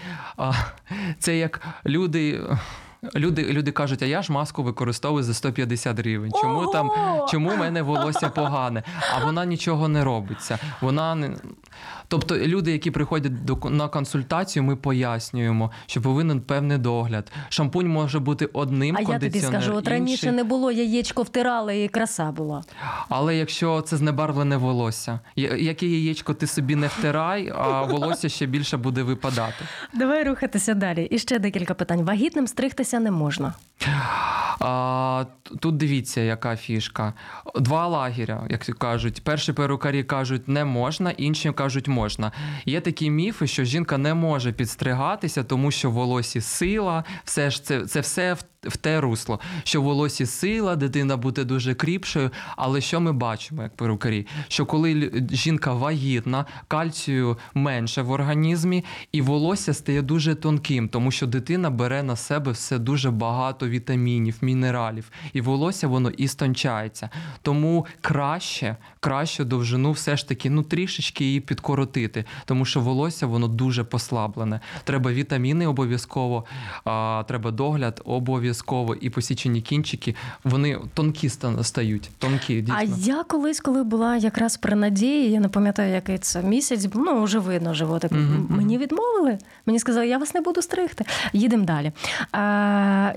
Це 1.20 1.38
як 1.38 1.62
люди. 1.86 2.42
Люди 3.16 3.44
люди 3.44 3.72
кажуть, 3.72 4.02
а 4.02 4.06
я 4.06 4.22
ж 4.22 4.34
маску 4.34 4.64
використовую 4.64 5.24
за 5.24 5.34
150 5.34 6.00
гривень. 6.00 6.32
Чому 6.42 6.60
Ого! 6.60 6.72
там 6.72 6.92
чому 7.30 7.50
в 7.50 7.58
мене 7.58 7.82
волосся 7.82 8.30
погане? 8.30 8.84
А 9.16 9.26
вона 9.26 9.46
нічого 9.46 9.88
не 9.88 10.04
робиться. 10.04 10.60
Вона 10.82 11.16
не 11.16 11.36
Тобто, 12.08 12.38
люди, 12.38 12.72
які 12.72 12.92
приходять 12.92 13.46
до 13.46 13.70
на 13.70 13.88
консультацію, 13.88 14.64
ми 14.64 14.76
пояснюємо, 14.76 15.72
що 15.86 16.02
повинен 16.02 16.42
певний 16.42 16.78
догляд. 16.78 17.32
Шампунь 17.50 17.88
може 17.88 18.20
бути 18.20 18.46
одним 18.46 18.98
А 18.98 19.02
я 19.02 19.20
тобі 19.20 19.40
скажу, 19.40 19.76
от 19.76 19.88
раніше 19.88 20.12
інший. 20.26 20.32
не 20.32 20.44
було 20.44 20.72
яєчко 20.72 21.24
втирали 21.24 21.84
і 21.84 21.88
краса 21.88 22.32
була. 22.32 22.64
Але 23.10 23.36
якщо 23.36 23.82
це 23.82 23.98
знебарвлене 23.98 24.58
волосся, 24.58 25.20
яке 25.36 25.86
яєчко 25.86 26.34
ти 26.34 26.48
собі 26.48 26.76
не 26.76 26.88
втирай, 26.88 27.54
а 27.56 27.82
волосся 27.82 28.30
ще 28.30 28.46
більше 28.46 28.78
буде 28.78 29.04
випадати. 29.04 29.66
Давай 29.94 30.24
рухатися 30.24 30.74
далі. 30.74 31.04
І 31.04 31.20
ще 31.20 31.40
декілька 31.40 31.74
питань. 31.74 32.04
Вагітним 32.04 32.48
стригтися 32.48 33.00
не 33.00 33.12
можна. 33.12 33.54
А, 34.60 35.26
тут 35.60 35.78
дивіться, 35.78 36.22
яка 36.22 36.56
фішка. 36.56 37.14
Два 37.56 37.88
лагеря, 37.88 38.48
як 38.50 38.62
кажуть. 38.62 39.24
Перші 39.24 39.54
перукарі 39.54 40.04
кажуть, 40.04 40.48
не 40.48 40.66
можна, 40.66 41.12
інші 41.12 41.52
кажуть, 41.52 41.88
можна. 41.88 41.97
Є 42.66 42.82
такі 42.82 43.10
міфи, 43.10 43.48
що 43.48 43.64
жінка 43.64 43.98
не 43.98 44.14
може 44.14 44.52
підстригатися, 44.52 45.44
тому 45.44 45.72
що 45.72 45.90
в 45.90 45.94
волосі 45.94 46.42
сила, 46.42 47.04
все 47.24 47.52
ж 47.52 47.64
це, 47.64 47.86
це 47.86 48.00
все 48.00 48.34
в, 48.34 48.44
в 48.64 48.78
те 48.78 49.02
русло. 49.02 49.40
Що 49.64 49.82
в 49.82 49.84
волосі 49.84 50.26
сила, 50.26 50.76
дитина 50.76 51.18
буде 51.18 51.44
дуже 51.44 51.76
кріпшою. 51.76 52.32
Але 52.56 52.82
що 52.82 53.00
ми 53.00 53.14
бачимо, 53.14 53.64
як 53.64 53.76
перукарі? 53.76 54.28
Що 54.48 54.66
коли 54.66 55.12
жінка 55.32 55.74
вагітна, 55.74 56.46
кальцію 56.68 57.38
менше 57.54 58.02
в 58.02 58.12
організмі, 58.12 58.86
і 59.12 59.22
волосся 59.22 59.74
стає 59.74 60.02
дуже 60.02 60.36
тонким, 60.36 60.90
тому 60.90 61.12
що 61.12 61.28
дитина 61.28 61.70
бере 61.70 62.04
на 62.04 62.16
себе 62.16 62.52
все 62.52 62.80
дуже 62.80 63.12
багато 63.12 63.70
вітамінів, 63.70 64.38
мінералів, 64.42 65.12
і 65.34 65.42
волосся 65.42 65.88
воно 65.88 66.10
істончається. 66.10 67.10
Тому 67.42 67.86
краще, 68.02 68.78
краще 69.08 69.44
довжину 69.44 69.92
все 69.92 70.18
ж 70.18 70.28
таки 70.28 70.50
ну 70.50 70.64
трішечки 70.64 71.26
її 71.26 71.40
підкоротити, 71.40 72.26
тому 72.46 72.66
що 72.66 72.80
волосся 72.80 73.28
воно 73.28 73.48
дуже 73.48 73.84
послаблене. 73.84 74.60
Треба 74.84 75.12
вітаміни 75.12 75.68
обов'язково, 75.68 76.46
а, 76.86 77.24
треба 77.28 77.52
догляд 77.52 78.02
обов'язково, 78.06 78.96
і 78.96 79.10
посічені 79.10 79.62
кінчики 79.62 80.16
вони 80.44 80.80
тонкі 80.94 81.30
стають. 81.62 82.10
Тонкі, 82.18 82.62
дійсно. 82.62 82.76
А 82.80 82.84
я 82.84 83.24
колись, 83.24 83.60
коли 83.60 83.84
була 83.84 84.16
якраз 84.18 84.58
при 84.58 84.76
надії, 84.76 85.32
я 85.32 85.40
не 85.40 85.50
пам'ятаю, 85.50 85.94
який 85.94 86.18
це 86.18 86.42
місяць, 86.42 86.88
ну 86.94 87.24
вже 87.24 87.40
видно 87.40 87.74
животик. 87.74 88.12
Мгм. 88.12 88.48
Мені 88.50 88.78
відмовили. 88.78 89.38
Мені 89.66 89.80
сказали, 89.80 90.08
я 90.08 90.18
вас 90.18 90.34
не 90.34 90.42
буду 90.42 90.62
стригти. 90.62 91.06
Їдемо 91.34 91.66
далі. 91.66 91.92
А, 92.32 93.14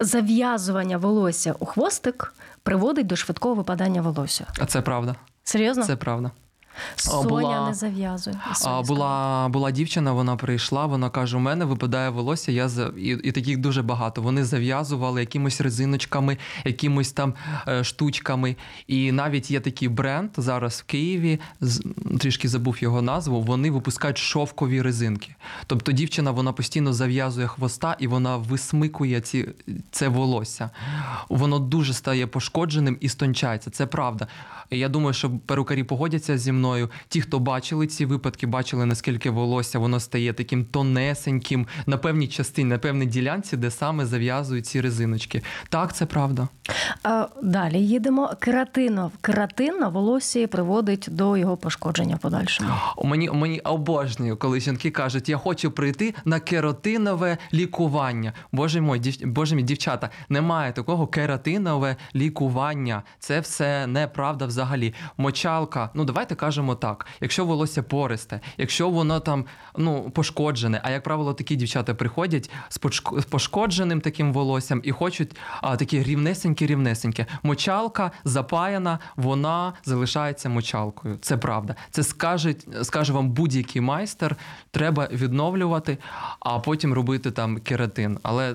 зав'язування 0.00 0.98
волосся 0.98 1.54
у 1.58 1.66
хвостик 1.66 2.34
приводить 2.62 3.06
до 3.06 3.16
швидкого 3.16 3.54
випадання 3.54 4.02
волосся. 4.02 4.46
А 4.60 4.66
це 4.66 4.82
правда. 4.82 5.14
Серйозно? 5.44 5.84
Це 5.84 5.96
правда. 5.96 6.30
Соня 6.96 7.28
була- 7.28 7.68
не 7.68 7.74
зав'язує. 7.74 8.36
Соня 8.54 8.82
була, 8.82 9.48
була 9.48 9.70
дівчина, 9.70 10.12
вона 10.12 10.36
прийшла, 10.36 10.86
вона 10.86 11.10
каже: 11.10 11.36
у 11.36 11.40
мене 11.40 11.64
випадає 11.64 12.10
волосся, 12.10 12.52
я 12.52 12.68
за 12.68 12.86
і, 12.96 13.08
і 13.08 13.32
таких 13.32 13.58
дуже 13.58 13.82
багато. 13.82 14.22
Вони 14.22 14.44
зав'язували 14.44 15.20
якимось 15.20 15.60
резиночками, 15.60 16.36
якимось 16.64 17.12
там 17.12 17.34
е, 17.68 17.84
штучками. 17.84 18.56
І 18.86 19.12
навіть 19.12 19.50
є 19.50 19.60
такий 19.60 19.88
бренд 19.88 20.30
зараз 20.36 20.74
в 20.80 20.82
Києві, 20.90 21.40
з, 21.60 21.82
трішки 22.20 22.48
забув 22.48 22.82
його 22.82 23.02
назву. 23.02 23.42
Вони 23.42 23.70
випускають 23.70 24.18
шовкові 24.18 24.82
резинки. 24.82 25.34
Тобто 25.66 25.92
дівчина 25.92 26.30
вона 26.30 26.52
постійно 26.52 26.92
зав'язує 26.92 27.46
хвоста 27.46 27.96
і 27.98 28.06
вона 28.06 28.36
висмикує 28.36 29.20
ці, 29.20 29.48
це 29.90 30.08
волосся. 30.08 30.70
Воно 31.28 31.58
дуже 31.58 31.94
стає 31.94 32.26
пошкодженим 32.26 32.96
і 33.00 33.08
стончається. 33.08 33.70
Це 33.70 33.86
правда. 33.86 34.26
Я 34.70 34.88
думаю, 34.88 35.14
що 35.14 35.30
перукарі 35.46 35.84
погодяться 35.84 36.38
зі 36.38 36.52
мною. 36.52 36.67
Ті, 37.08 37.20
хто 37.20 37.38
бачили 37.38 37.86
ці 37.86 38.06
випадки, 38.06 38.46
бачили 38.46 38.86
наскільки 38.86 39.30
волосся 39.30 39.78
воно 39.78 40.00
стає 40.00 40.32
таким 40.32 40.64
тонесеньким 40.64 41.66
на 41.86 41.98
певній 41.98 42.28
частині, 42.28 42.68
на 42.68 42.78
певній 42.78 43.06
ділянці, 43.06 43.56
де 43.56 43.70
саме 43.70 44.06
зав'язують 44.06 44.66
ці 44.66 44.80
резиночки. 44.80 45.42
Так, 45.68 45.94
це 45.94 46.06
правда. 46.06 46.48
А, 47.02 47.26
далі 47.42 47.78
їдемо. 47.78 48.30
Кератинов. 48.40 49.12
Кератин 49.20 49.78
на 49.78 49.88
волосі 49.88 50.46
приводить 50.46 51.08
до 51.10 51.36
його 51.36 51.56
пошкодження 51.56 52.16
в 52.16 52.18
подальшому. 52.18 52.70
Мені 53.04 53.30
мені 53.30 53.60
обожнюю, 53.60 54.36
коли 54.36 54.60
жінки 54.60 54.90
кажуть, 54.90 55.28
я 55.28 55.36
хочу 55.36 55.70
прийти 55.70 56.14
на 56.24 56.40
кератинове 56.40 57.38
лікування. 57.54 58.32
Боже 58.52 58.80
мой, 58.80 58.98
дів... 58.98 59.26
Боже 59.26 59.56
мій, 59.56 59.62
дівчата, 59.62 60.10
немає 60.28 60.72
такого 60.72 61.06
кератинове 61.06 61.96
лікування. 62.14 63.02
Це 63.18 63.40
все 63.40 63.86
неправда 63.86 64.46
взагалі. 64.46 64.94
Мочалка, 65.16 65.90
ну 65.94 66.04
давайте 66.04 66.34
кажемо 66.34 66.57
так. 66.74 67.06
Якщо 67.20 67.44
волосся 67.44 67.82
пористе, 67.82 68.40
якщо 68.58 68.90
воно 68.90 69.20
там 69.20 69.44
ну 69.76 70.10
пошкоджене, 70.10 70.80
а 70.84 70.90
як 70.90 71.02
правило, 71.02 71.34
такі 71.34 71.56
дівчата 71.56 71.94
приходять 71.94 72.50
з 72.68 72.78
пошкодженим 73.24 74.00
таким 74.00 74.32
волоссям 74.32 74.80
і 74.84 74.92
хочуть 74.92 75.36
а, 75.60 75.76
такі 75.76 76.02
рівнесенькі, 76.02 76.66
рівнесенькі. 76.66 77.26
Мочалка 77.42 78.10
запаяна, 78.24 78.98
вона 79.16 79.72
залишається 79.84 80.48
мочалкою. 80.48 81.18
Це 81.20 81.36
правда. 81.36 81.74
Це 81.90 82.02
скаже, 82.02 82.54
скаже 82.82 83.12
вам 83.12 83.30
будь-який 83.30 83.82
майстер. 83.82 84.36
Треба 84.70 85.08
відновлювати, 85.12 85.98
а 86.40 86.58
потім 86.58 86.92
робити 86.92 87.30
там 87.30 87.58
кератин. 87.58 88.18
Але 88.22 88.54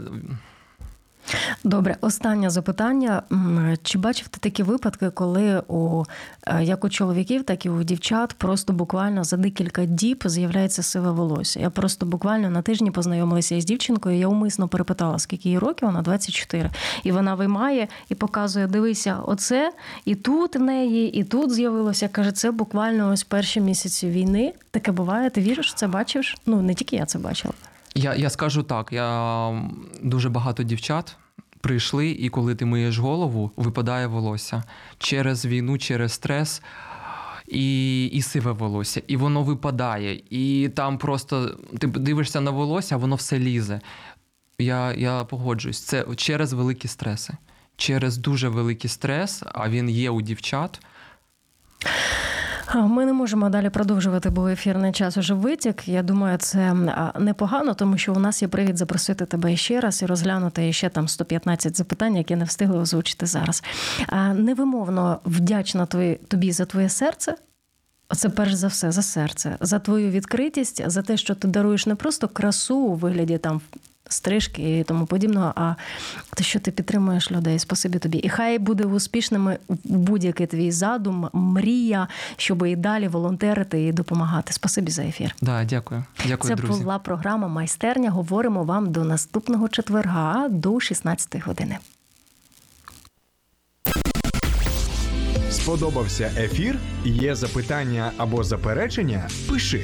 Добре, 1.64 1.98
останнє 2.02 2.50
запитання. 2.50 3.24
Чи 3.84 3.98
бачив 3.98 4.28
ти 4.28 4.40
такі 4.40 4.64
випадки, 4.64 5.10
коли 5.10 5.64
у 5.68 6.04
е, 6.48 6.64
як 6.64 6.84
у 6.84 6.90
чоловіків, 6.90 7.44
так 7.44 7.66
і 7.66 7.70
у 7.70 7.84
дівчат 7.84 8.34
просто 8.34 8.74
буквально 8.74 9.24
за 9.24 9.38
декілька 9.38 9.86
діб 9.86 10.24
з'являється 10.26 10.84
сиве 10.84 11.12
волосся? 11.12 11.60
Я 11.60 11.70
просто 11.70 12.06
буквально 12.06 12.50
на 12.50 12.62
тижні 12.62 12.92
познайомилася 12.92 13.56
із 13.56 13.66
дівчинкою. 13.66 14.18
Я 14.18 14.28
умисно 14.28 14.68
перепитала, 14.68 15.20
скільки 15.20 15.50
їй 15.50 15.60
років, 15.60 15.88
вона 15.88 16.02
24. 16.02 16.70
І 17.04 17.12
вона 17.12 17.36
виймає 17.36 17.88
і 18.10 18.16
показує: 18.16 18.68
дивися, 18.68 19.18
оце 19.26 19.72
і 20.06 20.16
тут 20.16 20.56
в 20.56 20.60
неї, 20.60 21.20
і 21.20 21.24
тут 21.24 21.52
з'явилося. 21.52 22.08
Каже, 22.08 22.32
це 22.32 22.52
буквально 22.52 23.12
ось 23.12 23.24
перші 23.24 23.62
місяці 23.62 24.10
війни. 24.10 24.54
Таке 24.72 24.92
буває. 24.92 25.30
Ти 25.30 25.42
віриш, 25.42 25.74
це 25.74 25.88
бачиш? 25.88 26.38
Ну 26.46 26.62
не 26.62 26.74
тільки 26.74 26.96
я 26.96 27.06
це 27.06 27.20
бачила. 27.20 27.54
Я, 27.96 28.16
я 28.16 28.30
скажу 28.30 28.64
так: 28.64 28.92
я 28.92 29.70
дуже 30.02 30.30
багато 30.30 30.64
дівчат. 30.64 31.18
Прийшли, 31.62 32.10
і 32.10 32.30
коли 32.30 32.56
ти 32.56 32.66
миєш 32.66 32.98
голову, 32.98 33.52
випадає 33.56 34.08
волосся 34.08 34.64
через 34.98 35.46
війну, 35.46 35.78
через 35.78 36.12
стрес 36.12 36.62
і, 37.48 38.06
і 38.06 38.22
сиве 38.22 38.52
волосся, 38.52 39.02
і 39.08 39.18
воно 39.18 39.44
випадає. 39.44 40.22
І 40.30 40.70
там 40.76 40.98
просто 40.98 41.58
ти 41.80 41.88
дивишся 41.88 42.42
на 42.42 42.52
волосся, 42.52 42.98
воно 42.98 43.16
все 43.16 43.40
лізе. 43.40 43.82
Я, 44.60 44.94
я 44.94 45.24
погоджуюсь, 45.24 45.80
це 45.80 46.06
через 46.16 46.54
великі 46.54 46.88
стреси. 46.88 47.34
Через 47.78 48.18
дуже 48.18 48.50
великий 48.50 48.90
стрес, 48.90 49.44
а 49.54 49.70
він 49.70 49.90
є 49.90 50.10
у 50.10 50.22
дівчат. 50.22 50.82
Ми 52.76 53.06
не 53.06 53.14
можемо 53.14 53.50
далі 53.50 53.70
продовжувати, 53.70 54.30
бо 54.30 54.48
ефірний 54.48 54.92
час 54.92 55.18
уже 55.18 55.34
витік. 55.34 55.88
Я 55.88 56.04
думаю, 56.04 56.38
це 56.38 56.74
непогано, 57.20 57.74
тому 57.74 57.98
що 57.98 58.14
у 58.14 58.20
нас 58.20 58.42
є 58.42 58.48
привід 58.48 58.78
запросити 58.78 59.26
тебе 59.26 59.56
ще 59.56 59.80
раз 59.80 60.02
і 60.02 60.06
розглянути 60.06 60.74
ще 60.74 60.90
там 60.90 61.08
115 61.08 61.78
запитань, 61.78 62.16
які 62.16 62.36
не 62.36 62.46
встигли 62.46 62.80
озвучити 62.80 63.26
зараз. 63.26 63.64
Невимовно 64.34 65.20
вдячна 65.26 65.86
тобі 66.28 66.52
за 66.52 66.66
твоє 66.66 66.90
серце. 66.90 67.36
Це 68.16 68.30
перш 68.30 68.54
за 68.54 68.68
все 68.68 68.92
за 68.92 69.02
серце, 69.02 69.58
за 69.60 69.80
твою 69.80 70.10
відкритість, 70.10 70.90
за 70.90 71.02
те, 71.02 71.18
що 71.18 71.36
ти 71.36 71.48
даруєш 71.48 71.86
не 71.86 71.96
просто 71.96 72.28
красу 72.28 72.78
у 72.78 72.96
вигляді 72.96 73.38
там 73.38 73.62
стрижки 74.10 74.80
і 74.80 74.84
тому 74.84 75.06
подібного, 75.06 75.54
а 75.56 75.76
те, 76.36 76.44
що 76.44 76.60
ти 76.60 76.72
підтримуєш 76.72 77.32
людей. 77.32 77.60
Спасибі 77.60 78.00
тобі. 78.00 78.18
І 78.18 78.30
хай 78.30 78.60
буде 78.60 78.84
успішними 78.84 79.58
будь-який 79.84 80.48
твій 80.48 80.72
задум, 80.72 81.30
мрія, 81.34 82.08
щоб 82.38 82.68
і 82.68 82.76
далі 82.76 83.08
волонтерити 83.08 83.84
і 83.88 83.92
допомагати. 83.92 84.54
Спасибі 84.54 84.92
за 84.92 85.04
ефір. 85.04 85.36
Да, 85.42 85.64
дякую. 85.64 86.04
Дякую, 86.28 86.56
Це 86.56 86.62
друзі. 86.62 86.82
була 86.84 87.00
програма 87.00 87.48
Майстерня. 87.48 88.10
Говоримо 88.10 88.64
вам 88.64 88.92
до 88.92 89.04
наступного 89.04 89.70
четверга 89.70 90.48
до 90.50 90.80
16 90.80 91.46
години. 91.46 91.78
Сподобався 95.50 96.32
ефір? 96.38 96.80
Є 97.06 97.36
запитання 97.36 98.12
або 98.18 98.44
заперечення? 98.44 99.30
Пиши 99.50 99.82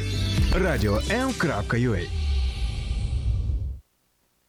радіом.ua 0.55 2.28